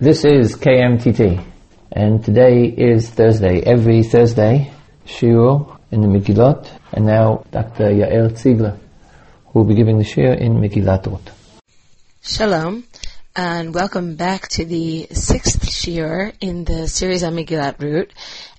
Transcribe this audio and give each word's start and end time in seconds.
This 0.00 0.24
is 0.24 0.56
KMTT, 0.56 1.44
and 1.92 2.24
today 2.24 2.64
is 2.64 3.10
Thursday. 3.10 3.60
Every 3.60 4.02
Thursday, 4.02 4.72
Shiur 5.04 5.78
in 5.90 6.00
the 6.00 6.08
Megillot, 6.08 6.66
and 6.94 7.04
now 7.04 7.44
Dr. 7.50 7.90
Yael 7.90 8.34
Ziegler, 8.34 8.78
who 9.48 9.58
will 9.58 9.66
be 9.66 9.74
giving 9.74 9.98
the 9.98 10.04
Shiur 10.04 10.34
in 10.34 10.54
Megillat 10.54 11.04
Ruth. 11.04 11.60
Shalom, 12.22 12.84
and 13.36 13.74
welcome 13.74 14.16
back 14.16 14.48
to 14.56 14.64
the 14.64 15.06
sixth 15.12 15.66
Shiur 15.66 16.32
in 16.40 16.64
the 16.64 16.88
series 16.88 17.22
on 17.22 17.34
Megillat 17.34 17.78
Ruth. 17.78 18.08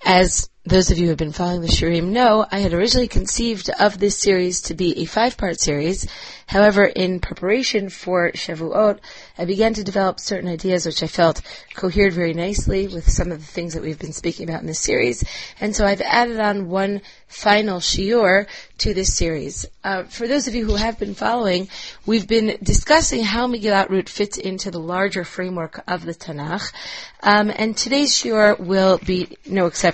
As 0.03 0.49
those 0.63 0.91
of 0.91 0.97
you 0.97 1.05
who 1.05 1.09
have 1.09 1.17
been 1.17 1.31
following 1.31 1.61
the 1.61 1.67
Shiurim 1.67 2.09
know, 2.09 2.45
I 2.51 2.59
had 2.59 2.73
originally 2.73 3.07
conceived 3.07 3.69
of 3.79 3.97
this 3.97 4.17
series 4.17 4.61
to 4.63 4.75
be 4.75 4.99
a 4.99 5.05
five-part 5.05 5.59
series. 5.59 6.07
However, 6.45 6.85
in 6.85 7.19
preparation 7.19 7.89
for 7.89 8.31
Shavuot, 8.31 8.99
I 9.37 9.45
began 9.45 9.73
to 9.73 9.83
develop 9.83 10.19
certain 10.19 10.49
ideas 10.49 10.85
which 10.85 11.01
I 11.01 11.07
felt 11.07 11.41
cohered 11.73 12.13
very 12.13 12.33
nicely 12.33 12.87
with 12.87 13.09
some 13.09 13.31
of 13.31 13.39
the 13.39 13.45
things 13.45 13.73
that 13.73 13.81
we've 13.81 13.97
been 13.97 14.13
speaking 14.13 14.47
about 14.47 14.61
in 14.61 14.67
this 14.67 14.79
series. 14.79 15.23
And 15.59 15.75
so 15.75 15.85
I've 15.85 16.01
added 16.01 16.39
on 16.39 16.67
one 16.67 17.01
final 17.27 17.79
shiur 17.79 18.47
to 18.79 18.93
this 18.93 19.15
series. 19.15 19.65
Uh, 19.83 20.03
for 20.03 20.27
those 20.27 20.47
of 20.47 20.53
you 20.53 20.65
who 20.65 20.75
have 20.75 20.99
been 20.99 21.15
following, 21.15 21.69
we've 22.05 22.27
been 22.27 22.57
discussing 22.61 23.23
how 23.23 23.47
Megillat 23.47 23.89
Ruth 23.89 24.09
fits 24.09 24.37
into 24.37 24.69
the 24.69 24.79
larger 24.79 25.23
framework 25.23 25.81
of 25.87 26.05
the 26.05 26.13
Tanakh. 26.13 26.71
Um, 27.23 27.51
and 27.55 27.77
today's 27.77 28.11
shiur 28.11 28.59
will 28.59 28.99
be 28.99 29.37
no 29.47 29.67
exception. 29.67 29.90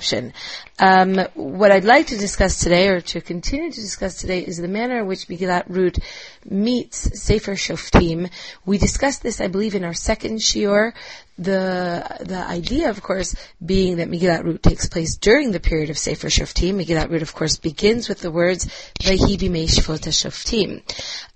Um, 0.79 1.17
what 1.33 1.71
I'd 1.71 1.85
like 1.85 2.07
to 2.07 2.17
discuss 2.17 2.59
today, 2.59 2.89
or 2.89 3.01
to 3.01 3.21
continue 3.21 3.71
to 3.71 3.81
discuss 3.81 4.17
today, 4.17 4.39
is 4.41 4.57
the 4.57 4.67
manner 4.67 4.99
in 4.99 5.07
which 5.07 5.27
Megillat 5.27 5.63
Ruth 5.67 5.97
meets 6.45 7.19
Sefer 7.19 7.55
Shoftim. 7.55 8.29
We 8.65 8.77
discussed 8.77 9.23
this, 9.23 9.41
I 9.41 9.47
believe, 9.47 9.73
in 9.73 9.83
our 9.83 9.95
second 9.95 10.37
shiur. 10.37 10.93
The 11.39 12.03
the 12.19 12.37
idea, 12.37 12.89
of 12.89 13.01
course, 13.01 13.35
being 13.63 13.97
that 13.97 14.09
Megillat 14.09 14.43
Ruth 14.43 14.61
takes 14.61 14.87
place 14.87 15.17
during 15.17 15.51
the 15.51 15.59
period 15.59 15.89
of 15.89 15.97
Sefer 15.97 16.27
Shoftim. 16.27 16.75
Megillat 16.75 17.09
Ruth, 17.09 17.21
of 17.21 17.33
course, 17.33 17.57
begins 17.57 18.09
with 18.09 18.21
the 18.21 18.31
words 18.31 18.65
"Vayhi 18.99 19.37
b'mei 19.37 19.65
Shoftim." 19.65 20.81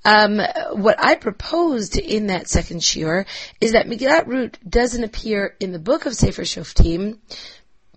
Um, 0.04 0.40
what 0.82 1.04
I 1.04 1.16
proposed 1.16 1.98
in 1.98 2.28
that 2.28 2.48
second 2.48 2.82
shiur 2.82 3.26
is 3.60 3.74
that 3.74 3.88
Megillat 3.88 4.28
Ruth 4.28 4.58
doesn't 4.68 5.04
appear 5.04 5.56
in 5.60 5.72
the 5.72 5.80
book 5.80 6.06
of 6.06 6.16
Sefer 6.16 6.44
Shoftim 6.44 7.20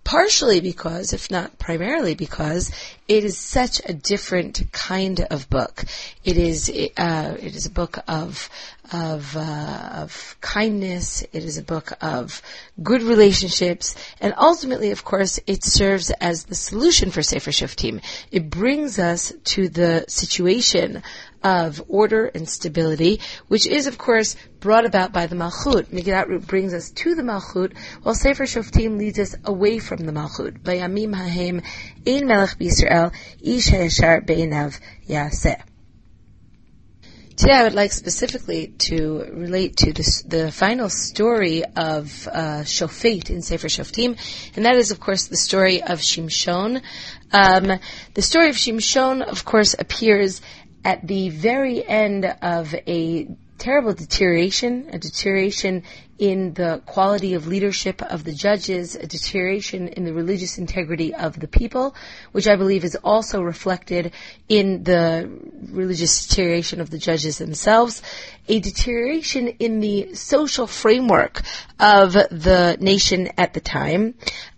partially 0.04 0.60
because, 0.60 1.12
if 1.12 1.30
not 1.30 1.58
primarily 1.58 2.14
because, 2.14 2.70
it 3.08 3.24
is 3.24 3.36
such 3.36 3.80
a 3.84 3.92
different 3.92 4.62
kind 4.72 5.26
of 5.30 5.48
book. 5.50 5.84
It 6.24 6.38
is 6.38 6.70
uh, 6.96 7.36
it 7.40 7.56
is 7.56 7.66
a 7.66 7.70
book 7.70 7.98
of 8.06 8.48
of 8.94 9.36
uh, 9.36 9.90
of 10.02 10.36
kindness. 10.40 11.22
It 11.32 11.44
is 11.44 11.58
a 11.58 11.64
book 11.64 11.92
of 12.00 12.40
good 12.80 13.02
relationships, 13.02 13.96
and 14.20 14.32
ultimately, 14.38 14.92
of 14.92 15.04
course, 15.04 15.40
it 15.48 15.64
serves 15.64 16.10
as 16.10 16.44
the 16.44 16.54
solution 16.54 17.10
for 17.10 17.22
Sefer 17.22 17.50
Shoftim. 17.50 18.02
It 18.30 18.50
brings 18.50 19.00
us 19.00 19.32
to 19.54 19.68
the 19.68 20.04
situation 20.06 21.02
of 21.42 21.82
order 21.88 22.26
and 22.26 22.48
stability, 22.48 23.20
which 23.48 23.66
is, 23.66 23.88
of 23.88 23.98
course, 23.98 24.36
brought 24.60 24.86
about 24.86 25.12
by 25.12 25.26
the 25.26 25.36
Malchut. 25.36 25.86
Megillat 25.86 26.46
brings 26.46 26.72
us 26.72 26.90
to 26.92 27.16
the 27.16 27.22
Malchut, 27.22 27.76
while 28.02 28.14
Sefer 28.14 28.44
Shoftim 28.44 28.96
leads 28.96 29.18
us 29.18 29.34
away 29.44 29.80
from 29.80 30.06
the 30.06 30.12
Malchut. 30.12 30.60
Bayamim 30.60 31.14
hahem 31.14 31.60
ein 32.06 32.26
melech 32.28 32.56
b'Yisrael, 32.58 33.12
ish 33.42 33.68
ha'yashar 33.70 34.24
be'inav 34.24 34.78
yaseh. 35.08 35.60
Today 37.36 37.54
I 37.54 37.64
would 37.64 37.74
like 37.74 37.90
specifically 37.90 38.68
to 38.78 39.28
relate 39.32 39.78
to 39.78 39.92
this, 39.92 40.22
the 40.22 40.52
final 40.52 40.88
story 40.88 41.64
of 41.64 42.28
uh, 42.28 42.62
Shofet 42.62 43.28
in 43.28 43.42
Sefer 43.42 43.66
Shoftim, 43.66 44.16
and 44.54 44.64
that 44.64 44.76
is, 44.76 44.92
of 44.92 45.00
course, 45.00 45.26
the 45.26 45.36
story 45.36 45.82
of 45.82 45.98
Shimshon. 45.98 46.80
Um, 47.32 47.80
the 48.14 48.22
story 48.22 48.50
of 48.50 48.54
Shimshon, 48.54 49.20
of 49.22 49.44
course, 49.44 49.74
appears 49.76 50.42
at 50.84 51.04
the 51.04 51.30
very 51.30 51.84
end 51.84 52.24
of 52.40 52.72
a 52.86 53.26
terrible 53.64 53.94
deterioration, 53.94 54.90
a 54.92 54.98
deterioration 54.98 55.82
in 56.18 56.52
the 56.52 56.82
quality 56.84 57.32
of 57.32 57.46
leadership 57.46 58.02
of 58.02 58.22
the 58.22 58.32
judges, 58.34 58.94
a 58.94 59.06
deterioration 59.06 59.88
in 59.88 60.04
the 60.04 60.12
religious 60.12 60.58
integrity 60.58 61.14
of 61.14 61.40
the 61.40 61.48
people, 61.48 61.96
which 62.32 62.46
I 62.46 62.56
believe 62.56 62.84
is 62.84 62.94
also 63.02 63.40
reflected 63.40 64.12
in 64.50 64.84
the 64.84 65.30
religious 65.70 66.26
deterioration 66.26 66.82
of 66.82 66.90
the 66.90 66.98
judges 66.98 67.38
themselves, 67.38 68.02
a 68.48 68.60
deterioration 68.60 69.48
in 69.48 69.80
the 69.80 70.14
social 70.14 70.66
framework 70.66 71.40
of 71.80 72.12
the 72.12 72.76
nation 72.80 73.30
at 73.38 73.54
the 73.54 73.60
time, 73.60 74.12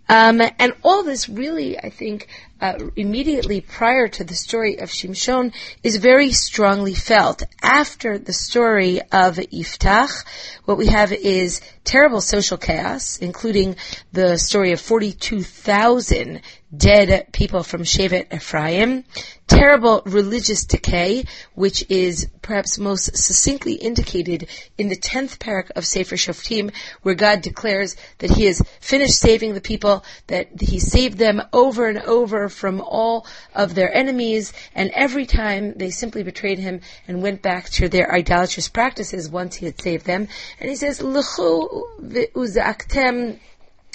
um, 0.09 0.41
and 0.59 0.73
all 0.83 1.03
this 1.03 1.29
really, 1.29 1.79
I 1.79 1.91
think, 1.91 2.27
uh, 2.59 2.77
immediately 2.95 3.61
prior 3.61 4.07
to 4.07 4.23
the 4.23 4.35
story 4.35 4.77
of 4.77 4.89
Shimshon 4.89 5.53
is 5.83 5.97
very 5.97 6.31
strongly 6.31 6.93
felt. 6.93 7.43
After 7.61 8.17
the 8.17 8.33
story 8.33 9.01
of 9.01 9.37
Iftach, 9.37 10.25
what 10.65 10.77
we 10.77 10.87
have 10.87 11.11
is 11.11 11.61
terrible 11.83 12.21
social 12.21 12.57
chaos, 12.57 13.17
including 13.17 13.75
the 14.11 14.37
story 14.37 14.71
of 14.71 14.81
42,000 14.81 16.41
dead 16.75 17.27
people 17.31 17.63
from 17.63 17.83
Shevet 17.83 18.33
Ephraim, 18.33 19.05
terrible 19.47 20.01
religious 20.05 20.65
decay, 20.65 21.23
which 21.55 21.85
is 21.89 22.27
perhaps 22.41 22.77
most 22.77 23.15
succinctly 23.15 23.73
indicated 23.73 24.49
in 24.77 24.89
the 24.89 24.97
10th 24.97 25.37
parak 25.37 25.71
of 25.75 25.85
Sefer 25.85 26.15
Shoftim, 26.15 26.73
where 27.03 27.15
God 27.15 27.41
declares 27.41 27.95
that 28.17 28.31
He 28.31 28.45
has 28.45 28.61
finished 28.81 29.17
saving 29.17 29.53
the 29.53 29.61
people, 29.61 30.03
that 30.27 30.61
He 30.61 30.79
saved 30.79 31.17
them 31.17 31.41
over 31.53 31.87
and 31.87 31.99
over 31.99 32.46
from 32.49 32.81
all 32.81 33.25
of 33.55 33.75
their 33.75 33.93
enemies, 33.93 34.53
and 34.75 34.91
every 34.91 35.25
time 35.25 35.73
they 35.73 35.89
simply 35.89 36.23
betrayed 36.23 36.59
Him 36.59 36.81
and 37.07 37.21
went 37.21 37.41
back 37.41 37.69
to 37.71 37.89
their 37.89 38.11
idolatrous 38.13 38.67
practices 38.67 39.29
once 39.29 39.55
He 39.55 39.65
had 39.65 39.81
saved 39.81 40.05
them. 40.05 40.27
And 40.59 40.69
He 40.69 40.75
says, 40.75 41.01
L'chu 41.01 41.85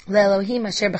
asher 0.08 0.90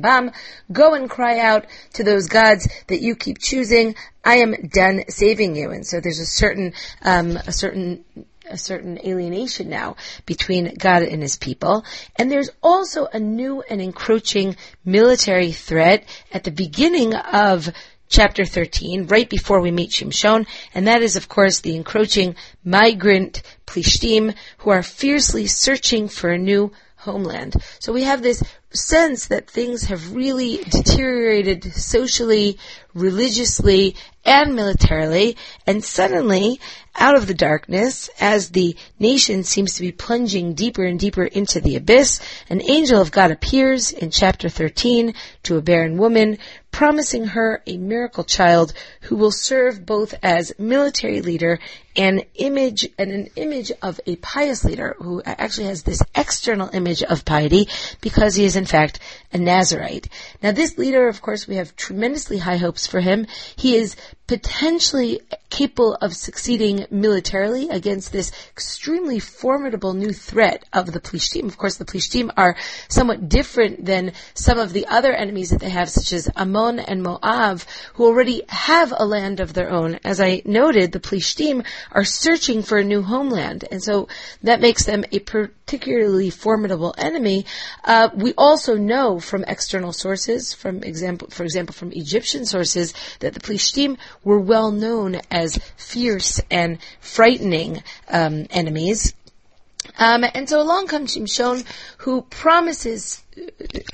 bam. 0.00 0.32
Go 0.72 0.94
and 0.94 1.10
cry 1.10 1.38
out 1.38 1.66
to 1.94 2.04
those 2.04 2.26
gods 2.28 2.68
that 2.86 3.00
you 3.00 3.14
keep 3.16 3.38
choosing. 3.38 3.94
I 4.24 4.36
am 4.36 4.68
done 4.68 5.04
saving 5.08 5.56
you. 5.56 5.70
And 5.70 5.86
so 5.86 6.00
there's 6.00 6.20
a 6.20 6.26
certain, 6.26 6.72
um, 7.02 7.36
a 7.36 7.52
certain 7.52 8.04
a 8.48 8.58
certain 8.58 8.98
alienation 9.04 9.68
now 9.68 9.96
between 10.24 10.74
God 10.74 11.02
and 11.02 11.22
his 11.22 11.36
people. 11.36 11.84
And 12.16 12.30
there's 12.30 12.50
also 12.62 13.06
a 13.06 13.18
new 13.18 13.62
and 13.62 13.80
encroaching 13.80 14.56
military 14.84 15.52
threat 15.52 16.04
at 16.32 16.44
the 16.44 16.50
beginning 16.50 17.14
of 17.14 17.70
chapter 18.08 18.44
13, 18.44 19.06
right 19.06 19.28
before 19.28 19.60
we 19.60 19.70
meet 19.70 19.90
Shimshon, 19.90 20.46
and 20.74 20.86
that 20.86 21.02
is, 21.02 21.16
of 21.16 21.28
course, 21.28 21.60
the 21.60 21.74
encroaching 21.74 22.36
migrant 22.64 23.42
Plishtim 23.66 24.34
who 24.58 24.70
are 24.70 24.82
fiercely 24.82 25.46
searching 25.46 26.08
for 26.08 26.30
a 26.30 26.38
new 26.38 26.72
homeland. 26.96 27.54
So 27.78 27.92
we 27.92 28.02
have 28.04 28.22
this 28.22 28.42
sense 28.70 29.26
that 29.26 29.48
things 29.48 29.84
have 29.84 30.14
really 30.14 30.58
deteriorated 30.58 31.72
socially, 31.74 32.58
religiously, 32.96 33.94
and 34.24 34.56
militarily, 34.56 35.36
and 35.66 35.84
suddenly, 35.84 36.58
out 36.98 37.16
of 37.16 37.26
the 37.26 37.34
darkness, 37.34 38.08
as 38.18 38.50
the 38.50 38.74
nation 38.98 39.44
seems 39.44 39.74
to 39.74 39.82
be 39.82 39.92
plunging 39.92 40.54
deeper 40.54 40.84
and 40.84 40.98
deeper 40.98 41.24
into 41.24 41.60
the 41.60 41.76
abyss, 41.76 42.20
an 42.48 42.62
angel 42.62 43.00
of 43.00 43.12
God 43.12 43.30
appears 43.30 43.92
in 43.92 44.10
chapter 44.10 44.48
13 44.48 45.14
to 45.44 45.56
a 45.56 45.62
barren 45.62 45.98
woman, 45.98 46.38
promising 46.70 47.26
her 47.26 47.62
a 47.66 47.76
miracle 47.76 48.24
child 48.24 48.72
who 49.02 49.16
will 49.16 49.30
serve 49.30 49.86
both 49.86 50.14
as 50.22 50.52
military 50.58 51.20
leader 51.20 51.58
and 51.96 52.24
image 52.34 52.88
and 52.98 53.10
an 53.10 53.28
image 53.36 53.72
of 53.80 54.00
a 54.06 54.16
pious 54.16 54.64
leader 54.64 54.94
who 54.98 55.22
actually 55.24 55.66
has 55.68 55.82
this 55.84 56.02
external 56.14 56.68
image 56.72 57.02
of 57.02 57.24
piety 57.24 57.68
because 58.00 58.34
he 58.34 58.44
is 58.44 58.56
in 58.56 58.66
fact 58.66 59.00
a 59.36 59.38
Nazarite. 59.38 60.08
Now 60.42 60.52
this 60.52 60.78
leader, 60.78 61.08
of 61.08 61.20
course, 61.20 61.46
we 61.46 61.56
have 61.56 61.76
tremendously 61.76 62.38
high 62.38 62.56
hopes 62.56 62.86
for 62.86 63.00
him. 63.00 63.26
He 63.54 63.76
is 63.76 63.96
potentially 64.26 65.20
capable 65.50 65.94
of 65.94 66.14
succeeding 66.14 66.86
militarily 66.90 67.68
against 67.70 68.12
this 68.12 68.32
extremely 68.50 69.18
formidable 69.18 69.94
new 69.94 70.12
threat 70.12 70.64
of 70.72 70.92
the 70.92 71.00
Plishtim. 71.00 71.46
Of 71.46 71.56
course, 71.56 71.76
the 71.76 71.84
Plishtim 71.84 72.30
are 72.36 72.56
somewhat 72.88 73.28
different 73.28 73.84
than 73.84 74.12
some 74.34 74.58
of 74.58 74.72
the 74.72 74.86
other 74.86 75.12
enemies 75.12 75.50
that 75.50 75.60
they 75.60 75.70
have, 75.70 75.88
such 75.88 76.12
as 76.12 76.28
Ammon 76.36 76.80
and 76.80 77.02
Moab, 77.02 77.62
who 77.94 78.04
already 78.04 78.42
have 78.48 78.92
a 78.96 79.06
land 79.06 79.40
of 79.40 79.54
their 79.54 79.70
own. 79.70 79.98
As 80.04 80.20
I 80.20 80.42
noted, 80.44 80.92
the 80.92 81.00
Plishtim 81.00 81.64
are 81.92 82.04
searching 82.04 82.62
for 82.62 82.78
a 82.78 82.84
new 82.84 83.02
homeland, 83.02 83.64
and 83.70 83.82
so 83.82 84.08
that 84.42 84.60
makes 84.60 84.84
them 84.84 85.04
a 85.12 85.20
particularly 85.20 86.30
formidable 86.30 86.94
enemy. 86.98 87.46
Uh, 87.84 88.08
we 88.14 88.34
also 88.36 88.76
know 88.76 89.20
from 89.20 89.44
external 89.44 89.92
sources, 89.92 90.52
from 90.52 90.82
example, 90.82 91.28
for 91.30 91.44
example, 91.44 91.72
from 91.72 91.92
Egyptian 91.92 92.44
sources, 92.44 92.92
that 93.20 93.32
the 93.32 93.40
Plishtim 93.40 93.96
were 94.26 94.40
well 94.40 94.72
known 94.72 95.20
as 95.30 95.56
fierce 95.76 96.40
and 96.50 96.78
frightening 97.00 97.82
um, 98.10 98.46
enemies. 98.50 99.14
Um, 99.98 100.24
and 100.34 100.48
so 100.48 100.60
along 100.60 100.88
comes 100.88 101.16
Shimshon, 101.16 101.64
who 101.98 102.22
promises, 102.22 103.22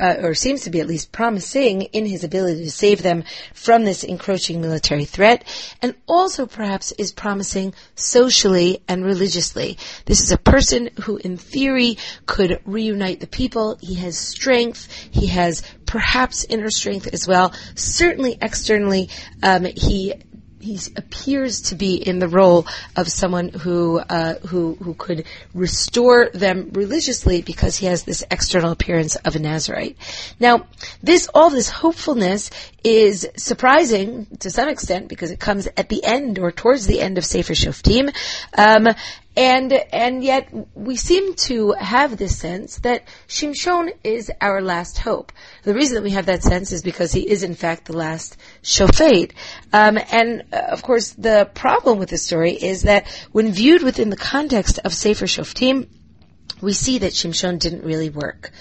uh, 0.00 0.16
or 0.22 0.34
seems 0.34 0.62
to 0.62 0.70
be 0.70 0.80
at 0.80 0.86
least 0.86 1.12
promising 1.12 1.82
in 1.82 2.06
his 2.06 2.24
ability 2.24 2.64
to 2.64 2.70
save 2.70 3.02
them 3.02 3.24
from 3.54 3.84
this 3.84 4.04
encroaching 4.04 4.60
military 4.60 5.04
threat, 5.04 5.44
and 5.80 5.94
also 6.06 6.46
perhaps 6.46 6.92
is 6.92 7.12
promising 7.12 7.74
socially 7.94 8.82
and 8.88 9.04
religiously. 9.04 9.78
This 10.06 10.20
is 10.20 10.32
a 10.32 10.38
person 10.38 10.90
who, 11.02 11.18
in 11.18 11.36
theory, 11.36 11.98
could 12.26 12.60
reunite 12.64 13.20
the 13.20 13.26
people. 13.26 13.78
He 13.80 13.94
has 13.94 14.18
strength. 14.18 14.90
He 15.10 15.28
has 15.28 15.62
perhaps 15.86 16.44
inner 16.44 16.70
strength 16.70 17.08
as 17.12 17.28
well. 17.28 17.52
Certainly 17.74 18.38
externally, 18.40 19.10
um, 19.42 19.64
he 19.64 20.14
he 20.62 20.78
appears 20.96 21.60
to 21.62 21.74
be 21.74 21.94
in 21.94 22.18
the 22.18 22.28
role 22.28 22.66
of 22.96 23.08
someone 23.08 23.48
who 23.48 23.98
uh, 23.98 24.34
who 24.46 24.76
who 24.76 24.94
could 24.94 25.24
restore 25.54 26.30
them 26.32 26.70
religiously 26.72 27.42
because 27.42 27.76
he 27.76 27.86
has 27.86 28.04
this 28.04 28.24
external 28.30 28.70
appearance 28.70 29.16
of 29.16 29.36
a 29.36 29.38
Nazarite. 29.38 29.96
Now, 30.38 30.66
this 31.02 31.28
all 31.34 31.50
this 31.50 31.68
hopefulness 31.68 32.50
is 32.84 33.28
surprising 33.36 34.26
to 34.40 34.50
some 34.50 34.68
extent 34.68 35.08
because 35.08 35.30
it 35.30 35.40
comes 35.40 35.68
at 35.76 35.88
the 35.88 36.04
end 36.04 36.38
or 36.38 36.52
towards 36.52 36.86
the 36.86 37.00
end 37.00 37.18
of 37.18 37.24
Sefer 37.24 37.54
Shoftim, 37.54 38.14
um, 38.56 38.88
and, 39.36 39.72
and 39.72 40.22
yet 40.22 40.48
we 40.74 40.96
seem 40.96 41.34
to 41.34 41.72
have 41.72 42.16
this 42.16 42.38
sense 42.38 42.78
that 42.80 43.04
Shimshon 43.28 43.92
is 44.04 44.30
our 44.40 44.60
last 44.60 44.98
hope. 44.98 45.32
The 45.62 45.74
reason 45.74 45.94
that 45.94 46.02
we 46.02 46.10
have 46.10 46.26
that 46.26 46.42
sense 46.42 46.70
is 46.70 46.82
because 46.82 47.12
he 47.12 47.28
is 47.28 47.42
in 47.42 47.54
fact 47.54 47.86
the 47.86 47.96
last 47.96 48.36
Shofet. 48.62 49.32
Um, 49.72 49.98
and 50.10 50.44
uh, 50.52 50.56
of 50.56 50.82
course 50.82 51.12
the 51.12 51.50
problem 51.54 51.98
with 51.98 52.10
this 52.10 52.26
story 52.26 52.52
is 52.52 52.82
that 52.82 53.06
when 53.32 53.52
viewed 53.52 53.82
within 53.82 54.10
the 54.10 54.16
context 54.16 54.78
of 54.84 54.92
Sefer 54.92 55.26
Shoftim, 55.26 55.88
we 56.60 56.74
see 56.74 56.98
that 56.98 57.12
Shimshon 57.12 57.58
didn't 57.58 57.84
really 57.84 58.10
work. 58.10 58.52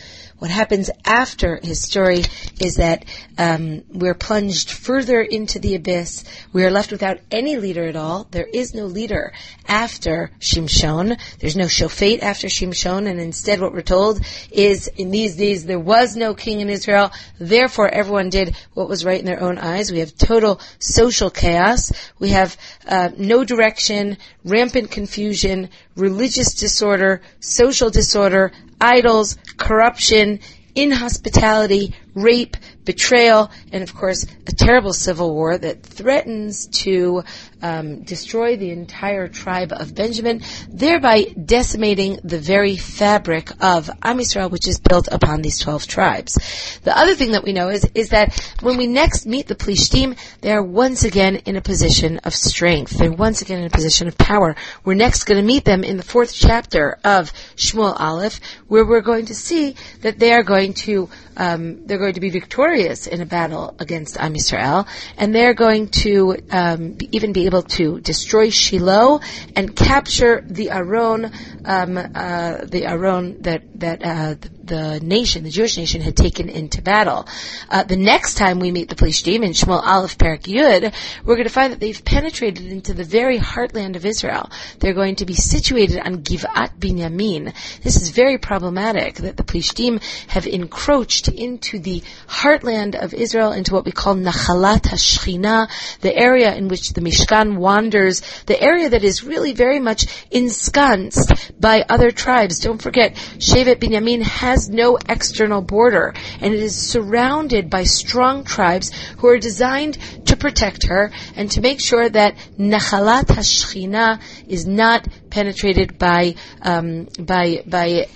What 0.42 0.50
happens 0.50 0.90
after 1.06 1.60
his 1.62 1.80
story 1.80 2.24
is 2.60 2.78
that 2.78 3.06
um, 3.38 3.84
we're 3.94 4.16
plunged 4.16 4.72
further 4.72 5.22
into 5.22 5.60
the 5.60 5.76
abyss. 5.76 6.24
We 6.52 6.66
are 6.66 6.72
left 6.72 6.92
without 6.92 7.20
any 7.30 7.58
leader 7.58 7.84
at 7.88 7.96
all. 7.96 8.28
There 8.32 8.48
is 8.52 8.74
no 8.74 8.88
leader 8.88 9.34
after 9.68 10.32
Shimshon. 10.40 11.16
There's 11.38 11.56
no 11.56 11.66
Shofet 11.66 12.24
after 12.24 12.48
Shimshon, 12.48 13.08
and 13.08 13.20
instead, 13.20 13.62
what 13.62 13.72
we're 13.72 13.84
told 13.84 14.20
is, 14.50 14.88
in 14.88 15.12
these 15.12 15.36
days 15.36 15.68
there 15.68 15.78
was 15.78 16.16
no 16.16 16.34
king 16.34 16.60
in 16.60 16.70
Israel. 16.70 17.12
Therefore, 17.40 17.90
everyone 17.90 18.32
did 18.32 18.56
what 18.74 18.90
was 18.90 19.06
right 19.06 19.20
in 19.20 19.28
their 19.28 19.44
own 19.44 19.60
eyes. 19.60 19.92
We 19.92 20.00
have 20.00 20.18
total 20.18 20.60
social 20.80 21.30
chaos. 21.30 21.92
We 22.18 22.30
have 22.30 22.58
uh, 22.88 23.10
no 23.16 23.44
direction, 23.44 24.18
rampant 24.44 24.90
confusion, 24.90 25.70
religious 25.96 26.56
disorder, 26.56 27.22
social 27.42 27.92
disorder, 27.92 28.52
idols, 28.82 29.38
corruption, 29.58 30.40
inhospitality, 30.76 31.96
rape, 32.14 32.58
betrayal, 32.84 33.52
and 33.72 33.84
of 33.84 33.94
course 33.96 34.26
a 34.48 34.52
terrible 34.52 34.94
civil 34.94 35.34
war 35.34 35.58
that 35.58 35.84
threatens 35.84 36.68
to 36.68 37.24
um, 37.62 38.04
destroy 38.04 38.58
the 38.58 38.72
entire 38.72 39.28
tribe 39.28 39.72
of 39.72 39.96
Benjamin, 39.96 40.42
thereby 40.70 41.24
decimating 41.24 42.20
the 42.24 42.40
very 42.40 42.78
fabric 42.78 43.52
of 43.62 43.90
Am 44.02 44.18
Yisrael, 44.18 44.52
which 44.52 44.68
is 44.68 44.80
built 44.80 45.08
upon 45.12 45.42
these 45.42 45.60
twelve 45.60 45.88
tribes. 45.88 46.80
The 46.84 46.98
other 46.98 47.16
thing 47.16 47.32
that 47.32 47.44
we 47.44 47.54
know 47.54 47.70
is 47.70 47.90
is 47.94 48.10
that 48.10 48.56
when 48.62 48.78
we 48.78 48.88
next 48.88 49.26
meet 49.26 49.48
the 49.48 49.56
Plishtim, 49.56 50.18
they 50.42 50.52
are 50.52 50.64
once 50.64 51.04
again 51.04 51.38
in 51.38 51.56
a 51.56 51.62
position 51.62 52.20
of 52.20 52.34
strength. 52.34 52.98
They're 52.98 53.12
once 53.12 53.42
again 53.42 53.60
in 53.60 53.66
a 53.66 53.70
position 53.70 54.08
of 54.08 54.18
power. 54.18 54.56
We're 54.84 54.96
next 54.96 55.26
going 55.26 55.40
to 55.40 55.46
meet 55.46 55.66
them 55.66 55.84
in 55.84 55.98
the 55.98 56.04
fourth 56.04 56.34
chapter 56.34 56.98
of 57.04 57.32
Shmuel 57.56 58.00
Aleph, 58.00 58.40
where 58.68 58.86
we're 58.86 59.02
going 59.02 59.26
to 59.28 59.36
see 59.36 59.76
that 60.02 60.20
they 60.20 60.34
are 60.34 60.44
going 60.44 60.74
to 60.86 61.10
um, 61.38 61.86
they're 61.86 61.98
going 61.98 62.14
to 62.14 62.20
be 62.20 62.30
victorious 62.30 63.08
in 63.08 63.22
a 63.22 63.26
battle 63.26 63.76
against 63.80 64.20
Am 64.20 64.34
Yisrael, 64.34 64.88
and 65.18 65.34
they're 65.34 65.54
going 65.54 65.88
to 65.90 66.38
um, 66.52 66.98
even 67.12 67.34
be 67.34 67.46
able 67.52 67.64
to 67.64 68.00
destroy 68.00 68.50
Shiloh 68.50 69.20
and 69.58 69.76
capture 69.76 70.42
the 70.48 70.72
Aron, 70.72 71.32
um, 71.66 71.98
uh, 71.98 72.64
the 72.64 72.86
Aron 72.86 73.42
that 73.42 73.64
that 73.76 74.06
uh, 74.06 74.36
the 74.72 75.02
nation, 75.02 75.44
the 75.44 75.50
Jewish 75.50 75.78
nation, 75.78 76.00
had 76.00 76.16
taken 76.16 76.48
into 76.48 76.82
battle. 76.82 77.28
Uh, 77.70 77.84
the 77.84 77.98
next 77.98 78.36
time 78.36 78.60
we 78.60 78.72
meet 78.72 78.88
the 78.88 78.96
Plishtim 78.96 79.44
in 79.44 79.52
Shmuel 79.52 79.84
Aleph 79.84 80.18
Perak 80.18 80.44
Yud, 80.44 80.94
we're 81.26 81.36
going 81.36 81.48
to 81.48 81.54
find 81.54 81.74
that 81.74 81.82
they've 81.82 82.04
penetrated 82.06 82.66
into 82.66 82.94
the 82.94 83.04
very 83.04 83.38
heartland 83.38 83.98
of 83.98 84.06
Israel. 84.06 84.50
They're 84.80 84.94
going 84.94 85.18
to 85.18 85.26
be 85.26 85.34
situated 85.34 86.00
on 86.00 86.24
Givat 86.24 86.80
Binyamin. 86.80 87.54
This 87.84 88.02
is 88.02 88.12
very 88.12 88.38
problematic 88.38 89.16
that 89.16 89.36
the 89.36 89.44
Plishtim 89.44 90.02
have 90.28 90.48
encroached 90.48 91.28
into 91.28 91.78
the 91.78 92.02
heartland 92.30 92.96
of 92.96 93.14
Israel, 93.14 93.52
into 93.52 93.74
what 93.74 93.84
we 93.84 93.92
call 93.92 94.16
Nachalat 94.16 94.84
HaShechina, 94.84 95.68
the 96.00 96.16
area 96.16 96.56
in 96.56 96.70
which 96.70 96.94
the 96.94 97.02
Mishkan 97.02 97.58
wanders, 97.58 98.22
the 98.46 98.60
area 98.62 98.90
that 98.90 99.04
is 99.04 99.22
really 99.22 99.52
very 99.52 99.82
much 99.82 100.06
ensconced 100.32 101.60
by 101.60 101.84
other 101.90 102.12
tribes. 102.12 102.60
Don't 102.60 102.82
forget, 102.82 103.16
Shevet 103.38 103.82
Binyamin 103.82 104.22
has 104.22 104.61
has 104.62 104.70
no 104.70 104.98
external 105.10 105.62
border, 105.62 106.14
and 106.40 106.54
it 106.54 106.60
is 106.60 106.76
surrounded 106.76 107.70
by 107.70 107.84
strong 107.84 108.44
tribes 108.44 108.92
who 109.18 109.28
are 109.28 109.40
designed 109.40 109.98
to 110.28 110.38
protect 110.38 110.86
her 110.86 111.12
and 111.36 111.50
to 111.50 111.62
make 111.62 111.82
sure 111.82 112.08
that 112.08 112.36
Nachalat 112.60 113.26
HaShechina 113.26 114.22
is 114.48 114.68
not 114.68 115.08
penetrated 115.32 115.98
by 115.98 116.36
um, 116.62 117.08
by 117.20 117.64
by 117.66 118.08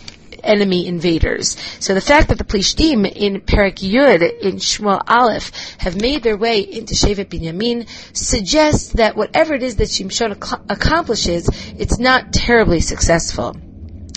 enemy 0.44 0.86
invaders. 0.86 1.58
So 1.80 1.96
the 1.96 2.02
fact 2.02 2.28
that 2.28 2.38
the 2.38 2.44
Plishtim 2.44 3.12
in 3.12 3.42
Perak 3.42 3.78
Yud, 3.78 4.22
in 4.42 4.58
Shmuel 4.58 5.02
Aleph, 5.08 5.52
have 5.80 6.00
made 6.00 6.22
their 6.22 6.38
way 6.38 6.60
into 6.60 6.94
Shevet 6.94 7.30
Binyamin 7.30 7.88
suggests 8.16 8.90
that 8.94 9.16
whatever 9.16 9.56
it 9.56 9.64
is 9.64 9.78
that 9.78 9.88
Shimshon 9.88 10.38
ac- 10.38 10.64
accomplishes, 10.70 11.50
it's 11.80 11.98
not 11.98 12.32
terribly 12.32 12.82
successful. 12.82 13.56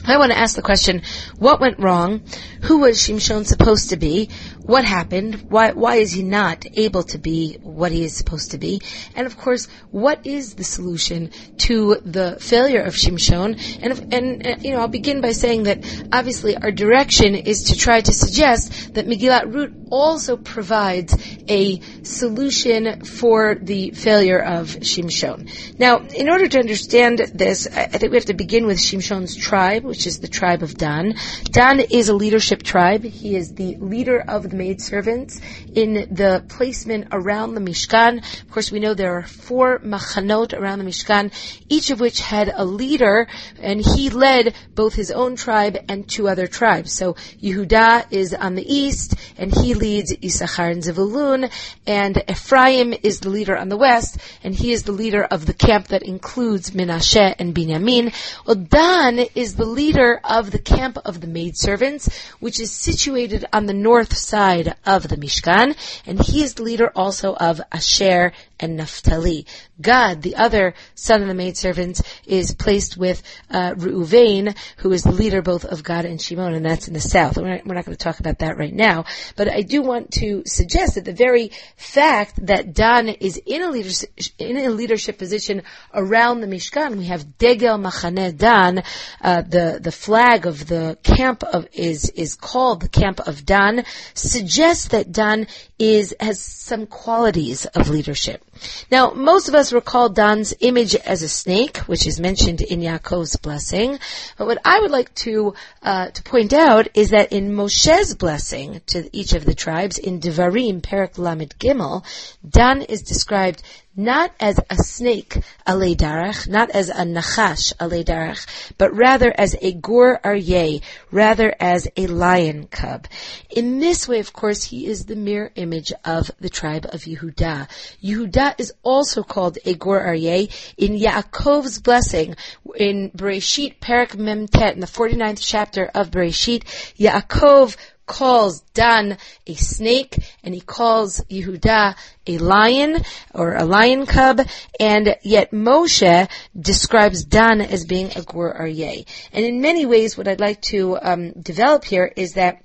I 0.09 0.19
want 0.19 0.33
to 0.33 0.39
ask 0.39 0.57
the 0.57 0.63
question, 0.63 1.03
what 1.39 1.61
went 1.61 1.79
wrong? 1.79 2.23
Who 2.63 2.79
was 2.79 2.99
Shimshon 2.99 3.47
supposed 3.47 3.91
to 3.91 3.97
be? 3.97 4.31
What 4.69 4.85
happened? 4.85 5.47
Why, 5.49 5.73
why 5.73 5.95
is 5.95 6.13
he 6.13 6.23
not 6.23 6.67
able 6.75 7.03
to 7.05 7.17
be 7.17 7.57
what 7.63 7.91
he 7.91 8.05
is 8.05 8.15
supposed 8.15 8.51
to 8.51 8.59
be? 8.59 8.83
And 9.17 9.27
of 9.27 9.39
course, 9.39 9.67
what 9.93 10.27
is 10.27 10.57
the 10.57 10.63
solution 10.63 11.31
to 11.69 11.95
the 12.05 12.37
failure 12.39 12.83
of 12.83 12.93
Shimshon? 12.93 13.79
And, 13.81 13.93
if, 13.93 14.01
and, 14.13 14.47
uh, 14.47 14.57
you 14.61 14.73
know, 14.73 14.81
I'll 14.81 14.89
begin 14.89 15.23
by 15.23 15.33
saying 15.33 15.63
that 15.63 15.79
obviously 16.13 16.55
our 16.55 16.71
direction 16.71 17.35
is 17.35 17.63
to 17.71 17.79
try 17.79 18.03
to 18.03 18.13
suggest 18.13 18.93
that 18.93 19.07
Megillat 19.07 19.55
Rut 19.55 19.71
also 19.91 20.37
provides 20.37 21.17
a 21.49 21.81
solution 22.03 23.07
for 23.07 23.55
the 23.55 23.93
failure 23.93 24.39
of 24.39 24.67
Shimshon. 24.69 25.79
Now, 25.79 26.01
in 26.01 26.29
order 26.29 26.47
to 26.47 26.59
understand 26.59 27.21
this, 27.33 27.67
I 27.67 27.87
think 27.87 28.11
we 28.11 28.19
have 28.19 28.27
to 28.27 28.35
begin 28.35 28.67
with 28.67 28.77
Shimshon's 28.77 29.35
tribe, 29.35 29.85
which 29.85 30.07
is 30.07 30.21
the 30.21 30.29
tribe 30.29 30.63
of 30.63 30.77
Dan. 30.77 31.15
Dan 31.45 31.81
is 31.81 32.11
a 32.11 32.15
leadership 32.15 32.63
tribe. 32.63 33.03
He 33.03 33.35
is 33.35 33.55
the 33.55 33.77
leader 33.77 34.23
of 34.29 34.51
the 34.51 34.58
maidservants 34.59 35.41
in 35.75 36.09
the 36.11 36.45
placement 36.49 37.09
around 37.13 37.55
the 37.55 37.61
Mishkan. 37.61 38.19
Of 38.19 38.51
course, 38.51 38.73
we 38.73 38.81
know 38.81 38.95
there 38.95 39.17
are 39.17 39.27
four 39.27 39.79
machanot 39.79 40.53
around 40.53 40.81
the 40.81 40.85
Mishkan, 40.85 41.33
each 41.69 41.91
of 41.91 42.01
which 42.01 42.21
had 42.21 42.53
a 42.55 42.65
leader, 42.65 43.29
and 43.61 43.81
he 43.81 44.11
led 44.11 44.55
both 44.75 44.95
his 44.95 45.11
own 45.11 45.37
tribe 45.37 45.79
and 45.89 46.09
two 46.09 46.29
other 46.29 46.47
tribes. 46.47 46.93
So 46.93 47.15
Yehuda 47.43 48.13
is 48.13 48.35
on 48.35 48.55
the 48.55 48.67
east, 48.67 49.15
and 49.37 49.55
he 49.55 49.75
leads 49.75 50.15
Issachar 50.23 50.71
and 50.71 50.83
Zevulun, 50.83 51.51
and 51.87 52.23
Ephraim 52.29 52.95
is 53.03 53.21
the 53.21 53.31
leader 53.31 53.57
on 53.57 53.69
the 53.69 53.77
west, 53.77 54.19
and 54.43 54.55
he 54.55 54.73
is 54.73 54.83
the 54.83 54.93
leader 54.93 55.23
of 55.23 55.47
the 55.47 55.55
camp 55.55 55.89
that 55.89 56.03
includes 56.03 56.73
Menashe 56.73 57.35
and 57.39 57.55
Binyamin. 57.55 58.13
Well, 58.47 58.57
Dan 58.57 59.21
is 59.35 59.55
the 59.55 59.65
leader 59.65 60.21
of 60.25 60.51
the 60.51 60.59
camp 60.59 60.99
of 61.05 61.21
the 61.21 61.27
maidservants, 61.27 62.09
which 62.41 62.59
is 62.59 62.73
situated 62.73 63.45
on 63.53 63.67
the 63.67 63.75
north 63.75 64.17
side 64.17 64.48
of 64.87 65.09
the 65.09 65.17
Mishkan, 65.17 65.77
and 66.07 66.21
he 66.21 66.43
is 66.43 66.55
the 66.55 66.63
leader 66.63 66.91
also 66.97 67.35
of 67.35 67.61
Asher 67.71 68.33
and 68.61 68.77
Naphtali. 68.77 69.47
Gad, 69.81 70.23
the 70.23 70.37
other 70.37 70.75
son 70.95 71.23
of 71.23 71.29
the 71.29 71.35
maidservants, 71.35 72.03
is 72.27 72.55
placed 72.55 72.97
with 72.97 73.23
uh, 73.51 73.75
Reuven, 73.75 74.57
who 74.79 74.93
is 74.93 75.03
the 75.03 75.13
leader 75.13 75.43
both 75.43 75.65
of 75.65 75.85
Gad 75.85 76.05
and 76.05 76.21
Shimon, 76.21 76.55
and 76.55 76.65
that's 76.65 76.89
in 76.89 76.95
the 76.95 77.01
south. 77.01 77.37
We're 77.37 77.49
not, 77.49 77.67
we're 77.67 77.75
not 77.75 77.85
going 77.85 77.97
to 77.97 78.05
talk 78.05 78.21
about 78.21 78.41
that 78.41 78.59
right 78.59 78.75
now, 78.75 79.05
but 79.37 79.51
I 79.51 79.63
do 79.63 79.83
want 79.83 80.13
to 80.13 80.43
suggest 80.47 80.97
that 80.97 81.05
the 81.05 81.13
very 81.13 81.53
fact 81.77 82.47
that 82.47 82.75
Dan 82.75 83.09
is 83.09 83.41
in 83.45 83.63
a 83.63 83.71
leadership, 83.71 84.11
in 84.39 84.57
a 84.57 84.71
leadership 84.71 85.19
position 85.19 85.63
around 85.95 86.41
the 86.41 86.47
Mishkan, 86.47 86.97
we 86.97 87.07
have 87.07 87.39
Degel 87.39 87.79
Machane 87.79 88.37
Dan, 88.37 88.83
uh, 89.21 89.43
the 89.43 89.79
the 89.81 89.93
flag 89.93 90.47
of 90.47 90.67
the 90.67 90.99
camp 91.03 91.43
of 91.45 91.67
is 91.73 92.11
is 92.11 92.35
called 92.35 92.81
the 92.81 92.89
camp 92.89 93.21
of 93.21 93.45
Dan, 93.45 93.85
suggests 94.15 94.89
that 94.89 95.13
Dan 95.13 95.47
is 95.79 96.15
has 96.21 96.41
some 96.41 96.87
qualities 96.87 97.67
of 97.67 97.89
leadership. 97.89 98.45
Now, 98.91 99.11
most 99.11 99.49
of 99.49 99.55
us 99.55 99.73
recall 99.73 100.09
Dan's 100.09 100.55
image 100.61 100.95
as 100.95 101.23
a 101.23 101.29
snake, 101.29 101.79
which 101.79 102.07
is 102.07 102.21
mentioned 102.21 102.61
in 102.61 102.81
Yaakov's 102.81 103.37
blessing. 103.37 103.99
But 104.37 104.47
what 104.47 104.59
I 104.65 104.81
would 104.81 104.91
like 104.91 105.15
to 105.17 105.55
uh, 105.83 106.09
to 106.11 106.23
point 106.23 106.53
out 106.53 106.89
is 106.95 107.11
that 107.11 107.33
in 107.33 107.55
Moshe's 107.55 108.15
blessing 108.15 108.81
to 108.87 109.09
each 109.17 109.33
of 109.33 109.45
the 109.45 109.55
tribes 109.55 109.99
in 109.99 110.21
Devarim 110.21 110.83
Perak 110.83 111.19
Lamed 111.19 111.55
Gimel, 111.59 112.05
Dan 112.49 112.83
is 112.83 113.03
described 113.03 113.63
not 113.99 114.33
as 114.39 114.61
a 114.71 114.77
snake 114.77 115.43
alei 115.67 115.97
darach, 115.97 116.49
not 116.49 116.71
as 116.71 116.89
a 116.89 117.03
nachash 117.03 117.75
alei 117.79 118.05
darach, 118.05 118.47
but 118.79 118.95
rather 118.95 119.35
as 119.37 119.57
a 119.61 119.73
gur 119.73 120.19
aryeh, 120.25 120.81
rather 121.11 121.53
as 121.59 121.89
a 121.97 122.07
lion 122.07 122.69
cub. 122.69 123.09
In 123.51 123.81
this 123.81 124.07
way, 124.07 124.21
of 124.21 124.33
course, 124.33 124.63
he 124.63 124.87
is 124.87 125.07
the 125.07 125.17
mirror 125.17 125.51
image 125.57 125.93
of 126.05 126.31
the 126.39 126.49
tribe 126.49 126.87
of 126.87 127.03
Yehuda. 127.03 127.69
Yehuda 128.01 128.55
is 128.59 128.73
also 128.85 129.25
called 129.25 129.59
a 129.65 129.75
gur 129.75 130.01
aryeh. 130.01 130.49
In 130.79 130.93
Yaakov's 130.93 131.81
blessing, 131.81 132.37
in 132.77 133.11
Bereshit 133.11 133.81
Perak 133.81 134.17
Mem 134.17 134.47
Tet, 134.47 134.75
in 134.75 134.81
the 134.81 134.87
49th 134.87 135.41
chapter 135.41 135.87
of 135.87 136.13
Bereshit, 136.13 136.63
Yaakov 136.97 137.77
calls 138.09 138.63
Dan 138.75 139.19
a 139.47 139.55
snake 139.55 140.19
and 140.43 140.53
he 140.53 140.61
calls 140.61 141.21
Yehuda 141.31 141.95
a 142.27 142.39
lion 142.39 143.05
or 143.33 143.55
a 143.55 143.65
lion 143.65 144.07
cub, 144.07 144.41
and 144.81 145.17
yet 145.23 145.53
Moshe 145.53 146.29
describes 146.59 147.25
Dan 147.25 147.61
as 147.61 147.85
being 147.85 148.11
a 148.17 148.23
gur 148.23 148.53
aryeh. 148.53 149.07
And 149.33 149.45
in 149.45 149.61
many 149.61 149.87
ways, 149.87 150.17
what 150.17 150.27
I'd 150.27 150.41
like 150.41 150.61
to 150.73 150.99
um, 151.01 151.33
develop 151.33 151.85
here 151.85 152.13
is 152.17 152.35
that 152.35 152.65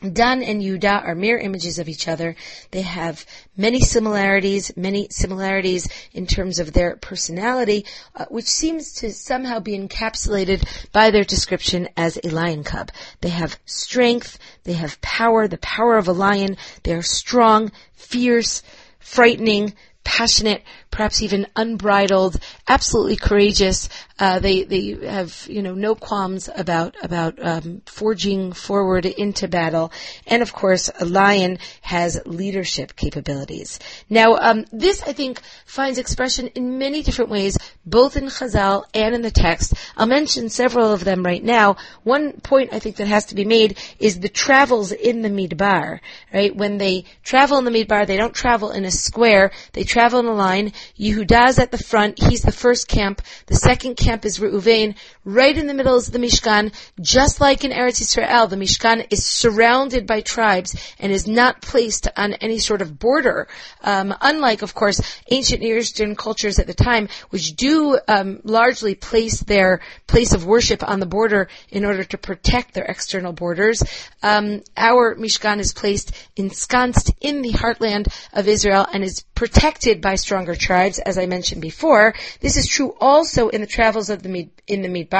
Dan 0.00 0.42
and 0.42 0.62
Yuda 0.62 1.04
are 1.04 1.14
mirror 1.14 1.38
images 1.38 1.78
of 1.78 1.88
each 1.88 2.08
other. 2.08 2.34
They 2.70 2.80
have 2.82 3.26
many 3.56 3.80
similarities, 3.80 4.74
many 4.76 5.08
similarities 5.10 5.88
in 6.12 6.26
terms 6.26 6.58
of 6.58 6.72
their 6.72 6.96
personality, 6.96 7.84
uh, 8.16 8.24
which 8.30 8.46
seems 8.46 8.94
to 8.94 9.12
somehow 9.12 9.60
be 9.60 9.78
encapsulated 9.78 10.66
by 10.92 11.10
their 11.10 11.24
description 11.24 11.88
as 11.96 12.18
a 12.24 12.30
lion 12.30 12.64
cub. 12.64 12.90
They 13.20 13.28
have 13.28 13.58
strength, 13.66 14.38
they 14.64 14.72
have 14.72 15.00
power, 15.02 15.46
the 15.46 15.58
power 15.58 15.98
of 15.98 16.08
a 16.08 16.12
lion. 16.12 16.56
They 16.82 16.94
are 16.94 17.02
strong, 17.02 17.70
fierce, 17.92 18.62
frightening, 19.00 19.74
passionate, 20.02 20.62
perhaps 20.90 21.22
even 21.22 21.46
unbridled, 21.56 22.38
absolutely 22.68 23.16
courageous. 23.16 23.88
Uh, 24.18 24.38
they 24.38 24.64
they 24.64 25.06
have 25.06 25.46
you 25.48 25.62
know 25.62 25.74
no 25.74 25.94
qualms 25.94 26.50
about 26.54 26.94
about 27.02 27.38
um, 27.42 27.80
forging 27.86 28.52
forward 28.52 29.06
into 29.06 29.48
battle, 29.48 29.92
and 30.26 30.42
of 30.42 30.52
course 30.52 30.90
a 31.00 31.04
lion 31.04 31.58
has 31.80 32.20
leadership 32.26 32.96
capabilities. 32.96 33.78
Now 34.10 34.34
um, 34.34 34.66
this 34.72 35.02
I 35.02 35.12
think 35.12 35.40
finds 35.64 35.98
expression 35.98 36.48
in 36.48 36.78
many 36.78 37.02
different 37.02 37.30
ways, 37.30 37.56
both 37.86 38.16
in 38.16 38.24
Chazal 38.24 38.84
and 38.92 39.14
in 39.14 39.22
the 39.22 39.30
text. 39.30 39.74
I'll 39.96 40.06
mention 40.06 40.48
several 40.48 40.92
of 40.92 41.04
them 41.04 41.24
right 41.24 41.42
now. 41.42 41.76
One 42.02 42.32
point 42.40 42.72
I 42.72 42.78
think 42.78 42.96
that 42.96 43.06
has 43.06 43.26
to 43.26 43.34
be 43.34 43.44
made 43.44 43.78
is 43.98 44.20
the 44.20 44.28
travels 44.28 44.92
in 44.92 45.22
the 45.22 45.30
Midbar. 45.30 46.00
Right 46.32 46.54
when 46.54 46.78
they 46.78 47.04
travel 47.22 47.58
in 47.58 47.64
the 47.64 47.70
Midbar, 47.70 48.06
they 48.06 48.16
don't 48.16 48.34
travel 48.34 48.70
in 48.70 48.84
a 48.84 48.90
square; 48.90 49.50
they 49.72 49.84
travel 49.84 50.20
in 50.20 50.26
a 50.26 50.34
line. 50.34 50.72
Yehuda's 50.98 51.58
at 51.58 51.70
the 51.70 51.78
front. 51.78 52.18
He's 52.18 52.42
the 52.42 52.52
first 52.52 52.88
camp. 52.88 53.22
The 53.46 53.56
second 53.56 53.96
camp 53.96 54.24
is 54.24 54.38
Reuven. 54.38 54.96
Right 55.24 55.56
in 55.56 55.66
the 55.66 55.74
middle 55.74 55.96
is 55.96 56.10
the 56.10 56.18
Mishkan. 56.18 56.72
Just 56.98 57.42
like 57.42 57.62
in 57.62 57.72
Eretz 57.72 58.00
Yisrael, 58.00 58.48
the 58.48 58.56
Mishkan 58.56 59.06
is 59.10 59.26
surrounded 59.26 60.06
by 60.06 60.22
tribes 60.22 60.74
and 60.98 61.12
is 61.12 61.28
not 61.28 61.60
placed 61.60 62.08
on 62.16 62.32
any 62.34 62.58
sort 62.58 62.80
of 62.80 62.98
border. 62.98 63.46
Um, 63.82 64.14
unlike, 64.22 64.62
of 64.62 64.74
course, 64.74 65.02
ancient 65.30 65.60
Near 65.60 65.76
Eastern 65.76 66.16
cultures 66.16 66.58
at 66.58 66.66
the 66.66 66.72
time, 66.72 67.10
which 67.28 67.54
do 67.54 67.98
um, 68.08 68.40
largely 68.44 68.94
place 68.94 69.40
their 69.40 69.80
place 70.06 70.32
of 70.32 70.46
worship 70.46 70.82
on 70.82 71.00
the 71.00 71.06
border 71.06 71.48
in 71.68 71.84
order 71.84 72.02
to 72.02 72.16
protect 72.16 72.72
their 72.72 72.86
external 72.86 73.34
borders. 73.34 73.82
Um, 74.22 74.62
our 74.74 75.16
Mishkan 75.16 75.58
is 75.58 75.74
placed 75.74 76.12
ensconced 76.36 77.12
in 77.20 77.42
the 77.42 77.52
heartland 77.52 78.06
of 78.32 78.48
Israel 78.48 78.86
and 78.90 79.04
is 79.04 79.20
protected 79.34 80.00
by 80.00 80.14
stronger 80.14 80.54
tribes, 80.54 80.98
as 80.98 81.18
I 81.18 81.26
mentioned 81.26 81.60
before. 81.60 82.14
This 82.40 82.56
is 82.56 82.66
true 82.66 82.94
also 83.00 83.48
in 83.48 83.60
the 83.60 83.66
travels 83.66 84.08
of 84.08 84.22
the 84.22 84.48
in 84.66 84.82
the 84.82 84.88
Midbar. 84.88 85.19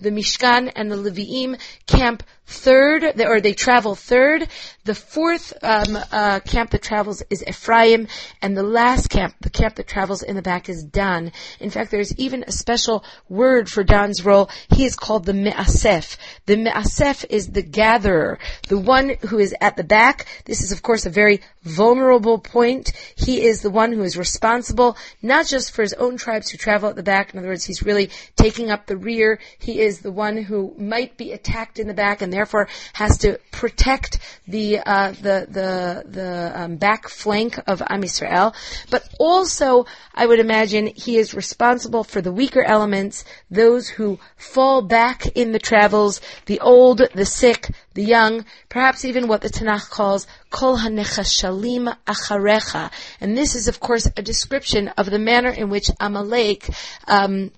The 0.00 0.10
Mishkan 0.10 0.72
and 0.74 0.90
the 0.90 0.96
Leviim 0.96 1.60
camp 1.86 2.22
third, 2.46 3.20
or 3.20 3.40
they 3.40 3.52
travel 3.52 3.94
third. 3.94 4.48
The 4.84 4.94
fourth 4.94 5.52
um, 5.62 5.98
uh, 6.12 6.40
camp 6.40 6.70
that 6.70 6.82
travels 6.82 7.22
is 7.28 7.44
Ephraim, 7.46 8.06
and 8.40 8.56
the 8.56 8.62
last 8.62 9.10
camp, 9.10 9.34
the 9.40 9.50
camp 9.50 9.74
that 9.76 9.88
travels 9.88 10.22
in 10.22 10.36
the 10.36 10.42
back, 10.42 10.68
is 10.68 10.84
Dan. 10.84 11.32
In 11.58 11.70
fact, 11.70 11.90
there's 11.90 12.16
even 12.16 12.44
a 12.46 12.52
special 12.52 13.04
word 13.28 13.68
for 13.68 13.82
Dan's 13.82 14.24
role. 14.24 14.48
He 14.70 14.84
is 14.84 14.94
called 14.94 15.24
the 15.24 15.34
Me'asef. 15.34 16.16
The 16.46 16.56
Me'asef 16.56 17.24
is 17.28 17.48
the 17.48 17.62
gatherer, 17.62 18.38
the 18.68 18.78
one 18.78 19.16
who 19.28 19.38
is 19.38 19.54
at 19.60 19.76
the 19.76 19.84
back. 19.84 20.26
This 20.44 20.62
is, 20.62 20.70
of 20.70 20.82
course, 20.82 21.04
a 21.04 21.10
very 21.10 21.40
vulnerable 21.62 22.38
point. 22.38 22.92
He 23.16 23.44
is 23.44 23.62
the 23.62 23.70
one 23.70 23.92
who 23.92 24.02
is 24.02 24.16
responsible, 24.16 24.96
not 25.20 25.46
just 25.46 25.72
for 25.72 25.82
his 25.82 25.94
own 25.94 26.16
tribes 26.16 26.50
who 26.50 26.58
travel 26.58 26.88
at 26.88 26.96
the 26.96 27.02
back. 27.02 27.32
In 27.32 27.40
other 27.40 27.48
words, 27.48 27.64
he's 27.64 27.82
really 27.82 28.10
taking 28.36 28.70
up 28.70 28.86
the 28.86 28.96
rear. 28.96 29.40
He 29.58 29.80
is 29.80 30.00
the 30.00 30.12
one 30.12 30.36
who 30.36 30.74
might 30.78 31.16
be 31.16 31.32
attacked 31.32 31.80
in 31.80 31.88
the 31.88 31.94
back 31.94 32.22
and 32.22 32.35
therefore 32.36 32.68
has 32.92 33.18
to 33.18 33.38
protect 33.50 34.18
the 34.46 34.78
uh, 34.80 35.12
the 35.12 35.46
the 35.58 36.04
the 36.08 36.52
um, 36.54 36.76
back 36.76 37.08
flank 37.08 37.58
of 37.66 37.82
Am 37.88 38.02
Yisrael. 38.02 38.54
But 38.90 39.08
also, 39.18 39.86
I 40.14 40.26
would 40.26 40.38
imagine 40.38 40.86
he 40.88 41.16
is 41.16 41.34
responsible 41.34 42.04
for 42.04 42.20
the 42.20 42.32
weaker 42.32 42.62
elements, 42.62 43.24
those 43.50 43.88
who 43.88 44.18
fall 44.36 44.82
back 44.82 45.26
in 45.34 45.52
the 45.52 45.58
travels, 45.58 46.20
the 46.46 46.60
old, 46.60 47.00
the 47.14 47.24
sick, 47.24 47.70
the 47.94 48.04
young, 48.04 48.44
perhaps 48.68 49.04
even 49.04 49.28
what 49.28 49.40
the 49.40 49.48
Tanakh 49.48 49.88
calls 49.90 50.26
kol 50.50 50.78
hanechashalim 50.78 51.96
acharecha. 52.06 52.90
And 53.20 53.36
this 53.36 53.54
is, 53.54 53.68
of 53.68 53.80
course, 53.80 54.06
a 54.16 54.22
description 54.22 54.88
of 54.88 55.10
the 55.10 55.18
manner 55.18 55.50
in 55.50 55.70
which 55.70 55.90
Amalek 55.98 56.68
um, 57.08 57.50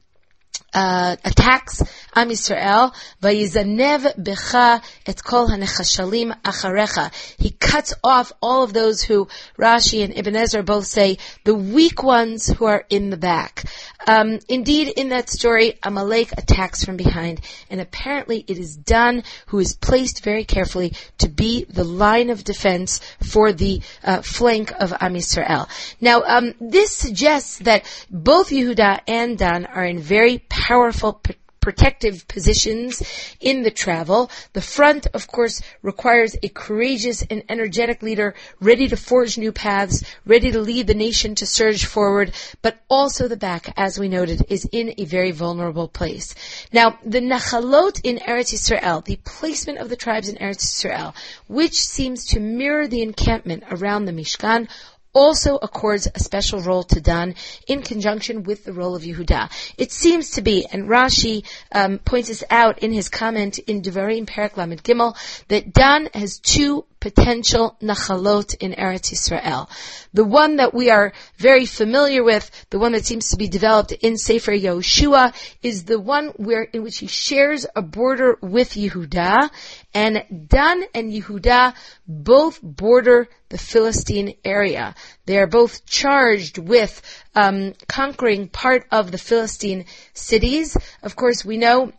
uh, 0.78 1.16
attacks 1.24 1.82
Am 2.14 2.30
Yisrael, 2.30 2.94
vayizanev 3.22 4.16
becha 4.16 4.82
et 5.06 5.22
kol 5.22 5.48
hanechashalim 5.48 6.40
acharecha. 6.42 7.12
He 7.36 7.50
cuts 7.50 7.94
off 8.02 8.32
all 8.40 8.62
of 8.62 8.72
those 8.72 9.02
who 9.02 9.28
Rashi 9.58 10.04
and 10.04 10.16
Ibn 10.16 10.36
Ezra 10.36 10.62
both 10.62 10.86
say 10.86 11.18
the 11.44 11.54
weak 11.54 12.02
ones 12.02 12.46
who 12.46 12.64
are 12.64 12.84
in 12.88 13.10
the 13.10 13.16
back. 13.16 13.64
Um, 14.06 14.38
indeed, 14.48 14.88
in 14.88 15.10
that 15.10 15.28
story, 15.28 15.78
Amalek 15.82 16.32
attacks 16.32 16.84
from 16.84 16.96
behind, 16.96 17.40
and 17.70 17.80
apparently 17.80 18.44
it 18.46 18.58
is 18.58 18.76
Dan 18.76 19.22
who 19.46 19.58
is 19.58 19.74
placed 19.74 20.24
very 20.24 20.44
carefully 20.44 20.94
to 21.18 21.28
be 21.28 21.64
the 21.64 21.84
line 21.84 22.30
of 22.30 22.42
defense 22.42 23.00
for 23.22 23.52
the 23.52 23.82
uh, 24.02 24.22
flank 24.22 24.72
of 24.80 24.92
Am 24.98 25.14
Yisrael. 25.14 25.68
Now, 26.00 26.22
um, 26.22 26.54
this 26.60 26.96
suggests 26.96 27.58
that 27.58 27.84
both 28.10 28.50
Yehuda 28.50 29.00
and 29.06 29.36
Dan 29.36 29.66
are 29.66 29.84
in 29.84 29.98
very 29.98 30.38
powerful 30.68 31.22
protective 31.60 32.28
positions 32.28 33.02
in 33.40 33.62
the 33.62 33.70
travel. 33.70 34.30
The 34.52 34.60
front, 34.60 35.06
of 35.14 35.26
course, 35.26 35.62
requires 35.80 36.36
a 36.42 36.50
courageous 36.50 37.22
and 37.30 37.42
energetic 37.48 38.02
leader 38.02 38.34
ready 38.60 38.86
to 38.88 38.96
forge 38.96 39.38
new 39.38 39.50
paths, 39.50 40.04
ready 40.26 40.52
to 40.52 40.60
lead 40.60 40.86
the 40.86 40.94
nation 40.94 41.34
to 41.36 41.46
surge 41.46 41.86
forward, 41.86 42.32
but 42.60 42.78
also 42.90 43.28
the 43.28 43.36
back, 43.36 43.72
as 43.78 43.98
we 43.98 44.08
noted, 44.08 44.44
is 44.50 44.68
in 44.70 44.92
a 44.98 45.06
very 45.06 45.30
vulnerable 45.30 45.88
place. 45.88 46.34
Now, 46.70 46.98
the 47.02 47.20
Nachalot 47.20 48.02
in 48.04 48.18
Eretz 48.18 48.52
Yisrael, 48.52 49.02
the 49.02 49.18
placement 49.24 49.78
of 49.78 49.88
the 49.88 49.96
tribes 49.96 50.28
in 50.28 50.36
Eretz 50.36 50.64
Yisrael, 50.66 51.14
which 51.46 51.76
seems 51.80 52.26
to 52.26 52.40
mirror 52.40 52.86
the 52.86 53.00
encampment 53.00 53.64
around 53.70 54.04
the 54.04 54.12
Mishkan, 54.12 54.68
also 55.12 55.56
accords 55.56 56.08
a 56.14 56.20
special 56.20 56.60
role 56.60 56.82
to 56.84 57.00
Dan 57.00 57.34
in 57.66 57.82
conjunction 57.82 58.42
with 58.42 58.64
the 58.64 58.72
role 58.72 58.94
of 58.94 59.02
Yehuda. 59.02 59.74
It 59.76 59.92
seems 59.92 60.32
to 60.32 60.42
be, 60.42 60.66
and 60.70 60.88
Rashi 60.88 61.44
um, 61.72 61.98
points 61.98 62.28
this 62.28 62.44
out 62.50 62.80
in 62.80 62.92
his 62.92 63.08
comment 63.08 63.58
in 63.58 63.82
Devarim 63.82 64.26
Perak 64.26 64.56
Lamed 64.56 64.82
Gimel, 64.82 65.16
that 65.48 65.72
Dan 65.72 66.08
has 66.14 66.38
two 66.38 66.84
potential 67.00 67.76
nachalot 67.82 68.56
in 68.60 68.72
Eretz 68.72 69.12
Yisrael. 69.12 69.68
The 70.12 70.24
one 70.24 70.56
that 70.56 70.74
we 70.74 70.90
are 70.90 71.12
very 71.36 71.66
familiar 71.66 72.24
with, 72.24 72.50
the 72.70 72.78
one 72.78 72.92
that 72.92 73.06
seems 73.06 73.28
to 73.30 73.36
be 73.36 73.48
developed 73.48 73.92
in 73.92 74.16
Sefer 74.16 74.52
Yehoshua, 74.52 75.34
is 75.62 75.84
the 75.84 76.00
one 76.00 76.28
where 76.36 76.62
in 76.62 76.82
which 76.82 76.98
he 76.98 77.06
shares 77.06 77.66
a 77.76 77.82
border 77.82 78.38
with 78.42 78.70
Yehuda, 78.70 79.50
and 79.94 80.46
Dan 80.48 80.84
and 80.94 81.12
Yehuda 81.12 81.74
both 82.06 82.60
border 82.62 83.28
the 83.48 83.58
Philistine 83.58 84.34
area. 84.44 84.94
They 85.26 85.38
are 85.38 85.46
both 85.46 85.86
charged 85.86 86.58
with 86.58 87.02
um, 87.34 87.74
conquering 87.88 88.48
part 88.48 88.86
of 88.90 89.10
the 89.10 89.18
Philistine 89.18 89.86
cities. 90.12 90.76
Of 91.02 91.16
course, 91.16 91.44
we 91.44 91.56
know 91.56 91.92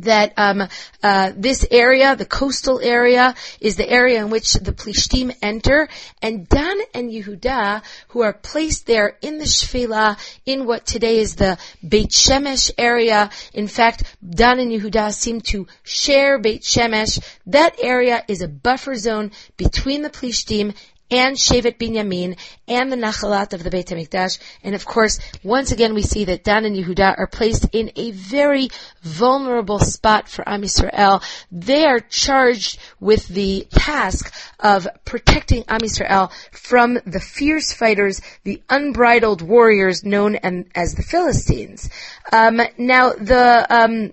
that 0.00 0.32
um, 0.36 0.68
uh, 1.02 1.32
this 1.36 1.66
area, 1.70 2.16
the 2.16 2.26
coastal 2.26 2.80
area, 2.80 3.34
is 3.60 3.76
the 3.76 3.88
area 3.88 4.22
in 4.22 4.30
which 4.30 4.54
the 4.54 4.72
Plishtim 4.72 5.34
enter, 5.42 5.88
and 6.22 6.48
Dan 6.48 6.78
and 6.92 7.10
Yehuda, 7.10 7.82
who 8.08 8.22
are 8.22 8.32
placed 8.32 8.86
there 8.86 9.16
in 9.22 9.38
the 9.38 9.44
Shfela, 9.44 10.18
in 10.46 10.66
what 10.66 10.86
today 10.86 11.18
is 11.18 11.36
the 11.36 11.58
Beit 11.86 12.10
Shemesh 12.10 12.70
area. 12.78 13.30
In 13.52 13.68
fact, 13.68 14.16
Dan 14.28 14.60
and 14.60 14.70
Yehuda 14.70 15.12
seem 15.12 15.40
to 15.52 15.66
share 15.82 16.38
Beit 16.38 16.62
Shemesh. 16.62 17.22
That 17.46 17.76
area 17.80 18.24
is 18.28 18.42
a 18.42 18.48
buffer 18.48 18.94
zone 18.96 19.32
between 19.56 20.02
the 20.02 20.10
Plishtim 20.10 20.74
and 21.10 21.36
Shevet 21.36 21.78
Binyamin 21.78 22.38
and 22.66 22.90
the 22.90 22.96
Nachalat 22.96 23.52
of 23.52 23.62
the 23.62 23.70
Beit 23.70 23.88
HaMikdash. 23.88 24.38
And 24.62 24.74
of 24.74 24.84
course, 24.84 25.18
once 25.42 25.70
again 25.72 25.94
we 25.94 26.02
see 26.02 26.24
that 26.24 26.44
Dan 26.44 26.64
and 26.64 26.76
Yehuda 26.76 27.18
are 27.18 27.26
placed 27.26 27.68
in 27.72 27.92
a 27.96 28.10
very 28.12 28.68
vulnerable 29.02 29.78
spot 29.78 30.28
for 30.28 30.48
Am 30.48 30.62
Yisrael. 30.62 31.22
They 31.52 31.84
are 31.84 32.00
charged 32.00 32.78
with 33.00 33.28
the 33.28 33.66
task 33.70 34.32
of 34.58 34.88
protecting 35.04 35.64
Am 35.68 35.80
Yisrael 35.80 36.32
from 36.52 36.94
the 37.06 37.20
fierce 37.20 37.72
fighters, 37.72 38.20
the 38.44 38.62
unbridled 38.68 39.42
warriors 39.42 40.04
known 40.04 40.36
as 40.74 40.94
the 40.94 41.02
Philistines. 41.02 41.90
Um, 42.32 42.60
now, 42.78 43.12
the 43.12 43.66
um, 43.68 44.12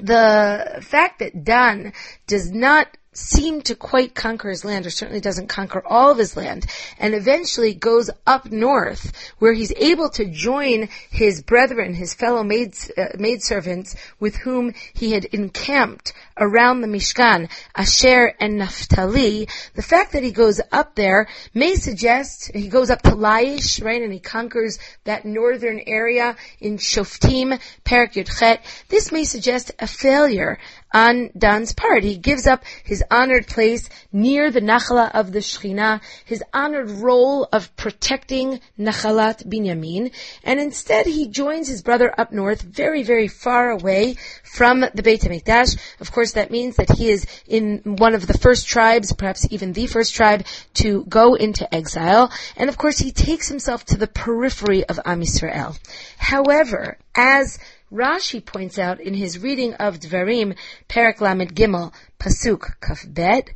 the 0.00 0.78
fact 0.82 1.20
that 1.20 1.44
Dan 1.44 1.92
does 2.26 2.50
not 2.50 2.88
seem 3.16 3.62
to 3.62 3.74
quite 3.74 4.14
conquer 4.14 4.50
his 4.50 4.64
land, 4.64 4.86
or 4.86 4.90
certainly 4.90 5.20
doesn't 5.20 5.48
conquer 5.48 5.82
all 5.86 6.10
of 6.10 6.18
his 6.18 6.36
land, 6.36 6.66
and 6.98 7.14
eventually 7.14 7.74
goes 7.74 8.10
up 8.26 8.50
north, 8.50 9.12
where 9.38 9.52
he's 9.52 9.72
able 9.76 10.08
to 10.10 10.24
join 10.26 10.88
his 11.10 11.42
brethren, 11.42 11.94
his 11.94 12.14
fellow 12.14 12.42
maids, 12.42 12.90
uh, 12.96 13.08
maidservants, 13.18 13.96
with 14.20 14.36
whom 14.36 14.72
he 14.92 15.12
had 15.12 15.24
encamped 15.26 16.12
around 16.36 16.80
the 16.80 16.88
Mishkan, 16.88 17.48
Asher 17.76 18.34
and 18.40 18.58
Naphtali. 18.58 19.48
The 19.74 19.82
fact 19.82 20.12
that 20.12 20.22
he 20.22 20.32
goes 20.32 20.60
up 20.72 20.94
there 20.94 21.28
may 21.52 21.76
suggest 21.76 22.50
he 22.54 22.68
goes 22.68 22.90
up 22.90 23.02
to 23.02 23.10
Laish, 23.10 23.84
right, 23.84 24.02
and 24.02 24.12
he 24.12 24.20
conquers 24.20 24.78
that 25.04 25.24
northern 25.24 25.80
area 25.86 26.36
in 26.60 26.78
Shoftim, 26.78 27.60
Perak 27.84 28.14
Yud 28.14 28.38
Chet. 28.38 28.64
This 28.88 29.12
may 29.12 29.24
suggest 29.24 29.72
a 29.78 29.86
failure 29.86 30.58
on 30.94 31.30
Dan's 31.36 31.74
part. 31.74 32.04
He 32.04 32.16
gives 32.16 32.46
up 32.46 32.64
his 32.84 33.02
honored 33.10 33.48
place 33.48 33.90
near 34.12 34.50
the 34.50 34.60
Nachala 34.60 35.10
of 35.12 35.32
the 35.32 35.40
Shechina, 35.40 36.00
his 36.24 36.42
honored 36.54 36.88
role 36.90 37.48
of 37.52 37.76
protecting 37.76 38.60
Nachalat 38.78 39.44
Binyamin, 39.44 40.12
and 40.44 40.60
instead 40.60 41.06
he 41.06 41.28
joins 41.28 41.66
his 41.68 41.82
brother 41.82 42.14
up 42.16 42.32
north, 42.32 42.62
very, 42.62 43.02
very 43.02 43.26
far 43.26 43.70
away 43.70 44.16
from 44.44 44.80
the 44.94 45.02
Beit 45.02 45.22
HaMikdash. 45.22 45.76
Of 46.00 46.12
course, 46.12 46.32
that 46.32 46.52
means 46.52 46.76
that 46.76 46.90
he 46.92 47.10
is 47.10 47.26
in 47.46 47.80
one 47.84 48.14
of 48.14 48.26
the 48.28 48.38
first 48.38 48.68
tribes, 48.68 49.12
perhaps 49.12 49.46
even 49.50 49.72
the 49.72 49.88
first 49.88 50.14
tribe, 50.14 50.46
to 50.74 51.04
go 51.04 51.34
into 51.34 51.72
exile. 51.74 52.30
And 52.56 52.70
of 52.70 52.78
course, 52.78 52.98
he 52.98 53.10
takes 53.10 53.48
himself 53.48 53.84
to 53.86 53.96
the 53.96 54.06
periphery 54.06 54.84
of 54.84 55.00
Am 55.04 55.20
Yisrael. 55.20 55.76
However, 56.18 56.98
as 57.16 57.58
Rashi 57.92 58.44
points 58.44 58.78
out 58.78 59.00
in 59.00 59.14
his 59.14 59.38
reading 59.38 59.74
of 59.74 60.00
Dvarim, 60.00 60.56
Perak 60.88 61.20
Lamed 61.20 61.54
Gimel, 61.54 61.92
Pasuk 62.18 62.80
Kaf 62.80 63.04
Bet, 63.06 63.50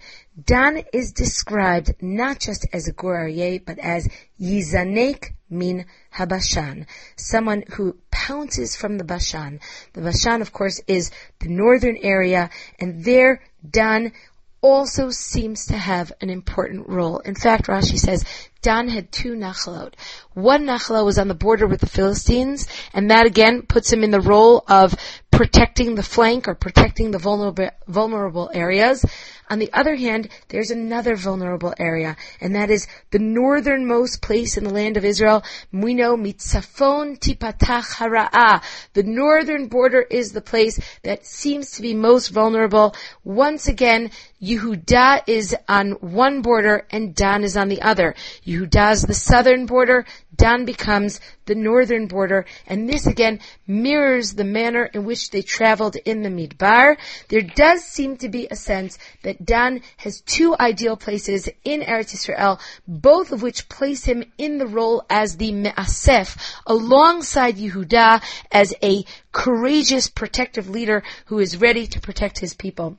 Dan 0.45 0.85
is 0.93 1.13
described 1.13 1.95
not 2.01 2.39
just 2.39 2.67
as 2.73 2.87
a 2.87 2.93
Gur 2.93 3.27
Aryeh, 3.27 3.65
but 3.65 3.79
as 3.79 4.09
Yizanek 4.41 5.33
min 5.51 5.87
Habashan, 6.15 6.87
someone 7.17 7.65
who 7.71 7.97
pounces 8.11 8.77
from 8.77 8.99
the 8.99 9.05
Bashan. 9.05 9.61
The 9.95 10.03
Bashan, 10.03 10.43
of 10.43 10.53
course, 10.53 10.81
is 10.87 11.11
the 11.41 11.49
northern 11.49 11.97
area, 11.97 12.51
and 12.79 13.05
there 13.05 13.43
Dan 13.69 14.13
also 14.61 15.11
seems 15.11 15.67
to 15.67 15.77
have 15.77 16.13
an 16.21 16.31
important 16.31 16.89
role. 16.89 17.19
In 17.19 17.35
fact, 17.35 17.67
Rashi 17.67 17.99
says 17.99 18.25
Dan 18.61 18.89
had 18.89 19.13
two 19.13 19.35
nachalot. 19.35 19.95
One 20.35 20.65
nachalot 20.65 21.05
was 21.05 21.19
on 21.19 21.29
the 21.29 21.35
border 21.35 21.67
with 21.67 21.81
the 21.81 21.87
Philistines, 21.87 22.67
and 22.93 23.11
that 23.11 23.27
again 23.27 23.63
puts 23.63 23.93
him 23.93 24.03
in 24.03 24.11
the 24.11 24.21
role 24.21 24.65
of 24.69 24.95
protecting 25.31 25.95
the 25.95 26.03
flank 26.03 26.49
or 26.49 26.55
protecting 26.57 27.13
the 27.13 27.19
vulnerable, 27.19 27.71
vulnerable 27.87 28.51
areas. 28.53 29.05
On 29.51 29.61
the 29.61 29.73
other 29.73 29.95
hand, 29.95 30.29
there's 30.49 30.73
another 30.73 31.15
vulnerable 31.15 31.73
area, 31.79 32.17
and 32.41 32.57
that 32.57 32.71
is 32.71 32.89
the 33.13 33.21
northernmost 33.21 34.21
place 34.21 34.57
in 34.57 34.65
the 34.65 34.75
land 34.75 34.97
of 34.97 35.05
Israel. 35.05 35.45
We 35.73 35.95
know 35.95 36.17
Mitzafon 36.17 37.19
Tipatach 37.19 37.95
Hara'ah. 37.95 38.63
The 38.95 39.05
northern 39.05 39.69
border 39.69 40.03
is 40.03 40.33
the 40.33 40.41
place 40.41 40.81
that 41.05 41.25
seems 41.25 41.71
to 41.73 41.83
be 41.83 41.95
most 41.95 42.29
vulnerable. 42.29 42.95
Once 43.23 43.69
again, 43.69 44.11
Yehuda 44.41 45.23
is 45.27 45.57
on 45.69 45.93
one 46.01 46.43
border 46.43 46.87
and 46.91 47.13
Dan 47.13 47.43
is 47.43 47.57
on 47.57 47.69
the 47.69 47.83
other. 47.83 48.15
Yehuda 48.47 48.93
is 48.93 49.03
the 49.03 49.15
southern 49.15 49.67
border, 49.67 50.07
Dan 50.37 50.65
becomes 50.65 51.21
the 51.47 51.57
northern 51.57 52.07
border, 52.07 52.47
and 52.69 52.89
this 52.89 53.09
again 53.09 53.41
mirrors 53.67 54.35
the 54.35 54.45
manner 54.45 54.85
in 54.85 55.05
which 55.05 55.31
they 55.31 55.43
traveled 55.43 55.97
in 55.97 56.23
the 56.23 56.29
Midbar. 56.29 56.97
There 57.29 57.41
does 57.41 57.83
seem 57.83 58.17
to 58.19 58.29
be 58.29 58.47
a 58.49 58.55
sense 58.55 58.97
that 59.25 59.45
Dan 59.45 59.83
has 59.97 60.21
two 60.21 60.55
ideal 60.61 60.97
places 60.97 61.49
in 61.65 61.81
Eretz 61.81 62.15
Yisrael, 62.15 62.61
both 62.87 63.33
of 63.33 63.43
which 63.43 63.69
place 63.69 64.05
him 64.05 64.23
in 64.39 64.59
the 64.59 64.69
role 64.69 65.05
as 65.11 65.37
the 65.37 65.51
Me'asef, 65.51 66.37
alongside 66.65 67.57
Yehuda 67.57 68.23
as 68.53 68.73
a 68.85 69.05
courageous, 69.33 70.09
protective 70.09 70.69
leader 70.69 71.03
who 71.27 71.41
is 71.41 71.61
ready 71.61 71.89
to 71.89 72.01
protect 72.01 72.39
his 72.39 72.55
people. 72.55 72.97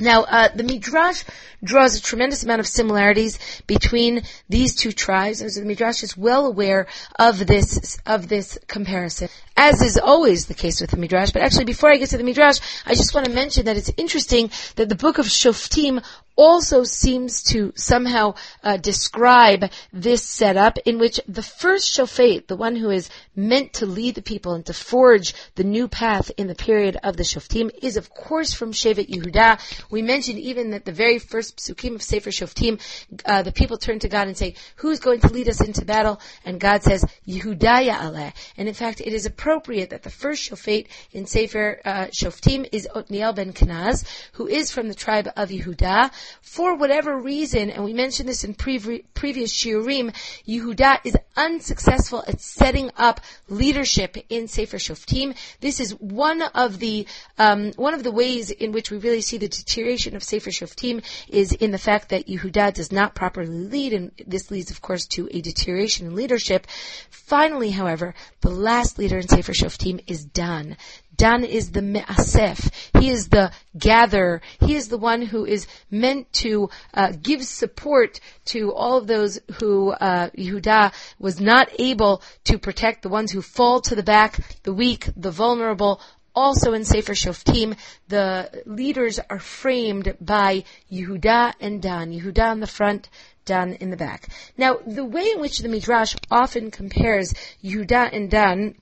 Now, 0.00 0.22
uh, 0.22 0.48
the 0.54 0.62
Midrash 0.62 1.24
draws 1.62 1.96
a 1.96 2.02
tremendous 2.02 2.44
amount 2.44 2.60
of 2.60 2.68
similarities 2.68 3.38
between 3.66 4.22
these 4.48 4.76
two 4.76 4.92
tribes. 4.92 5.42
As 5.42 5.56
the 5.56 5.64
Midrash 5.64 6.02
is 6.02 6.16
well 6.16 6.46
aware 6.46 6.86
of 7.18 7.46
this 7.46 7.98
of 8.06 8.28
this 8.28 8.58
comparison, 8.68 9.28
as 9.56 9.82
is 9.82 9.98
always 9.98 10.46
the 10.46 10.54
case 10.54 10.80
with 10.80 10.90
the 10.90 10.96
Midrash. 10.96 11.32
But 11.32 11.42
actually, 11.42 11.64
before 11.64 11.90
I 11.90 11.96
get 11.96 12.10
to 12.10 12.18
the 12.18 12.24
Midrash, 12.24 12.60
I 12.86 12.94
just 12.94 13.14
want 13.14 13.26
to 13.26 13.32
mention 13.32 13.64
that 13.64 13.76
it's 13.76 13.90
interesting 13.96 14.50
that 14.76 14.88
the 14.88 14.94
book 14.94 15.18
of 15.18 15.26
Shoftim 15.26 16.04
also 16.38 16.84
seems 16.84 17.42
to 17.42 17.72
somehow 17.74 18.34
uh, 18.62 18.76
describe 18.76 19.64
this 19.92 20.22
setup 20.22 20.78
in 20.86 20.98
which 20.98 21.20
the 21.26 21.42
first 21.42 21.92
shofet, 21.92 22.46
the 22.46 22.56
one 22.56 22.76
who 22.76 22.90
is 22.90 23.10
meant 23.34 23.72
to 23.72 23.86
lead 23.86 24.14
the 24.14 24.22
people 24.22 24.52
and 24.54 24.64
to 24.64 24.72
forge 24.72 25.34
the 25.56 25.64
new 25.64 25.88
path 25.88 26.30
in 26.38 26.46
the 26.46 26.54
period 26.54 26.96
of 27.02 27.16
the 27.16 27.24
shoftim, 27.24 27.70
is 27.82 27.96
of 27.96 28.08
course 28.10 28.54
from 28.54 28.72
Shevet 28.72 29.08
Yehuda. 29.08 29.58
We 29.90 30.00
mentioned 30.00 30.38
even 30.38 30.70
that 30.70 30.84
the 30.84 30.92
very 30.92 31.18
first 31.18 31.56
psukim 31.56 31.96
of 31.96 32.02
Sefer 32.02 32.30
Shoftim, 32.30 32.80
uh, 33.24 33.42
the 33.42 33.52
people 33.52 33.76
turn 33.76 33.98
to 33.98 34.08
God 34.08 34.28
and 34.28 34.36
say, 34.36 34.54
"Who's 34.76 35.00
going 35.00 35.20
to 35.20 35.32
lead 35.32 35.48
us 35.48 35.60
into 35.60 35.84
battle?" 35.84 36.20
And 36.44 36.60
God 36.60 36.84
says, 36.84 37.04
"Yehuda 37.26 37.88
Aleh." 37.88 38.32
And 38.56 38.68
in 38.68 38.74
fact, 38.74 39.00
it 39.00 39.12
is 39.12 39.26
appropriate 39.26 39.90
that 39.90 40.04
the 40.04 40.10
first 40.10 40.48
shofet 40.48 40.86
in 41.12 41.26
Sefer 41.26 41.80
uh, 41.84 42.06
Shoftim 42.06 42.68
is 42.70 42.86
Otniel 42.94 43.34
ben 43.34 43.52
Kenaz, 43.52 44.04
who 44.32 44.46
is 44.46 44.70
from 44.70 44.86
the 44.86 44.94
tribe 44.94 45.28
of 45.36 45.48
Yehuda 45.48 46.12
for 46.40 46.76
whatever 46.76 47.16
reason, 47.16 47.70
and 47.70 47.84
we 47.84 47.92
mentioned 47.92 48.28
this 48.28 48.44
in 48.44 48.54
pre- 48.54 49.04
previous 49.14 49.52
shiurim, 49.52 50.14
Yehuda 50.46 51.00
is 51.04 51.16
unsuccessful 51.36 52.24
at 52.26 52.40
setting 52.40 52.90
up 52.96 53.20
leadership 53.48 54.16
in 54.28 54.48
Sefer 54.48 54.78
Shoftim. 54.78 55.36
This 55.60 55.80
is 55.80 55.92
one 55.92 56.42
of 56.42 56.78
the 56.78 57.06
um, 57.38 57.72
one 57.76 57.94
of 57.94 58.02
the 58.02 58.10
ways 58.10 58.50
in 58.50 58.72
which 58.72 58.90
we 58.90 58.98
really 58.98 59.20
see 59.20 59.38
the 59.38 59.48
deterioration 59.48 60.16
of 60.16 60.22
Sefer 60.22 60.50
Shoftim 60.50 61.02
is 61.28 61.52
in 61.52 61.70
the 61.70 61.78
fact 61.78 62.08
that 62.10 62.26
Yehuda 62.26 62.74
does 62.74 62.92
not 62.92 63.14
properly 63.14 63.48
lead, 63.48 63.92
and 63.92 64.12
this 64.26 64.50
leads, 64.50 64.70
of 64.70 64.82
course, 64.82 65.06
to 65.06 65.28
a 65.30 65.40
deterioration 65.40 66.06
in 66.06 66.16
leadership. 66.16 66.66
Finally, 67.10 67.70
however, 67.70 68.14
the 68.40 68.50
last 68.50 68.98
leader 68.98 69.18
in 69.18 69.28
Sefer 69.28 69.52
Shoftim 69.52 70.02
is 70.06 70.24
Dan. 70.24 70.76
Dan 71.18 71.42
is 71.42 71.72
the 71.72 71.82
me'asef. 71.82 72.70
He 72.98 73.10
is 73.10 73.28
the 73.28 73.50
gatherer. 73.76 74.40
He 74.60 74.76
is 74.76 74.88
the 74.88 74.96
one 74.98 75.20
who 75.20 75.44
is 75.44 75.66
meant 75.90 76.32
to 76.44 76.70
uh, 76.94 77.12
give 77.20 77.42
support 77.44 78.20
to 78.46 78.72
all 78.72 78.98
of 78.98 79.08
those 79.08 79.40
who 79.58 79.90
uh, 79.90 80.30
Yehuda 80.30 80.92
was 81.18 81.40
not 81.40 81.68
able 81.78 82.22
to 82.44 82.56
protect, 82.56 83.02
the 83.02 83.08
ones 83.08 83.32
who 83.32 83.42
fall 83.42 83.80
to 83.82 83.96
the 83.96 84.02
back, 84.04 84.38
the 84.62 84.72
weak, 84.72 85.08
the 85.16 85.32
vulnerable, 85.32 86.00
also 86.36 86.72
in 86.72 86.84
Sefer 86.84 87.14
Shoftim, 87.14 87.76
the 88.06 88.62
leaders 88.64 89.18
are 89.28 89.40
framed 89.40 90.16
by 90.20 90.62
Yehuda 90.90 91.54
and 91.60 91.82
Dan. 91.82 92.12
Yehuda 92.12 92.52
in 92.52 92.60
the 92.60 92.68
front, 92.68 93.08
Dan 93.44 93.72
in 93.72 93.90
the 93.90 93.96
back. 93.96 94.28
Now, 94.56 94.76
the 94.86 95.04
way 95.04 95.32
in 95.32 95.40
which 95.40 95.58
the 95.58 95.68
Midrash 95.68 96.14
often 96.30 96.70
compares 96.70 97.34
Yehuda 97.64 98.10
and 98.12 98.30
Dan 98.30 98.76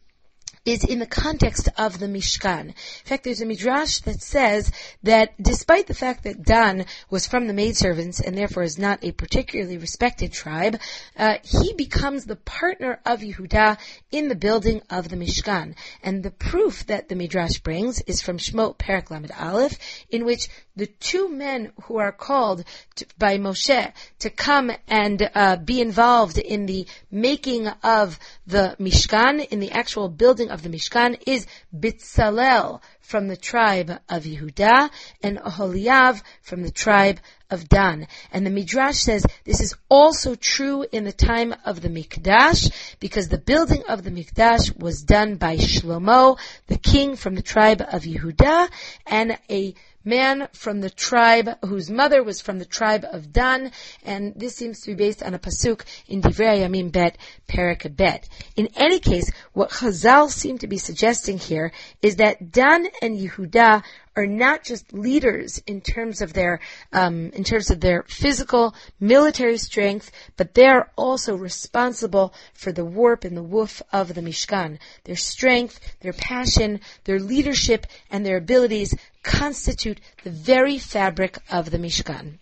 is 0.66 0.84
in 0.84 0.98
the 0.98 1.06
context 1.06 1.68
of 1.78 1.98
the 1.98 2.06
Mishkan. 2.06 2.66
In 2.66 2.74
fact, 3.04 3.24
there's 3.24 3.40
a 3.40 3.46
midrash 3.46 4.00
that 4.00 4.20
says 4.20 4.72
that 5.04 5.40
despite 5.40 5.86
the 5.86 5.94
fact 5.94 6.24
that 6.24 6.42
Dan 6.42 6.84
was 7.08 7.26
from 7.26 7.46
the 7.46 7.54
maidservants 7.54 8.20
and 8.20 8.36
therefore 8.36 8.64
is 8.64 8.78
not 8.78 9.02
a 9.02 9.12
particularly 9.12 9.78
respected 9.78 10.32
tribe, 10.32 10.78
uh, 11.16 11.36
he 11.42 11.72
becomes 11.74 12.24
the 12.24 12.36
partner 12.36 13.00
of 13.06 13.20
Yehuda 13.20 13.78
in 14.10 14.28
the 14.28 14.34
building 14.34 14.82
of 14.90 15.08
the 15.08 15.16
Mishkan. 15.16 15.76
And 16.02 16.22
the 16.22 16.32
proof 16.32 16.84
that 16.86 17.08
the 17.08 17.14
midrash 17.14 17.58
brings 17.58 18.00
is 18.02 18.20
from 18.20 18.38
Shemot 18.38 18.76
Perak 18.78 19.10
Lamed 19.10 19.30
Aleph, 19.38 19.78
in 20.10 20.24
which 20.24 20.48
the 20.74 20.86
two 20.86 21.28
men 21.28 21.72
who 21.84 21.96
are 21.96 22.12
called 22.12 22.64
to, 22.96 23.06
by 23.18 23.38
Moshe 23.38 23.92
to 24.18 24.30
come 24.30 24.70
and 24.88 25.30
uh, 25.34 25.56
be 25.56 25.80
involved 25.80 26.38
in 26.38 26.66
the 26.66 26.86
making 27.10 27.68
of 27.82 28.18
the 28.46 28.76
Mishkan, 28.78 29.46
in 29.48 29.60
the 29.60 29.70
actual 29.70 30.08
building 30.08 30.50
of 30.50 30.55
the 30.62 30.68
Mishkan, 30.68 31.20
is 31.26 31.46
Bitzalel 31.74 32.80
from 33.00 33.28
the 33.28 33.36
tribe 33.36 33.90
of 34.08 34.24
Yehuda 34.24 34.90
and 35.22 35.38
Oholiav 35.38 36.22
from 36.42 36.62
the 36.62 36.70
tribe 36.70 37.20
of 37.50 37.68
Dan. 37.68 38.08
And 38.32 38.44
the 38.44 38.50
Midrash 38.50 38.98
says 38.98 39.24
this 39.44 39.60
is 39.60 39.74
also 39.88 40.34
true 40.34 40.84
in 40.90 41.04
the 41.04 41.12
time 41.12 41.54
of 41.64 41.80
the 41.80 41.88
Mikdash, 41.88 42.96
because 43.00 43.28
the 43.28 43.38
building 43.38 43.84
of 43.88 44.02
the 44.02 44.10
Mikdash 44.10 44.76
was 44.78 45.02
done 45.02 45.36
by 45.36 45.56
Shlomo, 45.56 46.38
the 46.66 46.78
king 46.78 47.16
from 47.16 47.34
the 47.34 47.42
tribe 47.42 47.80
of 47.80 48.02
Yehuda, 48.02 48.68
and 49.06 49.38
a 49.48 49.74
man 50.06 50.48
from 50.52 50.80
the 50.80 50.90
tribe 50.90 51.50
whose 51.64 51.90
mother 51.90 52.22
was 52.22 52.40
from 52.40 52.58
the 52.58 52.64
tribe 52.64 53.04
of 53.10 53.32
Dan, 53.32 53.72
and 54.04 54.32
this 54.36 54.56
seems 54.56 54.80
to 54.80 54.92
be 54.92 54.94
based 54.94 55.22
on 55.22 55.34
a 55.34 55.38
pasuk 55.38 55.82
in 56.06 56.22
Divrei 56.22 56.60
Yamim 56.60 56.92
Bet 56.92 57.18
Perak 57.48 57.94
Bet. 57.96 58.28
In 58.54 58.68
any 58.76 59.00
case, 59.00 59.30
what 59.52 59.70
Chazal 59.70 60.30
seem 60.30 60.58
to 60.58 60.66
be 60.66 60.78
suggesting 60.78 61.38
here 61.38 61.72
is 62.00 62.16
that 62.16 62.52
Dan 62.52 62.86
and 63.02 63.18
Yehuda 63.18 63.82
are 64.16 64.26
not 64.26 64.64
just 64.64 64.92
leaders 64.92 65.60
in 65.66 65.80
terms 65.80 66.22
of 66.22 66.32
their 66.32 66.60
um, 66.92 67.30
in 67.30 67.44
terms 67.44 67.70
of 67.70 67.80
their 67.80 68.02
physical 68.04 68.74
military 68.98 69.58
strength, 69.58 70.10
but 70.36 70.54
they 70.54 70.66
are 70.66 70.90
also 70.96 71.36
responsible 71.36 72.32
for 72.54 72.72
the 72.72 72.84
warp 72.84 73.24
and 73.24 73.36
the 73.36 73.42
woof 73.42 73.82
of 73.92 74.14
the 74.14 74.22
Mishkan. 74.22 74.78
Their 75.04 75.16
strength, 75.16 75.78
their 76.00 76.14
passion, 76.14 76.80
their 77.04 77.20
leadership, 77.20 77.86
and 78.10 78.24
their 78.24 78.38
abilities 78.38 78.94
constitute 79.26 80.00
the 80.22 80.30
very 80.30 80.78
fabric 80.78 81.38
of 81.50 81.70
the 81.72 81.78
Mishkan. 81.78 82.38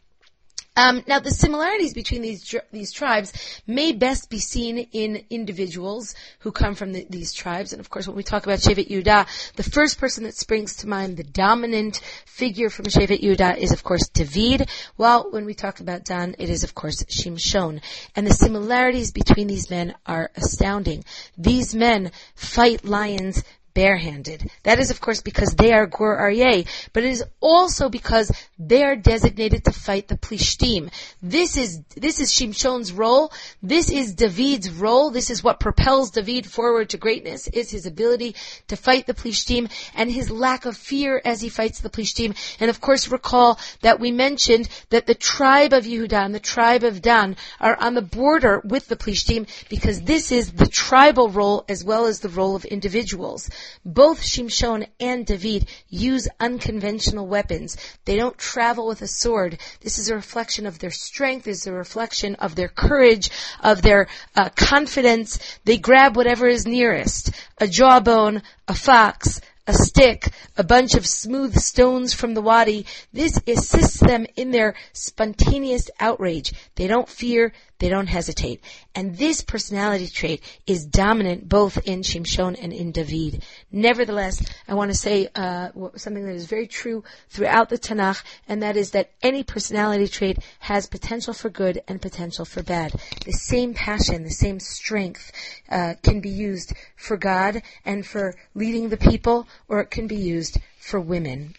Um, 0.76 1.04
now, 1.06 1.20
the 1.20 1.30
similarities 1.30 1.94
between 1.94 2.20
these 2.20 2.52
these 2.72 2.90
tribes 2.90 3.32
may 3.64 3.92
best 3.92 4.28
be 4.28 4.40
seen 4.40 4.78
in 4.78 5.24
individuals 5.30 6.16
who 6.40 6.50
come 6.50 6.74
from 6.74 6.92
the, 6.92 7.06
these 7.08 7.32
tribes. 7.32 7.72
And 7.72 7.78
of 7.78 7.90
course, 7.90 8.08
when 8.08 8.16
we 8.16 8.24
talk 8.24 8.44
about 8.44 8.58
Shevet 8.58 8.88
Yehuda, 8.88 9.52
the 9.54 9.62
first 9.62 9.98
person 9.98 10.24
that 10.24 10.34
springs 10.34 10.74
to 10.78 10.88
mind, 10.88 11.16
the 11.16 11.22
dominant 11.22 12.00
figure 12.26 12.70
from 12.70 12.86
Shevet 12.86 13.20
Yehuda, 13.22 13.56
is 13.58 13.70
of 13.70 13.84
course 13.84 14.08
David. 14.08 14.68
While 14.96 15.30
when 15.30 15.44
we 15.44 15.54
talk 15.54 15.78
about 15.78 16.04
Dan, 16.04 16.34
it 16.40 16.50
is 16.50 16.64
of 16.64 16.74
course 16.74 17.04
Shimshon. 17.04 17.80
And 18.16 18.26
the 18.26 18.34
similarities 18.34 19.12
between 19.12 19.46
these 19.46 19.70
men 19.70 19.94
are 20.06 20.32
astounding. 20.36 21.04
These 21.38 21.76
men 21.76 22.10
fight 22.34 22.84
lions 22.84 23.44
barehanded. 23.74 24.48
That 24.62 24.78
is, 24.78 24.90
of 24.90 25.00
course, 25.00 25.20
because 25.20 25.54
they 25.54 25.72
are 25.72 25.86
Gur 25.86 26.16
Aryeh, 26.16 26.66
but 26.92 27.02
it 27.02 27.10
is 27.10 27.24
also 27.40 27.88
because 27.88 28.30
they 28.58 28.84
are 28.84 28.96
designated 28.96 29.64
to 29.64 29.72
fight 29.72 30.08
the 30.08 30.16
Plishtim. 30.16 30.92
This 31.20 31.56
is, 31.56 31.80
this 31.96 32.20
is 32.20 32.32
Shimshon's 32.32 32.92
role. 32.92 33.32
This 33.62 33.90
is 33.90 34.14
David's 34.14 34.70
role. 34.70 35.10
This 35.10 35.28
is 35.30 35.42
what 35.42 35.60
propels 35.60 36.12
David 36.12 36.46
forward 36.46 36.90
to 36.90 36.98
greatness, 36.98 37.48
is 37.48 37.70
his 37.70 37.84
ability 37.84 38.36
to 38.68 38.76
fight 38.76 39.06
the 39.06 39.14
Plishtim 39.14 39.70
and 39.94 40.10
his 40.10 40.30
lack 40.30 40.64
of 40.64 40.76
fear 40.76 41.20
as 41.24 41.40
he 41.40 41.48
fights 41.48 41.80
the 41.80 41.90
Plishtim. 41.90 42.36
And 42.60 42.70
of 42.70 42.80
course, 42.80 43.08
recall 43.08 43.58
that 43.80 43.98
we 43.98 44.12
mentioned 44.12 44.68
that 44.90 45.06
the 45.06 45.14
tribe 45.14 45.72
of 45.72 45.84
Yehuda 45.84 46.24
and 46.24 46.34
the 46.34 46.40
tribe 46.40 46.84
of 46.84 47.02
Dan 47.02 47.36
are 47.60 47.76
on 47.80 47.94
the 47.94 48.02
border 48.02 48.62
with 48.64 48.86
the 48.86 48.96
Plishtim 48.96 49.48
because 49.68 50.02
this 50.02 50.30
is 50.30 50.52
the 50.52 50.68
tribal 50.68 51.28
role 51.28 51.64
as 51.68 51.84
well 51.84 52.06
as 52.06 52.20
the 52.20 52.28
role 52.28 52.54
of 52.54 52.64
individuals. 52.64 53.50
Both 53.84 54.22
Shimshon 54.22 54.86
and 55.00 55.26
David 55.26 55.68
use 55.88 56.28
unconventional 56.40 57.26
weapons. 57.26 57.76
They 58.04 58.16
don't 58.16 58.38
travel 58.38 58.86
with 58.86 59.02
a 59.02 59.06
sword. 59.06 59.58
This 59.80 59.98
is 59.98 60.08
a 60.08 60.14
reflection 60.14 60.66
of 60.66 60.78
their 60.78 60.90
strength. 60.90 61.44
This 61.44 61.62
is 61.62 61.66
a 61.66 61.72
reflection 61.72 62.34
of 62.36 62.54
their 62.54 62.68
courage, 62.68 63.30
of 63.60 63.82
their 63.82 64.08
uh, 64.36 64.50
confidence. 64.56 65.38
They 65.64 65.78
grab 65.78 66.16
whatever 66.16 66.46
is 66.46 66.66
nearest. 66.66 67.30
A 67.58 67.66
jawbone, 67.66 68.42
a 68.68 68.74
fox, 68.74 69.40
a 69.66 69.72
stick, 69.72 70.28
a 70.56 70.64
bunch 70.64 70.94
of 70.94 71.06
smooth 71.06 71.56
stones 71.56 72.12
from 72.12 72.34
the 72.34 72.42
wadi. 72.42 72.86
This 73.12 73.40
assists 73.46 74.00
them 74.00 74.26
in 74.36 74.50
their 74.50 74.74
spontaneous 74.92 75.88
outrage. 75.98 76.52
They 76.74 76.86
don't 76.86 77.08
fear, 77.08 77.52
they 77.78 77.88
don't 77.88 78.06
hesitate. 78.06 78.62
And 78.94 79.16
this 79.16 79.42
personality 79.42 80.06
trait 80.08 80.42
is 80.66 80.86
dominant 80.86 81.48
both 81.48 81.78
in 81.86 82.02
Shimshon 82.02 82.56
and 82.60 82.72
in 82.72 82.92
David. 82.92 83.44
Nevertheless, 83.72 84.44
I 84.68 84.74
want 84.74 84.90
to 84.90 84.96
say 84.96 85.28
uh, 85.34 85.70
something 85.96 86.24
that 86.24 86.34
is 86.34 86.46
very 86.46 86.66
true 86.66 87.04
throughout 87.28 87.68
the 87.68 87.78
Tanakh, 87.78 88.22
and 88.48 88.62
that 88.62 88.76
is 88.76 88.92
that 88.92 89.10
any 89.22 89.42
personality 89.42 90.08
trait 90.08 90.38
has 90.60 90.86
potential 90.86 91.34
for 91.34 91.50
good 91.50 91.82
and 91.88 92.00
potential 92.00 92.44
for 92.44 92.62
bad. 92.62 92.92
The 93.24 93.32
same 93.32 93.74
passion, 93.74 94.22
the 94.22 94.30
same 94.30 94.60
strength 94.60 95.32
uh, 95.68 95.94
can 96.02 96.20
be 96.20 96.30
used 96.30 96.74
for 96.96 97.16
God 97.16 97.62
and 97.84 98.06
for 98.06 98.34
leading 98.54 98.88
the 98.88 98.96
people, 98.96 99.48
or 99.68 99.80
it 99.80 99.90
can 99.90 100.06
be 100.06 100.16
used 100.16 100.58
for 100.78 101.00
women. 101.00 101.54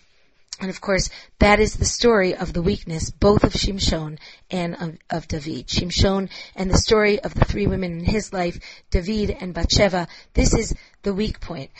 And 0.59 0.69
of 0.69 0.79
course, 0.79 1.09
that 1.39 1.59
is 1.59 1.75
the 1.75 1.85
story 1.85 2.33
of 2.33 2.53
the 2.53 2.61
weakness 2.61 3.09
both 3.09 3.43
of 3.43 3.53
Shimshon 3.53 4.17
and 4.49 4.75
of, 4.75 4.97
of, 5.09 5.27
David. 5.27 5.67
Shimshon 5.67 6.29
and 6.55 6.71
the 6.71 6.77
story 6.77 7.19
of 7.19 7.33
the 7.33 7.45
three 7.45 7.67
women 7.67 7.99
in 7.99 8.05
his 8.05 8.31
life, 8.31 8.59
David 8.89 9.35
and 9.39 9.53
Bathsheba. 9.53 10.07
This 10.33 10.53
is 10.53 10.73
the 11.05 11.13
weak 11.13 11.39
point. 11.39 11.71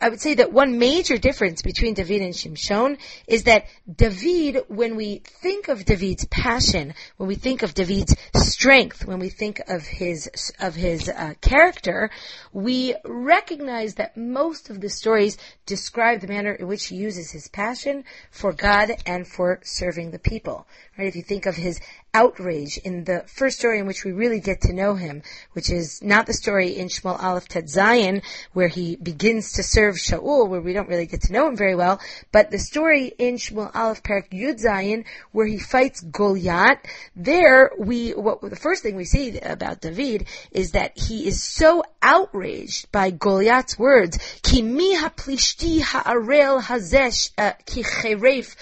I 0.00 0.08
would 0.08 0.20
say 0.20 0.34
that 0.34 0.52
one 0.52 0.78
major 0.78 1.18
difference 1.18 1.60
between 1.62 1.94
David 1.94 2.22
and 2.22 2.32
Shimshon 2.32 2.96
is 3.26 3.42
that 3.44 3.66
David, 3.92 4.64
when 4.68 4.96
we 4.96 5.18
think 5.42 5.68
of 5.68 5.84
David's 5.84 6.24
passion, 6.26 6.94
when 7.16 7.28
we 7.28 7.34
think 7.34 7.62
of 7.62 7.74
David's 7.74 8.16
strength, 8.36 9.04
when 9.04 9.18
we 9.18 9.28
think 9.28 9.60
of 9.68 9.82
his 9.82 10.52
of 10.60 10.76
his 10.76 11.08
uh, 11.08 11.34
character, 11.40 12.10
we 12.52 12.94
recognize 13.04 13.96
that 13.96 14.16
most 14.16 14.70
of 14.70 14.80
the 14.80 14.88
stories 14.88 15.36
describe 15.66 16.20
the 16.20 16.28
manner 16.28 16.52
in 16.52 16.68
which 16.68 16.86
he 16.86 16.96
uses 16.96 17.32
his 17.32 17.48
passion 17.48 18.04
for 18.30 18.52
God 18.52 18.92
and 19.04 19.26
for 19.26 19.60
serving 19.64 20.12
the 20.12 20.20
people. 20.20 20.66
Right? 20.96 21.08
If 21.08 21.16
you 21.16 21.22
think 21.22 21.46
of 21.46 21.56
his 21.56 21.80
outrage 22.14 22.76
in 22.78 23.04
the 23.04 23.24
first 23.26 23.58
story 23.58 23.78
in 23.78 23.86
which 23.86 24.04
we 24.04 24.12
really 24.12 24.40
get 24.40 24.62
to 24.62 24.72
know 24.72 24.94
him, 24.94 25.22
which 25.52 25.70
is 25.70 26.02
not 26.02 26.26
the 26.26 26.32
story 26.32 26.76
in 26.76 26.88
Shmuel 26.88 27.22
Aleph 27.22 27.48
Tet 27.48 27.64
Zayin, 27.64 28.22
where 28.52 28.68
he 28.68 28.96
begins 28.96 29.52
to 29.54 29.62
serve 29.62 29.96
Shaul, 29.96 30.48
where 30.48 30.60
we 30.60 30.72
don't 30.72 30.88
really 30.88 31.06
get 31.06 31.22
to 31.22 31.32
know 31.32 31.48
him 31.48 31.56
very 31.56 31.74
well, 31.74 32.00
but 32.30 32.50
the 32.50 32.58
story 32.58 33.12
in 33.18 33.36
Shmuel 33.36 33.74
Aleph 33.74 34.02
Perak 34.02 34.30
Yud 34.30 34.62
Zayin, 34.62 35.04
where 35.32 35.46
he 35.46 35.58
fights 35.58 36.00
Goliath. 36.00 36.78
There, 37.16 37.70
we 37.78 38.10
what 38.10 38.40
the 38.42 38.56
first 38.56 38.82
thing 38.82 38.96
we 38.96 39.04
see 39.04 39.38
about 39.38 39.80
David 39.80 40.26
is 40.50 40.72
that 40.72 40.98
he 40.98 41.26
is 41.26 41.42
so 41.42 41.82
outraged 42.02 42.92
by 42.92 43.10
Goliath's 43.10 43.78
words, 43.78 44.18
"Ki 44.42 44.62
mi 44.62 44.94
ha'arel 44.94 46.60
hazesh 46.60 47.30
uh, 47.38 47.52
ki 47.64 47.82
cheref 47.82 48.56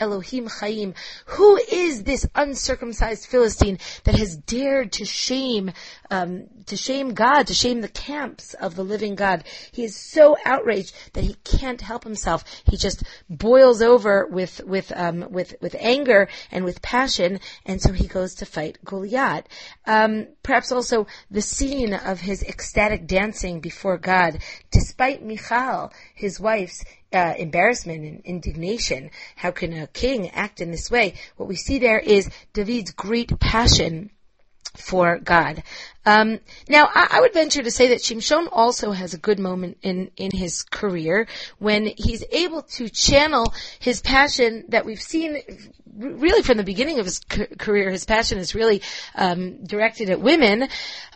Elohim 0.00 0.48
chayim." 0.48 0.94
Who 1.26 1.56
is 1.56 2.02
this 2.02 2.26
uncircumcised 2.42 3.26
Philistine 3.26 3.78
that 4.04 4.14
has 4.16 4.36
dared 4.36 4.92
to 4.92 5.04
shame, 5.04 5.72
um, 6.10 6.48
to 6.66 6.76
shame 6.76 7.14
God, 7.14 7.46
to 7.46 7.54
shame 7.54 7.80
the 7.80 7.88
camps 7.88 8.54
of 8.54 8.74
the 8.74 8.84
living 8.84 9.14
God. 9.14 9.44
He 9.72 9.84
is 9.84 9.96
so 9.96 10.36
outraged 10.44 10.94
that 11.12 11.24
he 11.24 11.34
can't 11.44 11.80
help 11.80 12.04
himself. 12.04 12.44
He 12.64 12.76
just 12.76 13.02
boils 13.28 13.82
over 13.82 14.26
with 14.26 14.60
with 14.64 14.92
um, 14.94 15.26
with 15.30 15.54
with 15.60 15.76
anger 15.78 16.28
and 16.50 16.64
with 16.64 16.82
passion, 16.82 17.40
and 17.66 17.80
so 17.80 17.92
he 17.92 18.06
goes 18.06 18.34
to 18.36 18.46
fight 18.46 18.78
Goliath. 18.84 19.46
Um, 19.86 20.28
perhaps 20.42 20.72
also 20.72 21.06
the 21.30 21.42
scene 21.42 21.94
of 21.94 22.20
his 22.20 22.42
ecstatic 22.42 23.06
dancing 23.06 23.60
before 23.60 23.98
God, 23.98 24.38
despite 24.70 25.22
Michal, 25.22 25.92
his 26.14 26.40
wife's 26.40 26.84
uh, 27.12 27.34
embarrassment 27.38 28.04
and 28.04 28.20
indignation. 28.24 29.10
How 29.36 29.50
can 29.50 29.72
a 29.72 29.86
king 29.86 30.30
act 30.30 30.60
in 30.60 30.70
this 30.70 30.90
way? 30.90 31.14
What 31.36 31.48
we 31.48 31.56
see 31.56 31.78
there 31.78 31.98
is 31.98 32.30
David's 32.52 32.92
great 32.92 33.38
passion 33.38 34.10
for 34.76 35.18
God. 35.18 35.62
Um, 36.04 36.40
now, 36.68 36.88
I, 36.92 37.08
I, 37.12 37.20
would 37.20 37.32
venture 37.32 37.62
to 37.62 37.70
say 37.70 37.88
that 37.88 38.00
Shimshon 38.00 38.48
also 38.50 38.90
has 38.90 39.14
a 39.14 39.18
good 39.18 39.38
moment 39.38 39.78
in, 39.82 40.10
in 40.16 40.32
his 40.32 40.62
career 40.64 41.28
when 41.58 41.92
he's 41.96 42.24
able 42.32 42.62
to 42.62 42.88
channel 42.88 43.54
his 43.78 44.00
passion 44.00 44.64
that 44.68 44.84
we've 44.84 45.00
seen 45.00 45.42
really 45.96 46.42
from 46.42 46.56
the 46.56 46.64
beginning 46.64 46.98
of 46.98 47.06
his 47.06 47.20
career, 47.58 47.90
his 47.90 48.04
passion 48.04 48.38
is 48.38 48.54
really 48.54 48.82
um, 49.14 49.64
directed 49.64 50.10
at 50.10 50.20
women. 50.20 50.68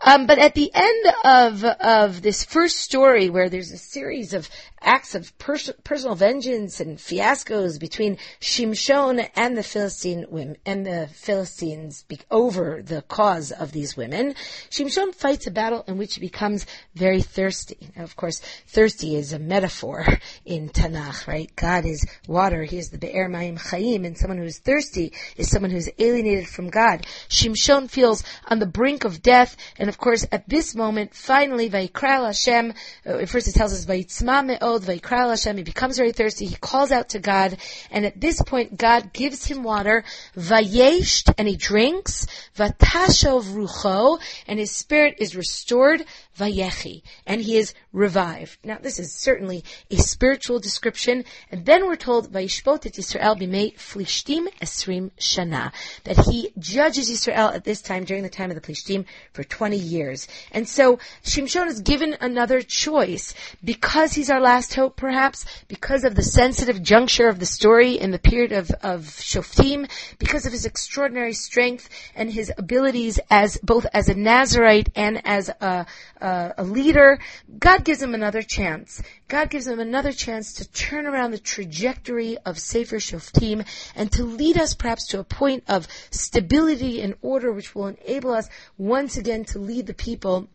Um, 0.05 0.27
but 0.27 0.39
at 0.39 0.55
the 0.55 0.71
end 0.75 1.15
of 1.25 1.65
of 1.65 2.23
this 2.23 2.45
first 2.45 2.79
story, 2.79 3.31
where 3.31 3.49
there's 3.49 3.73
a 3.73 3.79
series 3.79 4.35
of 4.35 4.49
acts 4.83 5.15
of 5.15 5.37
pers- 5.39 5.73
personal 5.85 6.15
vengeance 6.15 6.81
and 6.81 6.99
fiascos 6.99 7.79
between 7.79 8.19
Shimshon 8.41 9.29
and 9.35 9.57
the 9.57 9.63
Philistine 9.63 10.27
women 10.29 10.57
and 10.65 10.87
the 10.87 11.09
Philistines 11.13 12.05
over 12.31 12.83
the 12.83 13.03
cause 13.03 13.53
of 13.53 13.73
these 13.73 13.97
women, 13.97 14.35
Shimshon 14.71 15.15
fights 15.15 15.47
a 15.47 15.51
battle 15.51 15.85
in 15.89 15.99
which 15.99 16.15
he 16.15 16.21
becomes 16.21 16.67
very 16.95 17.23
thirsty. 17.23 17.91
Now, 17.97 18.05
of 18.05 18.17
course, 18.17 18.41
thirsty 18.67 19.17
is 19.17 19.33
a 19.33 19.39
metaphor 19.39 20.07
in 20.45 20.69
Tanakh, 20.69 21.27
right? 21.27 21.51
God 21.57 21.85
is 21.85 22.07
water. 22.29 22.63
He 22.65 22.79
is 22.79 22.91
the 22.91 22.99
Be'er 22.99 23.29
Mayim 23.29 23.59
Chaim, 23.59 24.05
and 24.05 24.17
someone 24.17 24.39
who 24.39 24.45
is 24.45 24.59
thirsty 24.67 25.13
is 25.37 25.49
someone 25.49 25.71
who 25.71 25.77
is 25.77 25.91
alienated 25.99 26.49
from 26.49 26.69
God. 26.69 27.07
Shimshon 27.29 27.89
feels 27.89 28.25
on 28.49 28.59
the 28.59 28.67
brink 28.67 29.05
of 29.05 29.23
death, 29.23 29.57
and 29.79 29.89
of 29.89 29.97
course, 29.97 30.27
at 30.33 30.49
this 30.49 30.75
moment, 30.75 31.15
finally, 31.15 31.71
Vayikra 31.71 32.27
Hashem, 32.27 32.75
uh, 33.07 33.25
first 33.27 33.47
it 33.47 33.55
tells 33.55 33.73
us, 33.73 33.87
Vayitzma 33.87 34.45
Me'od, 34.45 34.83
Vayikra 34.83 35.31
Hashem, 35.31 35.57
he 35.57 35.63
becomes 35.63 35.97
very 35.97 36.13
thirsty, 36.13 36.47
he 36.47 36.57
calls 36.57 36.91
out 36.91 37.11
to 37.11 37.21
God, 37.21 37.57
and 37.91 38.05
at 38.05 38.21
this 38.21 38.43
point, 38.43 38.77
God 38.77 39.13
gives 39.13 39.47
him 39.47 39.63
water, 39.63 40.05
Vayesht, 40.37 41.33
and 41.39 41.47
he 41.47 41.57
drinks, 41.57 42.27
Vatashov 42.57 43.45
Rucho, 43.45 44.21
and 44.49 44.59
his 44.59 44.73
spirit 44.73 45.17
is 45.19 45.37
restored, 45.37 46.05
Vayechi, 46.39 47.03
and 47.27 47.41
he 47.41 47.57
is 47.57 47.73
revived. 47.97 48.59
Now, 48.63 48.79
this 48.81 48.99
is 48.99 49.13
certainly 49.13 49.65
a 49.91 49.97
spiritual 49.97 50.61
description, 50.61 51.25
and 51.51 51.65
then 51.65 51.87
we're 51.87 51.97
told, 51.97 52.31
Vayishpot 52.31 52.85
et 52.85 52.93
Yisrael 52.93 53.41
b'mei 53.41 53.75
flishtim 53.75 54.47
esrim 54.61 55.11
shana, 55.19 55.73
that 56.05 56.19
he 56.27 56.53
judges 56.59 57.11
Yisrael 57.11 57.55
at 57.55 57.65
this 57.65 57.81
time, 57.81 58.05
during 58.05 58.23
the 58.23 58.29
time 58.29 58.51
of 58.51 58.55
the 58.55 58.61
Plishtim, 58.61 59.07
for 59.33 59.43
20 59.43 59.79
years. 59.79 60.29
And 60.53 60.69
so, 60.69 60.99
Shimshon 61.25 61.69
is 61.69 61.81
given 61.81 62.17
another 62.21 62.61
choice, 62.61 63.35
because 63.65 64.13
he's 64.13 64.31
our 64.31 64.41
last 64.41 64.75
hope, 64.75 64.97
perhaps, 64.97 65.47
because 65.67 66.05
of 66.05 66.15
the 66.15 66.23
sensitive 66.23 66.83
juncture 66.83 67.29
of 67.29 67.39
the 67.39 67.47
story 67.47 67.93
in 67.93 68.11
the 68.11 68.19
period 68.19 68.53
of, 68.53 68.71
of 68.83 69.05
Shoftim, 69.05 69.89
because 70.19 70.45
of 70.45 70.53
his 70.53 70.67
extraordinary 70.67 71.33
strength 71.33 71.89
and 72.15 72.31
his 72.31 72.53
abilities 72.59 73.19
as, 73.31 73.57
both 73.63 73.87
as 73.95 74.11
a 74.11 74.15
Nazarite 74.15 74.91
and 74.95 75.27
as 75.27 75.49
a, 75.49 75.87
a, 76.21 76.55
a 76.59 76.65
leader, 76.65 77.19
God 77.59 77.86
gives 77.87 78.03
him 78.03 78.15
another 78.15 78.43
chance. 78.43 79.01
God 79.29 79.49
gives 79.49 79.69
him 79.69 79.79
another 79.79 80.11
chance 80.11 80.55
to 80.55 80.69
turn 80.73 81.07
around 81.07 81.31
the 81.31 81.39
trajectory 81.39 82.37
of 82.39 82.59
Sefer 82.59 82.97
Shoftim 82.97 83.65
and 83.95 84.11
to 84.11 84.25
lead 84.25 84.59
us 84.59 84.75
perhaps 84.75 85.07
to 85.09 85.21
a 85.21 85.25
point 85.25 85.63
of 85.69 85.87
stability 86.11 87.01
and 87.01 87.15
order 87.23 87.53
which 87.53 87.77
will 87.77 87.87
enable 87.87 88.33
us 88.33 88.49
once 88.77 89.17
again 89.17 89.45
to 89.45 89.61
lead 89.61 89.87
the 89.87 89.95
people 89.95 90.49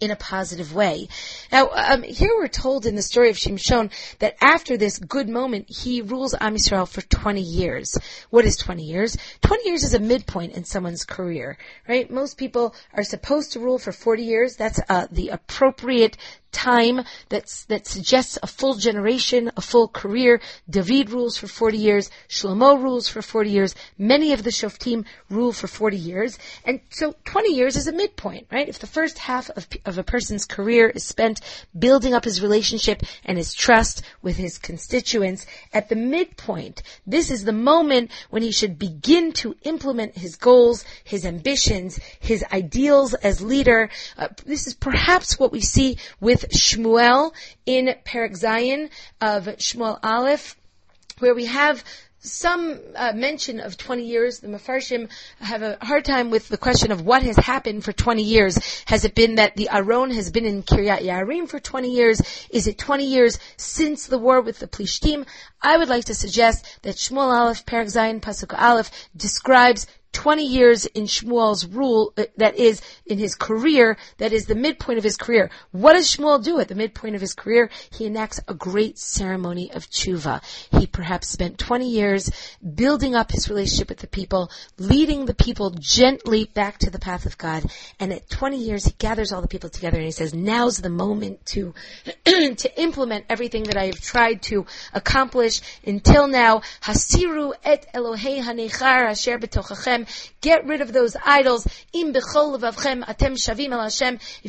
in 0.00 0.10
a 0.10 0.16
positive 0.16 0.74
way. 0.74 1.08
Now, 1.50 1.70
um, 1.72 2.02
here 2.02 2.30
we're 2.36 2.48
told 2.48 2.86
in 2.86 2.96
the 2.96 3.02
story 3.02 3.30
of 3.30 3.36
Shimshon 3.36 3.92
that 4.18 4.36
after 4.42 4.76
this 4.76 4.98
good 4.98 5.28
moment, 5.28 5.70
he 5.70 6.02
rules 6.02 6.34
Am 6.34 6.54
Yisrael 6.54 6.88
for 6.88 7.02
20 7.02 7.40
years. 7.40 7.96
What 8.30 8.44
is 8.44 8.56
20 8.56 8.82
years? 8.82 9.16
20 9.42 9.68
years 9.68 9.84
is 9.84 9.94
a 9.94 10.00
midpoint 10.00 10.54
in 10.54 10.64
someone's 10.64 11.04
career, 11.04 11.56
right? 11.88 12.10
Most 12.10 12.36
people 12.36 12.74
are 12.92 13.04
supposed 13.04 13.52
to 13.52 13.60
rule 13.60 13.78
for 13.78 13.92
40 13.92 14.22
years. 14.22 14.56
That's 14.56 14.80
uh, 14.88 15.06
the 15.10 15.28
appropriate 15.28 16.16
time 16.56 17.02
that's, 17.28 17.64
that 17.66 17.86
suggests 17.86 18.38
a 18.42 18.46
full 18.46 18.74
generation, 18.74 19.52
a 19.56 19.60
full 19.60 19.88
career. 19.88 20.40
David 20.68 21.10
rules 21.10 21.36
for 21.36 21.46
40 21.46 21.76
years. 21.76 22.10
Shlomo 22.28 22.82
rules 22.82 23.08
for 23.08 23.20
40 23.20 23.50
years. 23.50 23.74
Many 23.98 24.32
of 24.32 24.42
the 24.42 24.50
Shoftim 24.50 25.04
rule 25.28 25.52
for 25.52 25.68
40 25.68 25.96
years. 25.98 26.38
And 26.64 26.80
so 26.88 27.14
20 27.26 27.54
years 27.54 27.76
is 27.76 27.86
a 27.86 27.92
midpoint, 27.92 28.46
right? 28.50 28.68
If 28.68 28.78
the 28.78 28.86
first 28.86 29.18
half 29.18 29.50
of, 29.50 29.68
of 29.84 29.98
a 29.98 30.02
person's 30.02 30.46
career 30.46 30.88
is 30.88 31.04
spent 31.04 31.40
building 31.78 32.14
up 32.14 32.24
his 32.24 32.40
relationship 32.40 33.02
and 33.24 33.36
his 33.36 33.52
trust 33.52 34.02
with 34.22 34.36
his 34.36 34.56
constituents, 34.56 35.44
at 35.74 35.90
the 35.90 35.96
midpoint, 35.96 36.82
this 37.06 37.30
is 37.30 37.44
the 37.44 37.52
moment 37.52 38.10
when 38.30 38.42
he 38.42 38.50
should 38.50 38.78
begin 38.78 39.32
to 39.32 39.54
implement 39.64 40.16
his 40.16 40.36
goals, 40.36 40.84
his 41.04 41.26
ambitions, 41.26 42.00
his 42.18 42.42
ideals 42.50 43.12
as 43.14 43.42
leader. 43.42 43.90
Uh, 44.16 44.28
this 44.46 44.66
is 44.66 44.74
perhaps 44.74 45.38
what 45.38 45.52
we 45.52 45.60
see 45.60 45.98
with 46.20 46.45
Shmuel 46.50 47.32
in 47.64 47.94
Perak 48.04 48.32
Zayin 48.32 48.90
of 49.20 49.44
Shmuel 49.44 49.98
Aleph, 50.02 50.56
where 51.18 51.34
we 51.34 51.46
have 51.46 51.82
some 52.26 52.80
uh, 52.94 53.12
mention 53.14 53.60
of 53.60 53.76
20 53.76 54.04
years. 54.04 54.40
The 54.40 54.48
Mefarshim 54.48 55.08
have 55.40 55.62
a 55.62 55.78
hard 55.80 56.04
time 56.04 56.30
with 56.30 56.48
the 56.48 56.58
question 56.58 56.90
of 56.90 57.02
what 57.02 57.22
has 57.22 57.36
happened 57.36 57.84
for 57.84 57.92
20 57.92 58.22
years. 58.22 58.82
Has 58.86 59.04
it 59.04 59.14
been 59.14 59.36
that 59.36 59.56
the 59.56 59.68
Aron 59.72 60.10
has 60.10 60.30
been 60.30 60.44
in 60.44 60.62
Kiryat 60.62 61.02
Ye'arim 61.02 61.48
for 61.48 61.60
20 61.60 61.88
years? 61.88 62.20
Is 62.50 62.66
it 62.66 62.78
20 62.78 63.04
years 63.04 63.38
since 63.56 64.06
the 64.06 64.18
war 64.18 64.40
with 64.40 64.58
the 64.58 64.66
Plishtim? 64.66 65.26
I 65.62 65.76
would 65.76 65.88
like 65.88 66.06
to 66.06 66.14
suggest 66.14 66.80
that 66.82 66.96
Shmuel 66.96 67.32
Aleph, 67.32 67.64
Perak 67.64 67.88
Zayin, 67.88 68.20
Pasuk 68.20 68.60
Aleph 68.60 68.90
describes 69.16 69.86
20 70.12 70.46
years 70.46 70.86
in 70.86 71.04
Shmuel's 71.04 71.66
rule, 71.66 72.12
uh, 72.16 72.24
that 72.36 72.56
is, 72.56 72.80
in 73.04 73.18
his 73.18 73.34
career, 73.34 73.96
that 74.18 74.32
is 74.32 74.46
the 74.46 74.54
midpoint 74.54 74.98
of 74.98 75.04
his 75.04 75.16
career. 75.16 75.50
What 75.72 75.92
does 75.92 76.08
Shmuel 76.08 76.42
do 76.42 76.58
at 76.58 76.68
the 76.68 76.74
midpoint 76.74 77.14
of 77.14 77.20
his 77.20 77.34
career? 77.34 77.70
He 77.92 78.06
enacts 78.06 78.40
a 78.48 78.54
great 78.54 78.98
ceremony 78.98 79.70
of 79.72 79.88
tshuva. 79.90 80.42
He 80.78 80.86
perhaps 80.86 81.28
spent 81.28 81.58
20 81.58 81.88
years 81.88 82.30
building 82.74 83.14
up 83.14 83.30
his 83.30 83.48
relationship 83.48 83.88
with 83.88 83.98
the 83.98 84.06
people, 84.06 84.50
leading 84.78 85.26
the 85.26 85.34
people 85.34 85.70
gently 85.70 86.50
back 86.54 86.78
to 86.78 86.90
the 86.90 86.98
path 86.98 87.26
of 87.26 87.38
God, 87.38 87.64
and 88.00 88.12
at 88.12 88.28
20 88.30 88.56
years 88.56 88.84
he 88.84 88.92
gathers 88.98 89.32
all 89.32 89.42
the 89.42 89.48
people 89.48 89.70
together 89.70 89.98
and 89.98 90.06
he 90.06 90.12
says, 90.12 90.34
now's 90.34 90.78
the 90.78 90.90
moment 90.90 91.44
to, 91.46 91.74
to 92.24 92.80
implement 92.80 93.26
everything 93.28 93.64
that 93.64 93.76
I 93.76 93.86
have 93.86 94.00
tried 94.00 94.42
to 94.44 94.66
accomplish 94.92 95.60
until 95.86 96.26
now. 96.26 96.62
Hasiru 96.82 97.52
et 97.64 97.86
Elohei 97.94 98.42
hanechar 98.42 99.10
asher 99.10 99.38
Get 100.40 100.66
rid 100.66 100.80
of 100.80 100.92
those 100.92 101.16
idols. 101.24 101.66
If 101.92 102.14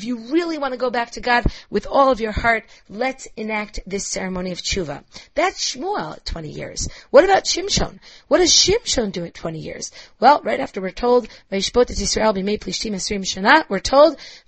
you 0.04 0.18
really 0.32 0.58
want 0.58 0.74
to 0.74 0.78
go 0.78 0.90
back 0.90 1.12
to 1.12 1.22
God 1.22 1.46
with 1.70 1.88
all 1.88 2.12
of 2.12 2.20
your 2.20 2.32
heart, 2.32 2.66
let's 2.90 3.28
enact 3.36 3.80
this 3.86 4.08
ceremony 4.08 4.52
of 4.52 4.60
tshuva. 4.60 5.04
That's 5.34 5.76
Shmuel 5.76 6.14
at 6.14 6.26
20 6.26 6.50
years. 6.50 6.88
What 7.10 7.24
about 7.24 7.46
Shimshon? 7.46 8.00
What 8.28 8.40
does 8.40 8.52
Shimshon 8.52 9.12
do 9.12 9.26
at 9.26 9.34
20 9.34 9.60
years? 9.60 9.92
Well, 10.20 10.42
right 10.44 10.60
after 10.60 10.82
we're 10.82 10.92
told, 10.92 11.28
we're 11.52 11.62
told, 11.62 11.88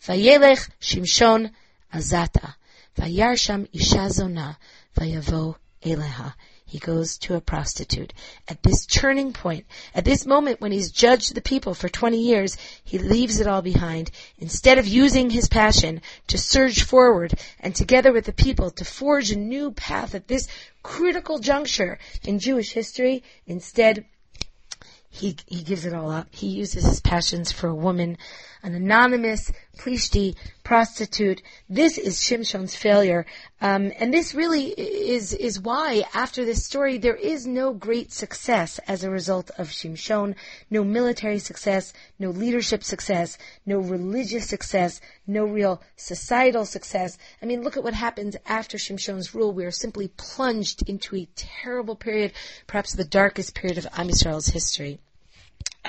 Vayelech 0.06 0.70
Shimshon 0.82 1.52
azata. 1.94 2.56
Vayar 2.98 3.38
sham 3.40 3.68
isha 3.72 4.10
zona. 4.10 4.58
Vayavo 4.96 5.56
eleha 5.84 6.34
he 6.70 6.78
goes 6.78 7.18
to 7.18 7.34
a 7.34 7.42
prostitute. 7.42 8.14
At 8.48 8.62
this 8.62 8.86
turning 8.86 9.34
point, 9.34 9.66
at 9.96 10.06
this 10.06 10.28
moment 10.28 10.62
when 10.62 10.72
he's 10.72 10.92
judged 10.92 11.34
the 11.34 11.42
people 11.42 11.74
for 11.74 11.90
20 11.90 12.22
years, 12.22 12.58
he 12.84 13.00
leaves 13.00 13.40
it 13.40 13.48
all 13.48 13.64
behind. 13.64 14.12
Instead 14.38 14.78
of 14.78 14.88
using 14.88 15.32
his 15.32 15.48
passion 15.48 16.00
to 16.28 16.38
surge 16.38 16.84
forward 16.84 17.34
and 17.60 17.76
together 17.76 18.14
with 18.14 18.26
the 18.26 18.34
people 18.34 18.70
to 18.70 18.86
forge 18.86 19.32
a 19.32 19.36
new 19.36 19.72
path 19.72 20.14
at 20.14 20.28
this 20.28 20.48
critical 20.84 21.40
juncture 21.40 21.98
in 22.24 22.38
Jewish 22.38 22.72
history, 22.72 23.24
instead, 23.48 24.06
he, 25.10 25.38
he 25.48 25.64
gives 25.64 25.88
it 25.88 25.94
all 25.96 26.12
up. 26.12 26.28
He 26.30 26.50
uses 26.50 26.86
his 26.86 27.02
passions 27.02 27.52
for 27.52 27.68
a 27.68 27.76
woman, 27.76 28.16
an 28.62 28.76
anonymous 28.76 29.52
plishti 29.80 30.36
prostitute. 30.64 31.42
This 31.70 31.98
is 31.98 32.20
Shimshon's 32.20 32.76
failure, 32.76 33.26
um, 33.62 33.94
and 33.98 34.14
this 34.14 34.36
really 34.36 34.68
is 34.68 35.34
is 35.34 35.60
why 35.60 36.04
after 36.14 36.44
this 36.44 36.66
story 36.66 36.98
there 36.98 37.16
is 37.16 37.48
no 37.48 37.74
great 37.74 38.12
success 38.12 38.80
as 38.88 39.04
a 39.04 39.10
result 39.10 39.50
of 39.58 39.70
Shimshon. 39.70 40.36
No 40.70 40.84
military 40.84 41.40
success, 41.40 41.94
no 42.20 42.30
leadership 42.30 42.84
success, 42.84 43.38
no 43.66 43.80
religious 43.80 44.50
success, 44.50 45.00
no 45.26 45.46
real 45.46 45.82
societal 45.96 46.66
success. 46.66 47.18
I 47.42 47.46
mean, 47.46 47.64
look 47.64 47.78
at 47.78 47.84
what 47.84 47.94
happens 47.94 48.36
after 48.46 48.78
Shimshon's 48.78 49.34
rule. 49.34 49.54
We 49.54 49.66
are 49.66 49.72
simply 49.72 50.10
plunged 50.10 50.88
into 50.90 51.16
a 51.16 51.30
terrible 51.36 51.96
period, 51.96 52.34
perhaps 52.68 52.94
the 52.94 53.06
darkest 53.06 53.56
period 53.56 53.78
of 53.78 53.88
Am 53.98 54.10
Yisrael's 54.10 54.48
history. 54.48 55.00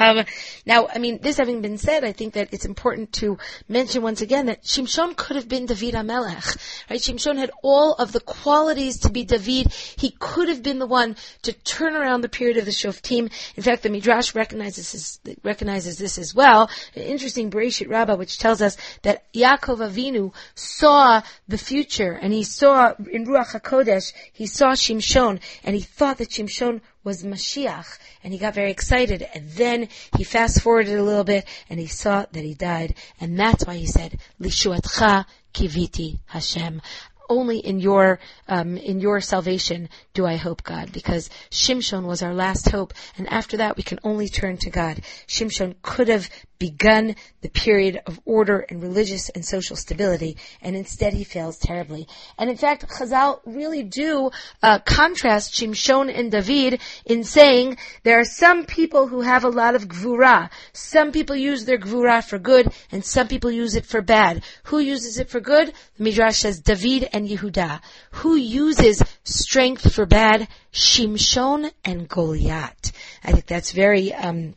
Um, 0.01 0.25
now, 0.65 0.89
I 0.93 0.99
mean, 0.99 1.19
this 1.21 1.37
having 1.37 1.61
been 1.61 1.77
said, 1.77 2.05
I 2.05 2.13
think 2.13 2.33
that 2.33 2.49
it's 2.53 2.65
important 2.65 3.13
to 3.15 3.37
mention 3.69 4.03
once 4.03 4.23
again 4.23 4.47
that 4.47 4.65
Shimshon 4.65 5.15
could 5.15 5.37
have 5.37 5.47
been 5.47 5.67
David 5.67 5.95
HaMelech, 5.95 6.57
right? 6.89 6.99
Shimshon 6.99 7.37
had 7.37 7.51
all 7.63 7.93
of 7.95 8.13
the 8.13 8.21
qualities 8.21 9.01
to 9.01 9.11
be 9.11 9.25
David. 9.25 9.71
He 9.99 10.11
could 10.19 10.49
have 10.49 10.63
been 10.63 10.79
the 10.79 10.87
one 10.87 11.17
to 11.43 11.53
turn 11.53 11.95
around 11.95 12.23
the 12.23 12.31
period 12.31 12.57
of 12.57 12.65
the 12.65 12.71
Shoftim. 12.71 13.31
In 13.57 13.63
fact, 13.63 13.83
the 13.83 13.91
Midrash 13.91 14.35
recognizes 14.35 14.91
this, 14.93 15.37
recognizes 15.45 15.99
this 15.99 16.17
as 16.17 16.35
well. 16.35 16.71
An 16.97 17.03
interesting 17.03 17.51
Bereshit 17.51 17.91
Rabbah, 17.91 18.17
which 18.17 18.39
tells 18.39 18.63
us 18.63 18.79
that 19.03 19.31
Yaakov 19.35 19.87
Avinu 19.87 20.33
saw 20.55 21.21
the 21.47 21.59
future, 21.59 22.13
and 22.13 22.33
he 22.33 22.43
saw 22.43 22.95
in 23.13 23.27
Ruach 23.27 23.61
Hakodesh, 23.61 24.15
he 24.33 24.47
saw 24.47 24.73
Shimshon, 24.73 25.41
and 25.63 25.77
he 25.77 25.83
thought 25.83 26.17
that 26.19 26.31
Shimshon 26.31 26.81
was 27.03 27.23
Mashiach, 27.23 27.99
and 28.23 28.33
he 28.33 28.39
got 28.39 28.55
very 28.55 28.71
excited, 28.71 29.27
and 29.35 29.49
then 29.51 29.89
he 30.17 30.25
fast 30.25 30.61
forwarded 30.63 30.99
a 30.99 31.03
little 31.03 31.25
bit, 31.25 31.47
and 31.69 31.81
he 31.81 31.87
saw 31.87 32.27
that 32.33 32.45
he 32.45 32.55
died, 32.55 32.95
and 33.21 33.39
that's 33.39 33.67
why 33.67 33.77
he 33.77 33.87
said, 33.87 34.19
Lishuatcha 34.41 35.27
kiviti 35.55 36.19
Hashem. 36.27 36.83
Only 37.29 37.59
in 37.59 37.79
your 37.79 38.19
um, 38.49 38.77
in 38.77 38.99
your 38.99 39.21
salvation 39.21 39.89
do 40.15 40.27
I 40.27 40.35
hope, 40.35 40.65
God, 40.65 40.93
because 40.93 41.31
Shimshon 41.51 42.05
was 42.05 42.23
our 42.23 42.35
last 42.35 42.71
hope, 42.71 42.93
and 43.17 43.29
after 43.33 43.57
that 43.59 43.77
we 43.77 43.85
can 43.85 44.01
only 44.03 44.29
turn 44.29 44.57
to 44.59 44.71
God. 44.71 45.03
Shimshon 45.29 45.77
could 45.83 46.09
have 46.09 46.29
begun 46.61 47.17
the 47.41 47.49
period 47.49 48.01
of 48.07 48.21
order 48.25 48.61
and 48.69 48.81
religious 48.83 49.31
and 49.31 49.45
social 49.45 49.75
stability, 49.75 50.37
and 50.63 50.77
instead 50.77 51.13
he 51.15 51.25
fails 51.25 51.59
terribly. 51.59 52.07
And 52.39 52.49
in 52.49 52.57
fact, 52.57 52.87
Chazal 52.87 53.41
really 53.45 53.83
do 53.83 54.31
uh, 54.63 54.79
contrast 54.81 55.55
Shimshon 55.55 56.17
and 56.17 56.31
David 56.31 56.81
in 57.05 57.25
saying 57.25 57.79
there 58.05 58.21
are 58.21 58.25
some 58.25 58.67
people 58.67 59.09
who 59.09 59.23
have 59.23 59.43
a 59.43 59.49
lot 59.49 59.75
of 59.75 59.89
gvura. 59.89 60.51
Some 60.73 61.11
people 61.11 61.35
use 61.35 61.65
their 61.65 61.79
gvura 61.79 62.23
for 62.23 62.39
good, 62.39 62.73
and 62.93 63.05
some 63.05 63.27
people 63.27 63.51
use 63.51 63.75
it 63.75 63.87
for 63.87 64.03
bad. 64.03 64.45
Who 64.65 64.79
uses 64.79 65.19
it 65.19 65.31
for 65.31 65.41
good? 65.41 65.73
The 65.97 66.05
Midrash 66.05 66.37
says 66.37 66.61
David 66.61 67.09
and 67.13 67.27
Yehuda. 67.27 67.81
Who 68.13 68.37
uses 68.37 69.03
strength 69.25 69.93
for 69.95 70.05
bad? 70.05 70.47
Shimshon 70.73 71.73
and 71.85 72.09
Goliath. 72.09 72.93
I 73.25 73.33
think 73.33 73.47
that's 73.47 73.73
very 73.73 74.13
um, 74.15 74.55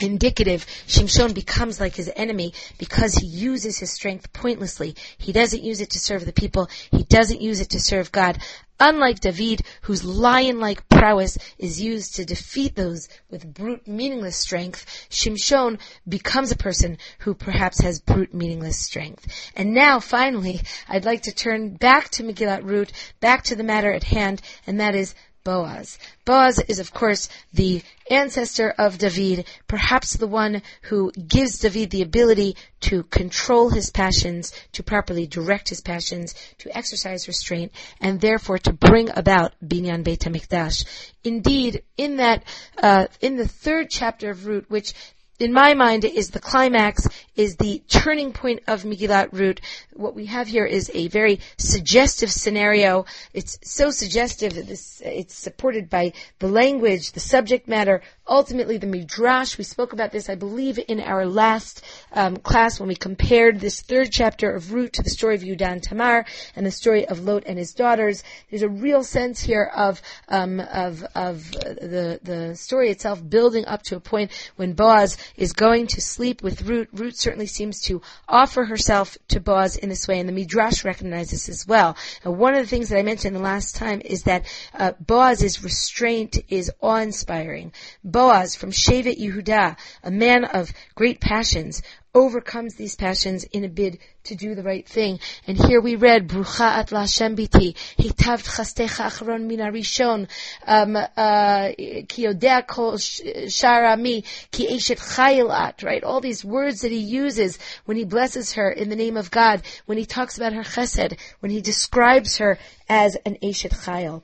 indicative, 0.00 0.66
Shimshon 0.86 1.34
becomes 1.34 1.80
like 1.80 1.94
his 1.94 2.10
enemy 2.16 2.52
because 2.78 3.14
he 3.14 3.26
uses 3.26 3.78
his 3.78 3.92
strength 3.92 4.32
pointlessly. 4.32 4.94
He 5.18 5.32
doesn't 5.32 5.62
use 5.62 5.80
it 5.80 5.90
to 5.90 5.98
serve 5.98 6.26
the 6.26 6.32
people. 6.32 6.68
He 6.90 7.04
doesn't 7.04 7.40
use 7.40 7.60
it 7.60 7.70
to 7.70 7.80
serve 7.80 8.12
God. 8.12 8.38
Unlike 8.80 9.20
David, 9.20 9.62
whose 9.82 10.04
lion-like 10.04 10.88
prowess 10.88 11.38
is 11.58 11.80
used 11.80 12.16
to 12.16 12.24
defeat 12.24 12.74
those 12.74 13.08
with 13.30 13.54
brute, 13.54 13.86
meaningless 13.86 14.36
strength, 14.36 15.06
Shimshon 15.10 15.78
becomes 16.08 16.50
a 16.50 16.56
person 16.56 16.98
who 17.20 17.34
perhaps 17.34 17.80
has 17.82 18.00
brute, 18.00 18.34
meaningless 18.34 18.78
strength. 18.78 19.26
And 19.54 19.74
now, 19.74 20.00
finally, 20.00 20.60
I'd 20.88 21.04
like 21.04 21.22
to 21.22 21.32
turn 21.32 21.76
back 21.76 22.08
to 22.10 22.24
Megillat 22.24 22.68
Rut, 22.68 22.90
back 23.20 23.44
to 23.44 23.54
the 23.54 23.62
matter 23.62 23.92
at 23.92 24.04
hand, 24.04 24.42
and 24.66 24.80
that 24.80 24.96
is 24.96 25.14
Boaz. 25.44 25.98
Boaz 26.24 26.58
is, 26.68 26.78
of 26.78 26.94
course, 26.94 27.28
the 27.52 27.82
ancestor 28.10 28.70
of 28.70 28.96
David, 28.96 29.46
perhaps 29.68 30.16
the 30.16 30.26
one 30.26 30.62
who 30.82 31.12
gives 31.12 31.58
David 31.58 31.90
the 31.90 32.00
ability 32.00 32.56
to 32.80 33.02
control 33.04 33.68
his 33.68 33.90
passions, 33.90 34.52
to 34.72 34.82
properly 34.82 35.26
direct 35.26 35.68
his 35.68 35.82
passions, 35.82 36.34
to 36.58 36.76
exercise 36.76 37.28
restraint, 37.28 37.72
and 38.00 38.20
therefore 38.20 38.58
to 38.58 38.72
bring 38.72 39.10
about 39.10 39.52
Binyan 39.62 40.02
Beit 40.02 40.20
HaMikdash. 40.20 40.86
Indeed, 41.22 41.82
in 41.96 42.16
that, 42.16 42.44
uh, 42.82 43.06
in 43.20 43.36
the 43.36 43.48
third 43.48 43.90
chapter 43.90 44.30
of 44.30 44.46
Rut, 44.46 44.64
which 44.68 44.94
in 45.38 45.52
my 45.52 45.74
mind 45.74 46.04
is 46.04 46.30
the 46.30 46.40
climax, 46.40 47.08
is 47.34 47.56
the 47.56 47.82
turning 47.88 48.32
point 48.32 48.60
of 48.68 48.84
Megillat 48.84 49.30
Rut. 49.32 49.60
What 49.92 50.14
we 50.14 50.26
have 50.26 50.46
here 50.46 50.64
is 50.64 50.90
a 50.94 51.08
very 51.08 51.40
suggestive 51.58 52.30
scenario. 52.30 53.06
It's 53.32 53.58
so 53.64 53.90
suggestive 53.90 54.54
that 54.54 54.68
this, 54.68 55.02
it's 55.04 55.34
supported 55.34 55.90
by 55.90 56.12
the 56.38 56.46
language, 56.46 57.12
the 57.12 57.20
subject 57.20 57.66
matter, 57.66 58.02
ultimately 58.28 58.76
the 58.76 58.86
Midrash. 58.86 59.58
We 59.58 59.64
spoke 59.64 59.92
about 59.92 60.12
this, 60.12 60.28
I 60.28 60.36
believe, 60.36 60.78
in 60.86 61.00
our 61.00 61.26
last 61.26 61.84
um, 62.12 62.36
class 62.36 62.78
when 62.78 62.88
we 62.88 62.94
compared 62.94 63.58
this 63.58 63.82
third 63.82 64.12
chapter 64.12 64.54
of 64.54 64.72
Rut 64.72 64.92
to 64.94 65.02
the 65.02 65.10
story 65.10 65.34
of 65.34 65.42
Yudan 65.42 65.82
Tamar 65.82 66.26
and 66.54 66.64
the 66.64 66.70
story 66.70 67.06
of 67.06 67.24
Lot 67.24 67.42
and 67.46 67.58
his 67.58 67.74
daughters. 67.74 68.22
There's 68.50 68.62
a 68.62 68.68
real 68.68 69.02
sense 69.02 69.40
here 69.40 69.70
of 69.74 70.00
um, 70.28 70.60
of 70.60 71.04
of 71.14 71.50
the 71.50 72.20
the 72.22 72.54
story 72.54 72.90
itself 72.90 73.28
building 73.28 73.66
up 73.66 73.82
to 73.84 73.96
a 73.96 74.00
point 74.00 74.30
when 74.56 74.74
Boaz 74.74 75.16
is 75.36 75.52
going 75.52 75.86
to 75.88 76.00
sleep 76.00 76.42
with 76.42 76.62
Rut. 76.62 76.88
Rut 76.92 77.16
certainly 77.16 77.46
seems 77.46 77.80
to 77.82 78.02
offer 78.28 78.64
herself 78.64 79.16
to 79.28 79.40
Boaz 79.40 79.76
in 79.76 79.88
this 79.88 80.08
way, 80.08 80.18
and 80.18 80.28
the 80.28 80.32
Midrash 80.32 80.84
recognizes 80.84 81.46
this 81.46 81.48
as 81.48 81.66
well. 81.66 81.96
And 82.24 82.38
one 82.38 82.54
of 82.54 82.60
the 82.60 82.68
things 82.68 82.88
that 82.88 82.98
I 82.98 83.02
mentioned 83.02 83.34
the 83.34 83.40
last 83.40 83.76
time 83.76 84.00
is 84.04 84.24
that 84.24 84.46
uh, 84.74 84.92
Boaz's 85.00 85.62
restraint 85.62 86.38
is 86.48 86.70
awe-inspiring. 86.80 87.72
Boaz 88.02 88.54
from 88.54 88.70
Shevet 88.70 89.18
Yehuda, 89.18 89.76
a 90.02 90.10
man 90.10 90.44
of 90.44 90.72
great 90.94 91.20
passions, 91.20 91.82
overcomes 92.14 92.74
these 92.74 92.94
passions 92.94 93.44
in 93.44 93.64
a 93.64 93.68
bid 93.68 93.98
to 94.24 94.34
do 94.34 94.54
the 94.54 94.62
right 94.62 94.88
thing. 94.88 95.18
And 95.46 95.58
here 95.58 95.80
we 95.80 95.96
read, 95.96 96.28
Brucha 96.28 96.60
at 96.60 96.88
Lashem 96.90 97.36
biti, 97.36 97.74
hitavt 97.98 98.46
chastecha 98.46 99.10
achron 99.10 99.46
min 99.46 99.58
arishon, 99.58 100.28
um, 100.66 100.96
uh, 100.96 101.72
ki 101.76 102.24
yodea 102.24 102.66
kol 102.66 102.94
sharami, 102.94 104.24
ki 104.50 104.68
eshet 104.68 104.98
chayilat, 104.98 105.82
right? 105.84 106.04
All 106.04 106.20
these 106.20 106.44
words 106.44 106.82
that 106.82 106.92
he 106.92 106.98
uses 106.98 107.58
when 107.84 107.96
he 107.96 108.04
blesses 108.04 108.52
her 108.52 108.70
in 108.70 108.88
the 108.88 108.96
name 108.96 109.16
of 109.16 109.30
God, 109.30 109.62
when 109.86 109.98
he 109.98 110.06
talks 110.06 110.36
about 110.36 110.52
her 110.52 110.62
chesed, 110.62 111.18
when 111.40 111.50
he 111.50 111.60
describes 111.60 112.38
her 112.38 112.58
as 112.88 113.16
an 113.26 113.36
eshet 113.42 113.74
chayil. 113.84 114.22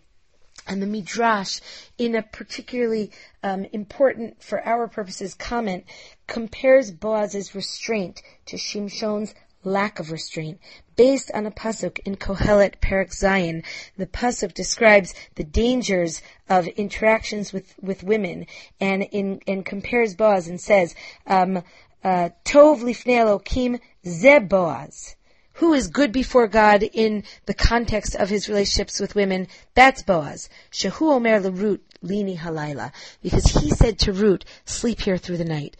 And 0.70 0.80
the 0.80 0.87
Midrash, 0.87 1.59
in 1.98 2.14
a 2.14 2.22
particularly 2.22 3.11
um, 3.42 3.66
important 3.72 4.40
for 4.40 4.64
our 4.64 4.87
purposes 4.87 5.35
comment, 5.35 5.85
compares 6.28 6.92
Boaz's 6.92 7.56
restraint 7.56 8.22
to 8.46 8.56
Shimshon's 8.56 9.35
lack 9.64 9.98
of 9.98 10.12
restraint. 10.12 10.61
Based 10.94 11.28
on 11.35 11.44
a 11.44 11.50
pasuk 11.50 11.98
in 12.06 12.14
Kohelet 12.14 12.80
Perak 12.80 13.11
Zayin, 13.11 13.64
the 13.96 14.06
pasuk 14.06 14.54
describes 14.54 15.12
the 15.35 15.42
dangers 15.42 16.22
of 16.48 16.68
interactions 16.68 17.52
with, 17.52 17.74
with 17.83 18.04
women, 18.04 18.46
and 18.80 19.02
in 19.02 19.40
and 19.48 19.66
compares 19.66 20.14
Boaz 20.14 20.46
and 20.46 20.61
says, 20.61 20.94
um, 21.26 21.64
uh, 22.04 22.28
"Tov 22.44 22.80
lifnei 22.83 23.18
Elokim 23.18 23.80
ze 24.06 24.38
Boaz." 24.38 25.16
Who 25.61 25.75
is 25.75 25.88
good 25.88 26.11
before 26.11 26.49
God 26.49 26.83
in 26.83 27.23
the 27.44 27.53
context 27.53 28.16
of 28.16 28.31
his 28.31 28.49
relationships 28.49 28.99
with 28.99 29.14
women, 29.14 29.46
that's 29.75 30.03
Boaz. 30.03 30.49
Shehu 30.73 31.12
Omer 31.12 31.38
LeRut 31.38 31.81
Lini 32.03 32.38
Halayla. 32.38 32.92
Because 33.23 33.44
he 33.44 33.68
said 33.68 33.99
to 33.99 34.12
Rut, 34.14 34.46
sleep 34.64 35.03
here 35.03 35.18
through 35.18 35.37
the 35.37 35.44
night. 35.44 35.77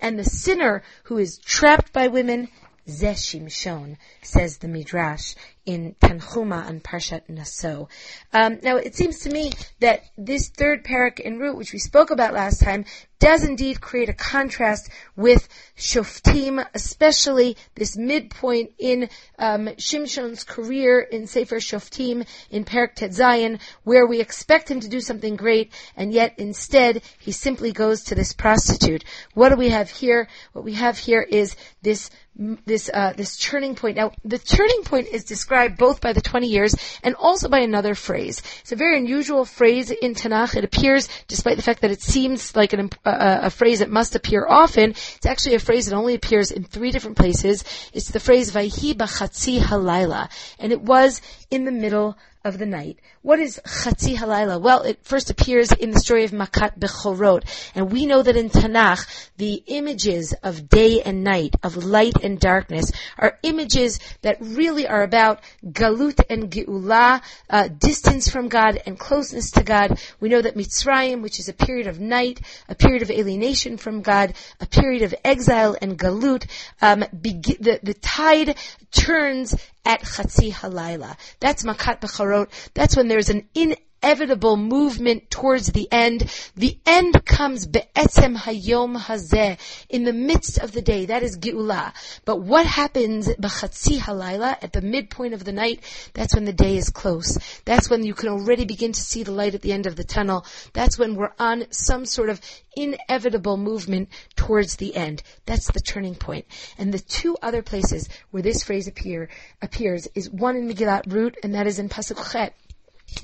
And 0.00 0.18
the 0.18 0.24
sinner 0.24 0.82
who 1.04 1.18
is 1.18 1.36
trapped 1.36 1.92
by 1.92 2.08
women, 2.08 2.48
Ze 2.88 3.12
Shimshon, 3.12 3.96
says 4.22 4.58
the 4.58 4.68
Midrash 4.68 5.34
in 5.64 5.94
Tanchuma 6.00 6.68
and 6.68 6.82
Parshat 6.82 7.28
Naso. 7.28 7.88
Um, 8.32 8.58
now, 8.62 8.76
it 8.76 8.96
seems 8.96 9.20
to 9.20 9.30
me 9.30 9.52
that 9.80 10.02
this 10.18 10.48
third 10.48 10.84
parak 10.84 11.20
in 11.20 11.38
Rut, 11.38 11.56
which 11.56 11.72
we 11.72 11.78
spoke 11.78 12.10
about 12.10 12.34
last 12.34 12.60
time, 12.60 12.84
does 13.20 13.44
indeed 13.44 13.80
create 13.80 14.08
a 14.08 14.12
contrast 14.12 14.90
with 15.14 15.48
Shoftim, 15.76 16.66
especially 16.74 17.56
this 17.76 17.96
midpoint 17.96 18.72
in 18.80 19.08
um, 19.38 19.68
Shimshon's 19.78 20.42
career 20.42 20.98
in 20.98 21.28
Sefer 21.28 21.60
Shoftim 21.60 22.26
in 22.50 22.64
Perak 22.64 22.96
Tet 22.96 23.12
Zayin, 23.12 23.60
where 23.84 24.08
we 24.08 24.20
expect 24.20 24.68
him 24.68 24.80
to 24.80 24.88
do 24.88 25.00
something 25.00 25.36
great, 25.36 25.72
and 25.96 26.12
yet 26.12 26.34
instead 26.38 27.02
he 27.20 27.30
simply 27.30 27.70
goes 27.70 28.02
to 28.02 28.16
this 28.16 28.32
prostitute. 28.32 29.04
What 29.34 29.50
do 29.50 29.56
we 29.56 29.68
have 29.68 29.88
here? 29.88 30.26
What 30.52 30.64
we 30.64 30.74
have 30.74 30.98
here 30.98 31.22
is 31.22 31.54
this 31.80 32.10
this 32.34 32.90
uh, 32.92 33.12
this 33.14 33.36
turning 33.36 33.74
point. 33.74 33.96
Now, 33.96 34.12
the 34.24 34.38
turning 34.38 34.82
point 34.84 35.08
is 35.08 35.24
described 35.24 35.76
both 35.76 36.00
by 36.00 36.12
the 36.12 36.20
20 36.20 36.46
years 36.46 36.74
and 37.02 37.14
also 37.14 37.48
by 37.48 37.58
another 37.60 37.94
phrase. 37.94 38.42
It's 38.62 38.72
a 38.72 38.76
very 38.76 38.96
unusual 38.96 39.44
phrase 39.44 39.90
in 39.90 40.14
Tanakh. 40.14 40.56
It 40.56 40.64
appears, 40.64 41.08
despite 41.28 41.56
the 41.56 41.62
fact 41.62 41.82
that 41.82 41.90
it 41.90 42.00
seems 42.00 42.56
like 42.56 42.72
an, 42.72 42.90
uh, 43.04 43.40
a 43.42 43.50
phrase 43.50 43.80
that 43.80 43.90
must 43.90 44.14
appear 44.14 44.46
often, 44.48 44.90
it's 44.90 45.26
actually 45.26 45.56
a 45.56 45.60
phrase 45.60 45.86
that 45.86 45.94
only 45.94 46.14
appears 46.14 46.50
in 46.50 46.64
three 46.64 46.90
different 46.90 47.18
places. 47.18 47.64
It's 47.92 48.10
the 48.10 48.20
phrase 48.20 48.50
"Vayhi 48.50 48.94
b'chatzi 48.94 49.58
halayla," 49.60 50.30
and 50.58 50.72
it 50.72 50.80
was 50.80 51.20
in 51.50 51.64
the 51.64 51.72
middle 51.72 52.16
of 52.44 52.58
the 52.58 52.66
night. 52.66 52.98
What 53.22 53.38
is 53.38 53.60
Chatzi 53.64 54.16
Halayla? 54.16 54.60
Well, 54.60 54.82
it 54.82 54.98
first 55.04 55.30
appears 55.30 55.72
in 55.72 55.90
the 55.92 56.00
story 56.00 56.24
of 56.24 56.32
Makat 56.32 56.78
Bechorot, 56.78 57.44
and 57.74 57.92
we 57.92 58.06
know 58.06 58.22
that 58.22 58.36
in 58.36 58.50
Tanakh, 58.50 59.30
the 59.36 59.62
images 59.66 60.34
of 60.42 60.68
day 60.68 61.02
and 61.02 61.22
night, 61.22 61.54
of 61.62 61.76
light 61.76 62.16
and 62.22 62.40
darkness, 62.40 62.90
are 63.16 63.38
images 63.42 64.00
that 64.22 64.38
really 64.40 64.86
are 64.86 65.02
about 65.02 65.40
Galut 65.64 66.20
and 66.28 66.50
Geulah, 66.50 67.22
uh, 67.48 67.68
distance 67.68 68.28
from 68.28 68.48
God 68.48 68.80
and 68.86 68.98
closeness 68.98 69.52
to 69.52 69.62
God. 69.62 70.00
We 70.20 70.28
know 70.28 70.42
that 70.42 70.56
Mitzrayim, 70.56 71.22
which 71.22 71.38
is 71.38 71.48
a 71.48 71.54
period 71.54 71.86
of 71.86 72.00
night, 72.00 72.40
a 72.68 72.74
period 72.74 73.02
of 73.02 73.10
alienation 73.10 73.76
from 73.76 74.02
God, 74.02 74.34
a 74.60 74.66
period 74.66 75.02
of 75.02 75.14
exile 75.24 75.76
and 75.80 75.98
Galut, 75.98 76.46
um, 76.80 77.04
the, 77.12 77.80
the 77.82 77.94
tide 77.94 78.56
turns 78.90 79.54
at 79.84 80.02
Chatzi 80.02 80.52
Halayla. 80.52 81.16
That's 81.40 81.64
Makat 81.64 82.00
Bechorot. 82.00 82.48
That's 82.74 82.96
when 82.96 83.08
there's 83.08 83.30
an 83.30 83.48
in 83.54 83.76
inevitable 84.02 84.56
movement 84.56 85.30
towards 85.30 85.68
the 85.68 85.88
end. 85.92 86.30
The 86.56 86.76
end 86.84 87.24
comes 87.24 87.66
be'etzem 87.66 88.36
hayom 88.36 88.98
hazeh, 88.98 89.58
in 89.88 90.04
the 90.04 90.12
midst 90.12 90.58
of 90.58 90.72
the 90.72 90.82
day. 90.82 91.06
That 91.06 91.22
is 91.22 91.38
geula. 91.38 91.92
But 92.24 92.42
what 92.42 92.66
happens 92.66 93.28
b'chatzi 93.28 93.98
halayla, 93.98 94.56
at 94.62 94.72
the 94.72 94.82
midpoint 94.82 95.34
of 95.34 95.44
the 95.44 95.52
night? 95.52 95.80
That's 96.14 96.34
when 96.34 96.44
the 96.44 96.52
day 96.52 96.76
is 96.76 96.90
close. 96.90 97.38
That's 97.64 97.88
when 97.88 98.04
you 98.04 98.14
can 98.14 98.28
already 98.28 98.64
begin 98.64 98.92
to 98.92 99.00
see 99.00 99.22
the 99.22 99.32
light 99.32 99.54
at 99.54 99.62
the 99.62 99.72
end 99.72 99.86
of 99.86 99.96
the 99.96 100.04
tunnel. 100.04 100.44
That's 100.72 100.98
when 100.98 101.14
we're 101.14 101.32
on 101.38 101.66
some 101.70 102.04
sort 102.04 102.28
of 102.28 102.40
inevitable 102.74 103.56
movement 103.56 104.08
towards 104.34 104.76
the 104.76 104.96
end. 104.96 105.22
That's 105.46 105.70
the 105.70 105.80
turning 105.80 106.14
point. 106.14 106.46
And 106.78 106.92
the 106.92 106.98
two 106.98 107.36
other 107.42 107.62
places 107.62 108.08
where 108.30 108.42
this 108.42 108.64
phrase 108.64 108.88
appear, 108.88 109.28
appears 109.60 110.08
is 110.14 110.30
one 110.30 110.56
in 110.56 110.68
Megillat 110.68 111.12
Rut, 111.12 111.36
and 111.42 111.54
that 111.54 111.66
is 111.66 111.78
in 111.78 111.88
Pasuk 111.88 112.32
Chet 112.32 112.54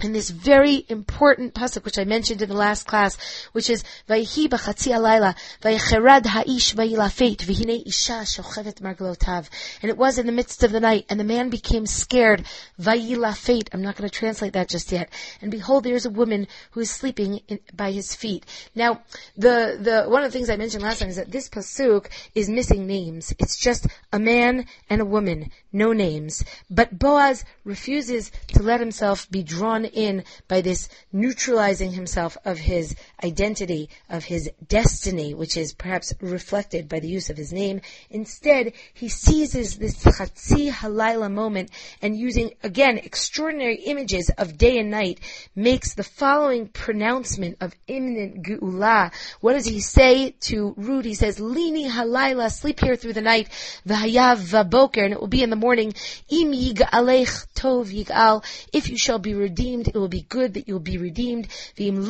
in 0.03 0.13
this 0.13 0.31
very 0.31 0.85
important 0.89 1.55
pasuk 1.55 1.85
which 1.85 1.99
I 1.99 2.05
mentioned 2.05 2.43
in 2.43 2.49
the 2.49 2.55
last 2.55 2.87
class, 2.87 3.17
which 3.53 3.71
is 3.71 3.85
Vayhi 4.09 4.49
b'chatzi 4.49 4.93
alayla 4.93 5.37
vayicherad 5.63 6.27
ha'ish 6.27 6.75
vayilafet 6.75 7.39
v'hine 7.39 7.87
isha 7.87 8.23
shochevet 8.25 8.81
marglotav. 8.81 9.49
And 9.83 9.91
it 9.91 9.97
was 9.97 10.19
in 10.19 10.27
the 10.27 10.33
midst 10.33 10.63
of 10.63 10.73
the 10.73 10.81
night, 10.81 11.07
and 11.09 11.19
the 11.19 11.25
man 11.25 11.49
became 11.49 11.87
scared. 11.87 12.45
Vayilafet. 12.81 13.69
I'm 13.73 13.83
not 13.83 13.97
going 13.97 14.09
to 14.09 14.15
translate 14.15 14.53
that 14.53 14.69
just 14.69 14.93
yet. 14.93 15.11
And 15.41 15.51
behold, 15.51 15.85
there 15.85 15.95
is 15.95 16.07
a 16.07 16.11
woman 16.11 16.47
who 16.73 16.81
is 16.81 16.91
sleeping 16.91 17.41
in, 17.49 17.61
by 17.75 17.93
his 17.93 18.15
feet. 18.15 18.47
Now, 18.75 19.03
the 19.37 19.79
the 19.81 20.05
one 20.09 20.23
of 20.23 20.33
the 20.33 20.39
things 20.39 20.51
I 20.51 20.57
mentioned 20.57 20.83
last 20.83 21.01
time 21.01 21.09
is 21.09 21.17
that 21.17 21.33
this 21.33 21.49
pasuk 21.49 22.09
is 22.35 22.49
missing 22.49 22.87
names. 22.87 23.35
It's 23.39 23.57
just 23.57 23.87
a 24.13 24.19
man 24.19 24.67
and 24.89 25.01
a 25.01 25.05
woman, 25.05 25.51
no 25.73 25.93
names. 25.93 26.45
But 26.71 26.99
Boaz 26.99 27.45
refuses 27.65 28.31
to 28.49 28.63
let 28.63 28.81
himself 28.81 29.31
be 29.31 29.43
drawn 29.43 29.78
drawn 29.79 29.93
in 29.93 30.25
by 30.47 30.61
this 30.61 30.89
neutralizing 31.13 31.93
himself 31.93 32.37
of 32.45 32.59
his 32.59 32.95
identity, 33.23 33.89
of 34.09 34.25
his 34.25 34.51
destiny, 34.67 35.35
which 35.35 35.57
is 35.57 35.73
perhaps 35.73 36.13
reflected 36.21 36.89
by 36.89 37.01
the 37.01 37.09
use 37.09 37.31
of 37.31 37.37
his 37.37 37.53
name. 37.53 37.81
Instead, 38.11 38.73
he 38.95 39.09
seizes 39.09 39.77
this 39.79 40.03
Chatzi 40.03 40.71
Halayla 40.71 41.31
moment 41.31 41.71
and 42.03 42.17
using, 42.17 42.53
again, 42.63 42.99
extraordinary 42.99 43.77
images 43.77 44.31
of 44.39 44.59
day 44.59 44.79
and 44.79 44.91
night, 44.91 45.21
makes 45.55 45.95
the 45.95 46.05
following 46.05 46.69
pronouncement 46.69 47.57
of 47.61 47.75
imminent 47.87 48.43
Geula. 48.43 49.13
What 49.41 49.55
does 49.55 49.67
he 49.67 49.81
say 49.81 50.35
to 50.43 50.75
Rut? 50.77 51.05
He 51.05 51.15
says, 51.15 51.39
Lini 51.39 51.89
Halayla, 51.89 52.51
sleep 52.51 52.81
here 52.81 52.97
through 52.97 53.13
the 53.13 53.21
night, 53.21 53.49
V'hayav 53.87 54.39
Vaboker, 54.39 55.05
and 55.05 55.13
it 55.13 55.21
will 55.21 55.29
be 55.29 55.43
in 55.43 55.51
the 55.51 55.57
morning, 55.57 55.95
Im 56.29 56.53
Yig'alech 56.53 57.47
Tov 57.55 57.87
Yig'al, 57.93 58.45
if 58.73 58.89
you 58.89 58.97
shall 58.97 59.19
be 59.19 59.35
redeemed 59.35 59.68
redeemed, 59.69 59.89
it 59.89 59.95
will 59.95 60.09
be 60.09 60.23
good 60.23 60.55
that 60.55 60.67
you 60.67 60.75
will 60.75 60.81
be 60.81 60.99
redeemed. 60.99 61.49
V'im 61.77 62.07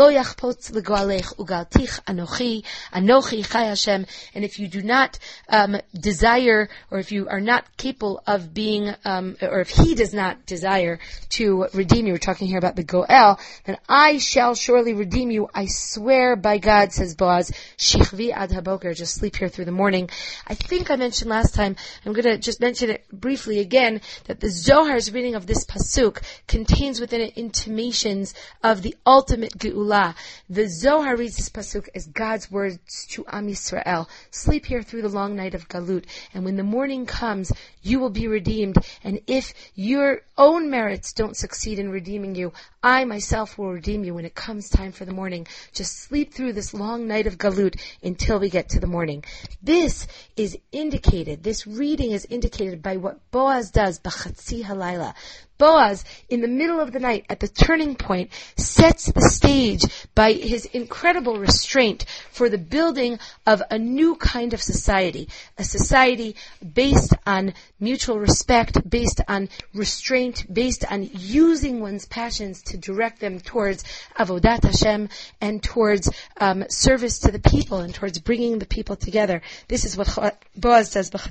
ugaltich 1.38 2.00
anochi, 2.04 2.64
anochi 2.92 3.50
chai 3.50 3.64
Hashem. 3.64 4.06
And 4.34 4.44
if 4.44 4.58
you 4.58 4.68
do 4.68 4.82
not 4.82 5.18
um, 5.48 5.76
desire, 5.94 6.68
or 6.90 6.98
if 6.98 7.10
you 7.10 7.28
are 7.28 7.40
not 7.40 7.76
capable 7.76 8.22
of 8.26 8.54
being, 8.54 8.94
um, 9.04 9.36
or 9.42 9.60
if 9.60 9.70
he 9.70 9.94
does 9.94 10.14
not 10.14 10.46
desire 10.46 11.00
to 11.30 11.66
redeem 11.74 12.06
you, 12.06 12.12
we're 12.12 12.18
talking 12.18 12.46
here 12.46 12.58
about 12.58 12.76
the 12.76 12.84
Goel, 12.84 13.38
then 13.64 13.76
I 13.88 14.18
shall 14.18 14.54
surely 14.54 14.94
redeem 14.94 15.30
you. 15.30 15.48
I 15.52 15.66
swear 15.66 16.36
by 16.36 16.58
God, 16.58 16.92
says 16.92 17.14
Boaz, 17.14 17.50
shichvi 17.76 18.32
ad 18.32 18.50
haboker, 18.50 18.94
just 18.94 19.14
sleep 19.14 19.36
here 19.36 19.48
through 19.48 19.64
the 19.64 19.72
morning. 19.72 20.10
I 20.46 20.54
think 20.54 20.90
I 20.90 20.96
mentioned 20.96 21.30
last 21.30 21.54
time, 21.54 21.76
I'm 22.04 22.12
going 22.12 22.24
to 22.24 22.38
just 22.38 22.60
mention 22.60 22.90
it 22.90 23.04
briefly 23.12 23.58
again, 23.58 24.00
that 24.26 24.40
the 24.40 24.48
Zohar's 24.48 25.12
reading 25.12 25.34
of 25.34 25.46
this 25.46 25.64
pasuk 25.64 26.22
contains 26.46 27.00
within 27.00 27.20
it 27.20 27.36
intimations 27.38 28.34
of 28.62 28.82
the 28.82 28.96
ultimate 29.06 29.56
geula. 29.56 30.14
The 30.50 30.68
Zohar 30.68 31.16
reads 31.16 31.36
this 31.36 31.48
pasuk 31.48 31.88
as 31.94 32.06
God's 32.06 32.50
words 32.50 33.06
to 33.10 33.24
Am 33.28 33.46
Yisrael. 33.46 34.08
Sleep 34.30 34.66
here 34.66 34.82
through 34.82 35.02
the 35.02 35.08
long 35.08 35.36
night 35.36 35.54
of 35.54 35.68
Galut, 35.68 36.04
and 36.34 36.44
when 36.44 36.56
the 36.56 36.62
morning 36.62 37.06
comes, 37.06 37.52
you 37.82 38.00
will 38.00 38.10
be 38.10 38.26
redeemed. 38.26 38.76
And 39.04 39.20
if 39.26 39.54
your 39.74 40.22
own 40.36 40.68
merits 40.68 41.12
don't 41.12 41.36
succeed 41.36 41.78
in 41.78 41.90
redeeming 41.90 42.34
you, 42.34 42.52
I 42.82 43.04
myself 43.04 43.56
will 43.56 43.72
redeem 43.72 44.04
you 44.04 44.14
when 44.14 44.24
it 44.24 44.34
comes 44.34 44.68
time 44.68 44.92
for 44.92 45.04
the 45.04 45.12
morning. 45.12 45.46
Just 45.72 45.98
sleep 45.98 46.34
through 46.34 46.52
this 46.54 46.74
long 46.74 47.06
night 47.06 47.26
of 47.26 47.38
Galut 47.38 47.80
until 48.02 48.38
we 48.38 48.50
get 48.50 48.68
to 48.70 48.80
the 48.80 48.86
morning. 48.86 49.24
This 49.62 50.06
is 50.36 50.58
indicated, 50.72 51.42
this 51.42 51.66
reading 51.66 52.12
is 52.12 52.26
indicated 52.28 52.82
by 52.82 52.96
what 52.96 53.30
Boaz 53.30 53.70
does, 53.70 54.00
B'chatzi 54.00 54.64
Halayla. 54.64 55.14
Boaz, 55.58 56.04
in 56.28 56.40
the 56.40 56.48
middle 56.48 56.80
of 56.80 56.92
the 56.92 57.00
night, 57.00 57.26
at 57.28 57.40
the 57.40 57.48
turning 57.48 57.96
point, 57.96 58.30
sets 58.56 59.06
the 59.12 59.20
stage 59.20 59.84
by 60.14 60.32
his 60.32 60.64
incredible 60.66 61.36
restraint 61.38 62.04
for 62.30 62.48
the 62.48 62.58
building 62.58 63.18
of 63.46 63.62
a 63.70 63.78
new 63.78 64.14
kind 64.16 64.54
of 64.54 64.62
society. 64.62 65.28
A 65.58 65.64
society 65.64 66.36
based 66.74 67.14
on 67.26 67.54
mutual 67.80 68.18
respect, 68.18 68.88
based 68.88 69.20
on 69.28 69.48
restraint, 69.74 70.46
based 70.52 70.84
on 70.90 71.10
using 71.12 71.80
one's 71.80 72.06
passions 72.06 72.62
to 72.62 72.76
direct 72.76 73.20
them 73.20 73.40
towards 73.40 73.84
avodat 74.16 74.64
Hashem 74.64 75.08
and 75.40 75.62
towards 75.62 76.10
um, 76.40 76.64
service 76.68 77.18
to 77.20 77.32
the 77.32 77.40
people 77.40 77.78
and 77.78 77.94
towards 77.94 78.18
bringing 78.18 78.58
the 78.58 78.66
people 78.66 78.96
together. 78.96 79.42
This 79.68 79.84
is 79.84 79.96
what 79.96 80.36
Boaz 80.56 80.90
says, 80.90 81.10
What 81.12 81.22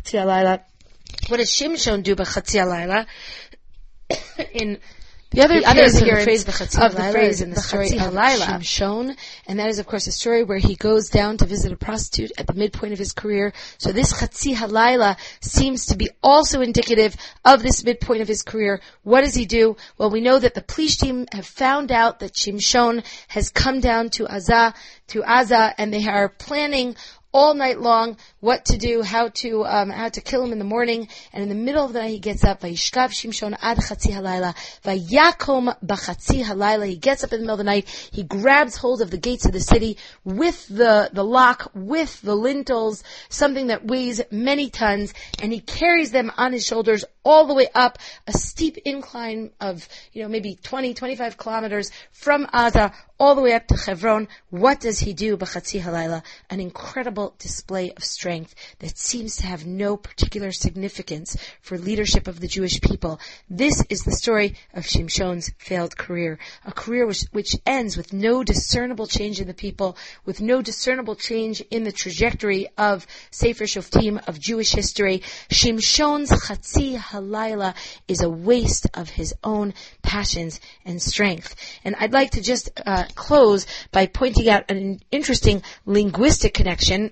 does 1.38 1.52
Shimshon 1.52 2.04
do 2.04 2.16
b'chatzi 2.16 2.60
alayla? 2.62 3.08
In 4.54 4.80
the 5.32 5.44
other, 5.44 5.60
the 5.60 5.68
other 5.68 5.82
appearance 5.82 6.46
the 6.46 6.86
of 6.86 6.96
the 6.96 7.12
phrase 7.12 7.42
in 7.42 7.50
the 7.50 7.60
story 7.60 7.88
of 7.88 8.14
Shimshon, 8.14 9.18
and 9.46 9.60
that 9.60 9.68
is, 9.68 9.78
of 9.78 9.86
course, 9.86 10.08
a 10.08 10.12
story 10.12 10.46
where 10.46 10.58
he 10.58 10.76
goes 10.76 11.10
down 11.10 11.36
to 11.38 11.46
visit 11.46 11.74
a 11.74 11.76
prostitute 11.76 12.32
at 12.38 12.48
the 12.48 12.54
midpoint 12.54 12.94
of 12.94 13.00
his 13.00 13.12
career. 13.12 13.52
So 13.78 13.92
this 13.92 14.14
Chatzi 14.14 14.56
Halayla 14.56 15.18
seems 15.42 15.88
to 15.88 15.98
be 15.98 16.10
also 16.24 16.62
indicative 16.62 17.18
of 17.44 17.62
this 17.62 17.84
midpoint 17.84 18.22
of 18.22 18.30
his 18.30 18.42
career. 18.42 18.80
What 19.04 19.22
does 19.22 19.36
he 19.36 19.46
do? 19.46 19.76
Well, 19.98 20.10
we 20.10 20.22
know 20.22 20.40
that 20.40 20.54
the 20.54 20.62
Plishtim 20.62 21.28
have 21.34 21.46
found 21.46 21.92
out 21.92 22.20
that 22.20 22.34
Shimshon 22.34 23.04
has 23.28 23.50
come 23.50 23.82
down 23.82 24.10
to 24.12 24.28
Azah, 24.28 24.74
to 25.08 25.24
Azah, 25.24 25.74
and 25.78 25.94
they 25.94 26.08
are 26.08 26.30
planning 26.30 26.96
all 27.32 27.54
night 27.54 27.80
long 27.80 28.18
what 28.40 28.66
to 28.66 28.78
do, 28.78 29.02
how 29.02 29.30
to 29.30 29.66
um, 29.66 29.90
how 29.90 30.10
to 30.10 30.22
kill 30.22 30.44
him 30.44 30.52
in 30.52 30.60
the 30.60 30.66
morning, 30.66 31.08
and 31.34 31.44
in 31.44 31.50
the 31.50 31.56
middle 31.56 31.86
of 31.86 31.94
the 31.94 32.00
night 32.00 32.12
he 32.12 32.20
gets 32.20 32.44
up. 32.44 32.62
Vayishkav 32.62 33.10
Shimshon 33.10 33.58
ad 33.62 33.78
chatzi 33.78 34.12
halayla, 34.12 34.56
vayakom 34.84 35.76
bachatzi 35.86 36.44
halayla. 36.44 36.88
He 36.88 36.96
gets 36.96 37.24
up 37.24 37.34
in 37.34 37.40
the 37.40 37.44
middle 37.44 37.56
of 37.56 37.60
the 37.60 37.64
night. 37.64 37.88
He 38.12 38.24
grabs 38.24 38.78
hold 38.78 39.02
of 39.02 39.12
the 39.12 39.18
gates 39.18 39.46
of 39.46 39.54
the 39.54 39.60
city 39.60 39.98
with 40.24 40.68
the 40.68 41.10
the 41.12 41.24
lock, 41.24 41.72
with 41.74 42.22
the 42.22 42.36
lintels, 42.36 43.04
something 43.30 43.68
that 43.68 43.86
weighs 43.86 44.22
many 44.32 44.70
tons, 44.70 45.14
and 45.42 45.52
he 45.52 45.60
carries 45.60 46.12
them 46.12 46.32
on 46.38 46.54
his 46.54 46.66
shoulders 46.66 47.04
all 47.26 47.46
the 47.46 47.54
way 47.54 47.68
up 47.76 47.98
a 48.26 48.32
steep 48.32 48.78
incline 48.86 49.52
of 49.60 49.88
you 50.14 50.24
know 50.24 50.30
maybe 50.30 50.56
20, 50.56 50.94
25 50.94 51.38
kilometers 51.38 51.92
from 52.12 52.46
Aza 52.48 52.94
all 53.20 53.36
the 53.36 53.42
way 53.42 53.54
up 53.54 53.68
to 53.68 53.76
Hebron. 53.76 54.28
What 54.50 54.80
does 54.80 55.00
he 55.00 55.14
do? 55.14 55.38
Bachatzi 55.38 55.82
halayla, 55.82 56.24
an 56.50 56.60
incredible 56.60 57.17
display 57.40 57.92
of 57.92 58.04
strength 58.04 58.54
that 58.80 58.98
seems 58.98 59.38
to 59.38 59.48
have 59.48 59.66
no 59.66 59.98
particular 59.98 60.52
significance 60.52 61.36
for 61.62 61.78
leadership 61.78 62.28
of 62.28 62.40
the 62.40 62.48
Jewish 62.48 62.80
people. 62.80 63.20
This 63.50 63.84
is 63.90 64.02
the 64.04 64.12
story 64.12 64.56
of 64.74 64.86
Shimshon's 64.86 65.52
failed 65.58 65.98
career, 65.98 66.38
a 66.66 66.72
career 66.72 67.08
which, 67.08 67.24
which 67.32 67.56
ends 67.66 67.98
with 67.98 68.14
no 68.14 68.44
discernible 68.44 69.08
change 69.08 69.42
in 69.42 69.48
the 69.48 69.54
people, 69.54 69.98
with 70.26 70.42
no 70.42 70.62
discernible 70.62 71.16
change 71.16 71.62
in 71.72 71.84
the 71.84 71.92
trajectory 71.92 72.70
of 72.78 73.08
Sefer 73.32 73.66
Shoftim 73.66 74.28
of 74.28 74.40
Jewish 74.40 74.72
history. 74.72 75.24
Shimshon's 75.50 76.30
Chatzi 76.30 76.98
Halayla 76.98 77.76
is 78.08 78.22
a 78.22 78.30
waste 78.30 78.88
of 78.94 79.10
his 79.10 79.34
own 79.44 79.74
passions 80.04 80.60
and 80.86 81.02
strength. 81.02 81.56
And 81.84 81.96
I'd 81.96 82.14
like 82.14 82.32
to 82.32 82.42
just 82.42 82.70
uh, 82.86 83.06
close 83.16 83.66
by 83.92 84.06
pointing 84.06 84.50
out 84.50 84.70
an 84.70 85.00
interesting 85.12 85.64
linguistic 85.86 86.54
connection 86.54 87.07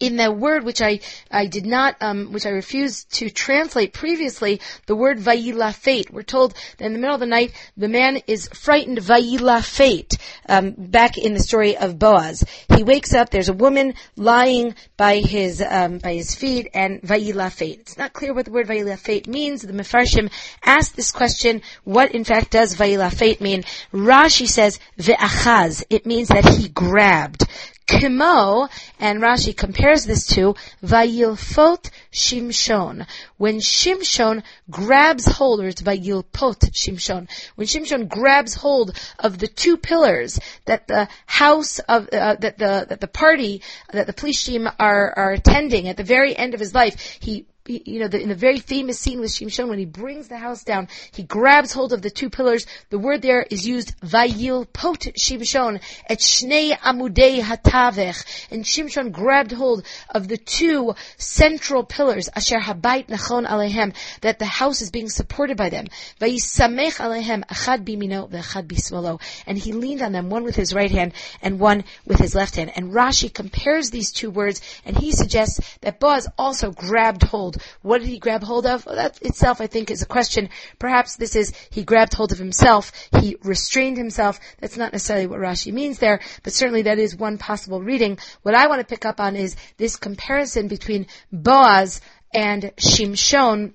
in 0.00 0.16
the 0.16 0.32
word 0.32 0.64
which 0.64 0.80
I, 0.80 1.00
I 1.30 1.46
did 1.46 1.66
not, 1.66 1.96
um, 2.00 2.32
which 2.32 2.46
I 2.46 2.50
refused 2.50 3.12
to 3.14 3.28
translate 3.28 3.92
previously, 3.92 4.60
the 4.86 4.96
word 4.96 5.18
vayilafet. 5.18 6.10
We're 6.10 6.22
told 6.22 6.54
that 6.78 6.86
in 6.86 6.94
the 6.94 6.98
middle 6.98 7.14
of 7.14 7.20
the 7.20 7.26
night, 7.26 7.52
the 7.76 7.88
man 7.88 8.20
is 8.26 8.48
frightened 8.48 8.98
vayilafet, 8.98 10.18
um, 10.48 10.74
back 10.76 11.18
in 11.18 11.34
the 11.34 11.40
story 11.40 11.76
of 11.76 11.98
Boaz. 11.98 12.44
He 12.74 12.82
wakes 12.82 13.12
up, 13.12 13.28
there's 13.28 13.50
a 13.50 13.54
woman 13.54 13.94
lying 14.16 14.74
by 14.96 15.18
his, 15.18 15.62
um, 15.62 15.98
by 15.98 16.14
his 16.14 16.34
feet, 16.34 16.68
and 16.72 17.02
vayilafet. 17.02 17.80
It's 17.80 17.98
not 17.98 18.14
clear 18.14 18.32
what 18.32 18.46
the 18.46 18.52
word 18.52 18.68
vayilafet 18.68 19.26
means. 19.26 19.62
The 19.62 19.72
Mefarshim 19.72 20.32
asked 20.64 20.96
this 20.96 21.12
question, 21.12 21.60
what 21.84 22.12
in 22.12 22.24
fact 22.24 22.52
does 22.52 22.74
vayilafet 22.74 23.40
mean? 23.40 23.64
Rashi 23.92 24.48
says, 24.48 24.78
ve'achaz. 24.98 25.84
It 25.90 26.06
means 26.06 26.28
that 26.28 26.46
he 26.46 26.68
grabbed. 26.68 27.46
Kimo, 27.86 28.68
and 28.98 29.20
Rashi 29.20 29.56
compares 29.56 30.04
this 30.04 30.26
to 30.28 30.54
Vayilfot 30.82 31.90
Shimshon. 32.12 33.06
When 33.36 33.58
Shimshon 33.58 34.42
grabs 34.70 35.26
hold, 35.26 35.60
or 35.60 35.68
it's 35.68 35.82
Vayilpot 35.82 36.70
Shimshon, 36.72 37.28
when 37.56 37.66
Shimshon 37.66 38.08
grabs 38.08 38.54
hold 38.54 38.98
of 39.18 39.38
the 39.38 39.48
two 39.48 39.76
pillars 39.76 40.38
that 40.64 40.86
the 40.86 41.08
house 41.26 41.78
of, 41.80 42.08
uh, 42.08 42.36
that 42.36 42.58
the, 42.58 42.86
that 42.88 43.00
the 43.00 43.08
party, 43.08 43.62
that 43.92 44.06
the 44.06 44.12
Plishtim 44.12 44.72
are, 44.78 45.12
are 45.16 45.32
attending 45.32 45.88
at 45.88 45.96
the 45.96 46.04
very 46.04 46.36
end 46.36 46.54
of 46.54 46.60
his 46.60 46.74
life, 46.74 47.18
he 47.20 47.46
you 47.66 48.00
know, 48.00 48.08
the, 48.08 48.20
in 48.20 48.28
the 48.28 48.34
very 48.34 48.58
famous 48.58 48.98
scene 48.98 49.20
with 49.20 49.30
Shimshon, 49.30 49.68
when 49.68 49.78
he 49.78 49.86
brings 49.86 50.28
the 50.28 50.36
house 50.36 50.64
down, 50.64 50.88
he 51.12 51.22
grabs 51.22 51.72
hold 51.72 51.94
of 51.94 52.02
the 52.02 52.10
two 52.10 52.28
pillars. 52.28 52.66
The 52.90 52.98
word 52.98 53.22
there 53.22 53.42
is 53.42 53.66
used, 53.66 53.98
vayil 54.00 54.70
pot 54.70 55.00
Shimshon, 55.00 55.80
et 56.06 56.18
shnei 56.18 56.76
amudei 56.78 57.40
hatavech. 57.40 58.48
And 58.50 58.64
Shimshon 58.64 59.12
grabbed 59.12 59.52
hold 59.52 59.86
of 60.10 60.28
the 60.28 60.36
two 60.36 60.94
central 61.16 61.84
pillars, 61.84 62.28
asher 62.36 62.58
habayit 62.58 63.06
nachon 63.06 63.46
alehem, 63.46 63.94
that 64.20 64.38
the 64.38 64.44
house 64.44 64.82
is 64.82 64.90
being 64.90 65.08
supported 65.08 65.56
by 65.56 65.70
them. 65.70 65.86
Vayisamech 66.20 66.98
alehem, 66.98 67.46
achad 67.46 67.84
bimino 67.84 68.30
ve'achad 68.30 68.66
bismolo. 68.66 69.22
And 69.46 69.56
he 69.56 69.72
leaned 69.72 70.02
on 70.02 70.12
them, 70.12 70.28
one 70.28 70.44
with 70.44 70.56
his 70.56 70.74
right 70.74 70.90
hand 70.90 71.14
and 71.40 71.58
one 71.58 71.84
with 72.04 72.18
his 72.18 72.34
left 72.34 72.56
hand. 72.56 72.72
And 72.76 72.92
Rashi 72.92 73.32
compares 73.32 73.88
these 73.88 74.12
two 74.12 74.30
words, 74.30 74.60
and 74.84 74.98
he 74.98 75.12
suggests 75.12 75.60
that 75.80 75.98
Boaz 75.98 76.28
also 76.36 76.70
grabbed 76.70 77.22
hold 77.22 77.53
hold. 77.54 77.68
What 77.82 77.98
did 78.00 78.08
he 78.08 78.18
grab 78.18 78.42
hold 78.42 78.66
of? 78.66 78.86
Well, 78.86 78.96
that 78.96 79.20
itself, 79.22 79.60
I 79.60 79.66
think, 79.66 79.90
is 79.90 80.02
a 80.02 80.06
question. 80.06 80.48
Perhaps 80.78 81.16
this 81.16 81.36
is 81.36 81.52
he 81.70 81.84
grabbed 81.84 82.14
hold 82.14 82.32
of 82.32 82.38
himself. 82.38 82.92
He 83.20 83.36
restrained 83.42 83.96
himself. 83.96 84.40
That's 84.60 84.76
not 84.76 84.92
necessarily 84.92 85.26
what 85.26 85.40
Rashi 85.40 85.72
means 85.72 85.98
there, 85.98 86.20
but 86.42 86.52
certainly 86.52 86.82
that 86.82 86.98
is 86.98 87.16
one 87.16 87.38
possible 87.38 87.82
reading. 87.82 88.18
What 88.42 88.54
I 88.54 88.66
want 88.66 88.80
to 88.80 88.86
pick 88.86 89.04
up 89.04 89.20
on 89.20 89.36
is 89.36 89.56
this 89.76 89.96
comparison 89.96 90.68
between 90.68 91.06
Boaz 91.32 92.00
and 92.32 92.72
Shimshon 92.76 93.74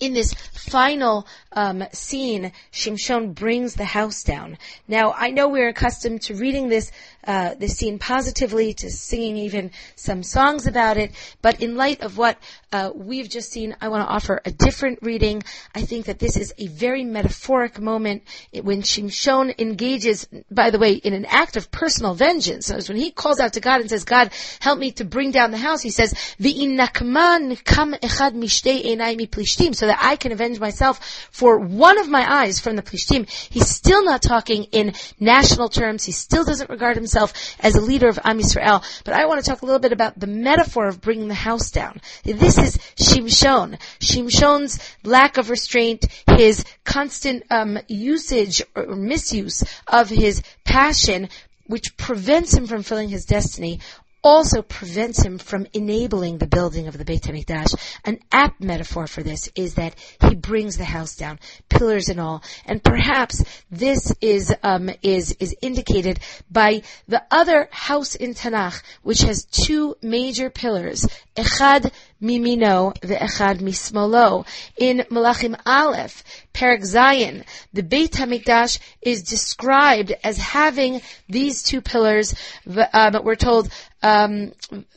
in 0.00 0.12
this 0.12 0.34
final 0.34 1.26
um, 1.52 1.82
scene, 1.92 2.52
Shimshon 2.72 3.34
brings 3.34 3.74
the 3.74 3.86
house 3.86 4.22
down. 4.22 4.58
Now, 4.86 5.14
I 5.16 5.30
know 5.30 5.48
we're 5.48 5.70
accustomed 5.70 6.20
to 6.22 6.34
reading 6.34 6.68
this 6.68 6.92
uh, 7.28 7.54
this 7.54 7.76
scene 7.76 7.98
positively, 7.98 8.72
to 8.72 8.90
singing 8.90 9.36
even 9.36 9.70
some 9.96 10.22
songs 10.22 10.66
about 10.66 10.96
it, 10.96 11.12
but 11.42 11.60
in 11.60 11.76
light 11.76 12.00
of 12.00 12.16
what 12.16 12.38
uh, 12.72 12.90
we've 12.94 13.28
just 13.28 13.52
seen, 13.52 13.76
I 13.82 13.88
want 13.88 14.08
to 14.08 14.12
offer 14.12 14.40
a 14.46 14.50
different 14.50 15.00
reading. 15.02 15.42
I 15.74 15.82
think 15.82 16.06
that 16.06 16.18
this 16.18 16.38
is 16.38 16.54
a 16.56 16.68
very 16.68 17.04
metaphoric 17.04 17.78
moment 17.78 18.22
when 18.62 18.80
Shimshon 18.80 19.54
engages, 19.58 20.26
by 20.50 20.70
the 20.70 20.78
way, 20.78 20.94
in 20.94 21.12
an 21.12 21.26
act 21.26 21.58
of 21.58 21.70
personal 21.70 22.14
vengeance. 22.14 22.66
So 22.66 22.78
when 22.88 22.96
he 22.96 23.10
calls 23.10 23.40
out 23.40 23.52
to 23.52 23.60
God 23.60 23.82
and 23.82 23.90
says, 23.90 24.04
"God, 24.04 24.30
help 24.60 24.78
me 24.78 24.92
to 24.92 25.04
bring 25.04 25.30
down 25.30 25.50
the 25.50 25.58
house," 25.58 25.82
he 25.82 25.90
says, 25.90 26.14
"V'inakman 26.40 27.62
kam 27.62 27.92
echad 27.92 28.32
mishtei 28.32 28.86
enai 28.86 29.18
mi 29.18 29.26
plishtim," 29.26 29.76
so 29.76 29.86
that 29.86 29.98
I 30.00 30.16
can 30.16 30.32
avenge 30.32 30.58
myself 30.58 31.28
for 31.30 31.58
one 31.58 31.98
of 31.98 32.08
my 32.08 32.24
eyes 32.40 32.58
from 32.58 32.76
the 32.76 32.82
plishtim. 32.82 33.28
He's 33.28 33.68
still 33.68 34.02
not 34.02 34.22
talking 34.22 34.64
in 34.72 34.94
national 35.20 35.68
terms. 35.68 36.04
He 36.04 36.12
still 36.12 36.44
doesn't 36.44 36.70
regard 36.70 36.96
himself 36.96 37.17
as 37.60 37.74
a 37.74 37.80
leader 37.80 38.08
of 38.08 38.18
Am 38.24 38.38
Yisrael. 38.38 38.82
But 39.04 39.14
I 39.14 39.26
want 39.26 39.42
to 39.42 39.50
talk 39.50 39.62
a 39.62 39.66
little 39.66 39.80
bit 39.80 39.92
about 39.92 40.18
the 40.18 40.26
metaphor 40.26 40.88
of 40.88 41.00
bringing 41.00 41.28
the 41.28 41.34
house 41.34 41.70
down. 41.70 42.00
This 42.24 42.58
is 42.58 42.78
Shimshon. 42.96 43.78
Shimshon's 44.00 44.78
lack 45.04 45.38
of 45.38 45.50
restraint, 45.50 46.06
his 46.36 46.64
constant 46.84 47.44
um, 47.50 47.78
usage 47.88 48.62
or 48.74 48.96
misuse 48.96 49.64
of 49.86 50.08
his 50.08 50.42
passion 50.64 51.28
which 51.66 51.96
prevents 51.98 52.54
him 52.54 52.66
from 52.66 52.82
fulfilling 52.82 53.10
his 53.10 53.26
destiny, 53.26 53.78
also 54.22 54.62
prevents 54.62 55.22
him 55.22 55.38
from 55.38 55.66
enabling 55.72 56.38
the 56.38 56.46
building 56.46 56.88
of 56.88 56.98
the 56.98 57.04
Beit 57.04 57.22
HaMikdash. 57.22 57.74
An 58.04 58.18
apt 58.32 58.60
metaphor 58.60 59.06
for 59.06 59.22
this 59.22 59.48
is 59.54 59.74
that 59.74 59.94
he 60.28 60.34
brings 60.34 60.76
the 60.76 60.84
house 60.84 61.16
down, 61.16 61.38
pillars 61.68 62.08
and 62.08 62.20
all. 62.20 62.42
And 62.66 62.82
perhaps 62.82 63.44
this 63.70 64.12
is, 64.20 64.54
um, 64.62 64.90
is, 65.02 65.36
is 65.38 65.54
indicated 65.62 66.20
by 66.50 66.82
the 67.06 67.22
other 67.30 67.68
house 67.70 68.14
in 68.14 68.34
Tanakh, 68.34 68.82
which 69.02 69.20
has 69.20 69.44
two 69.44 69.96
major 70.02 70.50
pillars, 70.50 71.06
Echad 71.36 71.92
mimino 72.22 72.94
ve'echad 73.00 73.60
mismolo. 73.60 74.46
In 74.76 74.98
Malachim 75.10 75.58
Aleph, 75.64 76.22
Perak 76.52 76.80
Zayin, 76.80 77.44
the 77.72 77.82
Beit 77.82 78.12
HaMikdash 78.12 78.78
is 79.00 79.22
described 79.22 80.12
as 80.24 80.38
having 80.38 81.00
these 81.28 81.62
two 81.62 81.80
pillars, 81.80 82.34
but 82.66 83.24
we're 83.24 83.36
told, 83.36 83.70
um, 84.02 84.52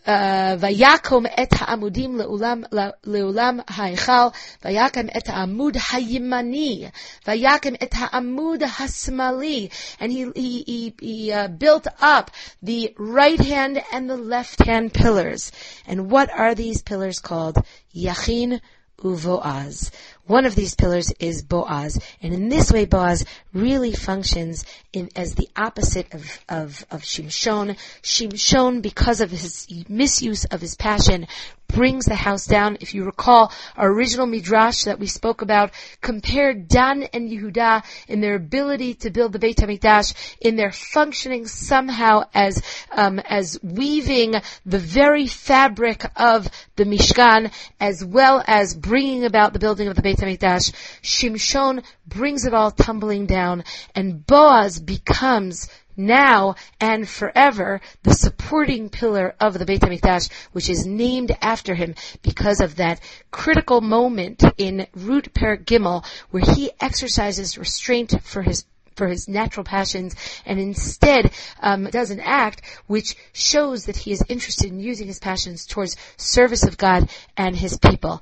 uh, 0.05 0.57
vayakom 0.57 1.27
et 1.37 1.51
ha'amudim 1.51 2.15
le'ulam, 2.15 2.67
le'ulam 3.05 3.67
ha'echal, 3.67 4.33
vayakom 4.63 5.09
et 5.13 5.27
ha'amud 5.27 5.75
ha'yimani, 5.75 6.91
vayakom 7.25 7.77
et 7.79 7.93
ha'amud 7.93 8.61
ha'smali, 8.61 9.71
and 9.99 10.11
he, 10.11 10.31
he, 10.35 10.63
he, 10.63 10.93
he 10.99 11.31
uh, 11.31 11.47
built 11.47 11.87
up 11.99 12.31
the 12.61 12.93
right 12.97 13.39
hand 13.39 13.81
and 13.91 14.09
the 14.09 14.17
left 14.17 14.63
hand 14.65 14.93
pillars. 14.93 15.51
And 15.87 16.11
what 16.11 16.29
are 16.31 16.55
these 16.55 16.81
pillars 17.11 17.19
called? 17.19 17.65
Yachin 17.93 18.61
uvoaz. 18.99 19.91
One 20.27 20.45
of 20.45 20.55
these 20.55 20.75
pillars 20.75 21.11
is 21.19 21.41
Boaz, 21.41 21.99
and 22.21 22.33
in 22.33 22.49
this 22.49 22.71
way, 22.71 22.85
Boaz 22.85 23.25
really 23.51 23.93
functions 23.93 24.63
in, 24.93 25.09
as 25.15 25.35
the 25.35 25.49
opposite 25.55 26.13
of, 26.13 26.39
of, 26.47 26.85
of 26.91 27.01
Shimshon. 27.01 27.77
Shimshon, 28.01 28.81
because 28.81 29.19
of 29.19 29.31
his 29.31 29.67
misuse 29.89 30.45
of 30.45 30.61
his 30.61 30.75
passion, 30.75 31.27
brings 31.71 32.05
the 32.05 32.15
house 32.15 32.45
down. 32.45 32.77
If 32.79 32.93
you 32.93 33.03
recall, 33.03 33.51
our 33.75 33.91
original 33.91 34.25
midrash 34.25 34.83
that 34.83 34.99
we 34.99 35.07
spoke 35.07 35.41
about 35.41 35.71
compared 36.01 36.67
Dan 36.67 37.03
and 37.13 37.29
Yehuda 37.29 37.83
in 38.07 38.21
their 38.21 38.35
ability 38.35 38.95
to 38.95 39.09
build 39.09 39.33
the 39.33 39.39
Beit 39.39 39.57
Hamikdash, 39.57 40.13
in 40.39 40.55
their 40.55 40.71
functioning 40.71 41.47
somehow 41.47 42.23
as 42.33 42.61
um, 42.91 43.19
as 43.19 43.59
weaving 43.63 44.35
the 44.65 44.79
very 44.79 45.27
fabric 45.27 46.05
of 46.15 46.47
the 46.75 46.85
Mishkan, 46.85 47.51
as 47.79 48.03
well 48.03 48.43
as 48.45 48.75
bringing 48.75 49.25
about 49.25 49.53
the 49.53 49.59
building 49.59 49.87
of 49.87 49.95
the 49.95 50.01
Beit 50.01 50.17
Hamikdash. 50.17 50.71
Shimshon 51.01 51.83
brings 52.05 52.45
it 52.45 52.53
all 52.53 52.71
tumbling 52.71 53.25
down, 53.25 53.63
and 53.95 54.25
Boaz 54.25 54.79
becomes 54.79 55.69
now 56.01 56.55
and 56.79 57.07
forever 57.07 57.81
the 58.03 58.13
supporting 58.13 58.89
pillar 58.89 59.35
of 59.39 59.57
the 59.57 59.65
Beit 59.65 59.81
HaMikdash, 59.81 60.31
which 60.51 60.69
is 60.69 60.85
named 60.85 61.35
after 61.41 61.75
him 61.75 61.95
because 62.21 62.59
of 62.59 62.75
that 62.75 62.99
critical 63.31 63.81
moment 63.81 64.43
in 64.57 64.87
Rut 64.95 65.33
Per 65.33 65.57
Gimel 65.57 66.05
where 66.31 66.43
he 66.43 66.71
exercises 66.79 67.57
restraint 67.57 68.13
for 68.23 68.41
his 68.41 68.65
for 68.95 69.07
his 69.07 69.27
natural 69.27 69.63
passions 69.63 70.15
and 70.45 70.59
instead 70.59 71.31
um, 71.61 71.85
does 71.85 72.11
an 72.11 72.19
act 72.19 72.61
which 72.87 73.15
shows 73.33 73.85
that 73.85 73.95
he 73.95 74.11
is 74.11 74.23
interested 74.27 74.69
in 74.69 74.79
using 74.79 75.07
his 75.07 75.17
passions 75.17 75.65
towards 75.65 75.95
service 76.17 76.63
of 76.63 76.77
God 76.77 77.09
and 77.37 77.55
his 77.55 77.77
people. 77.79 78.21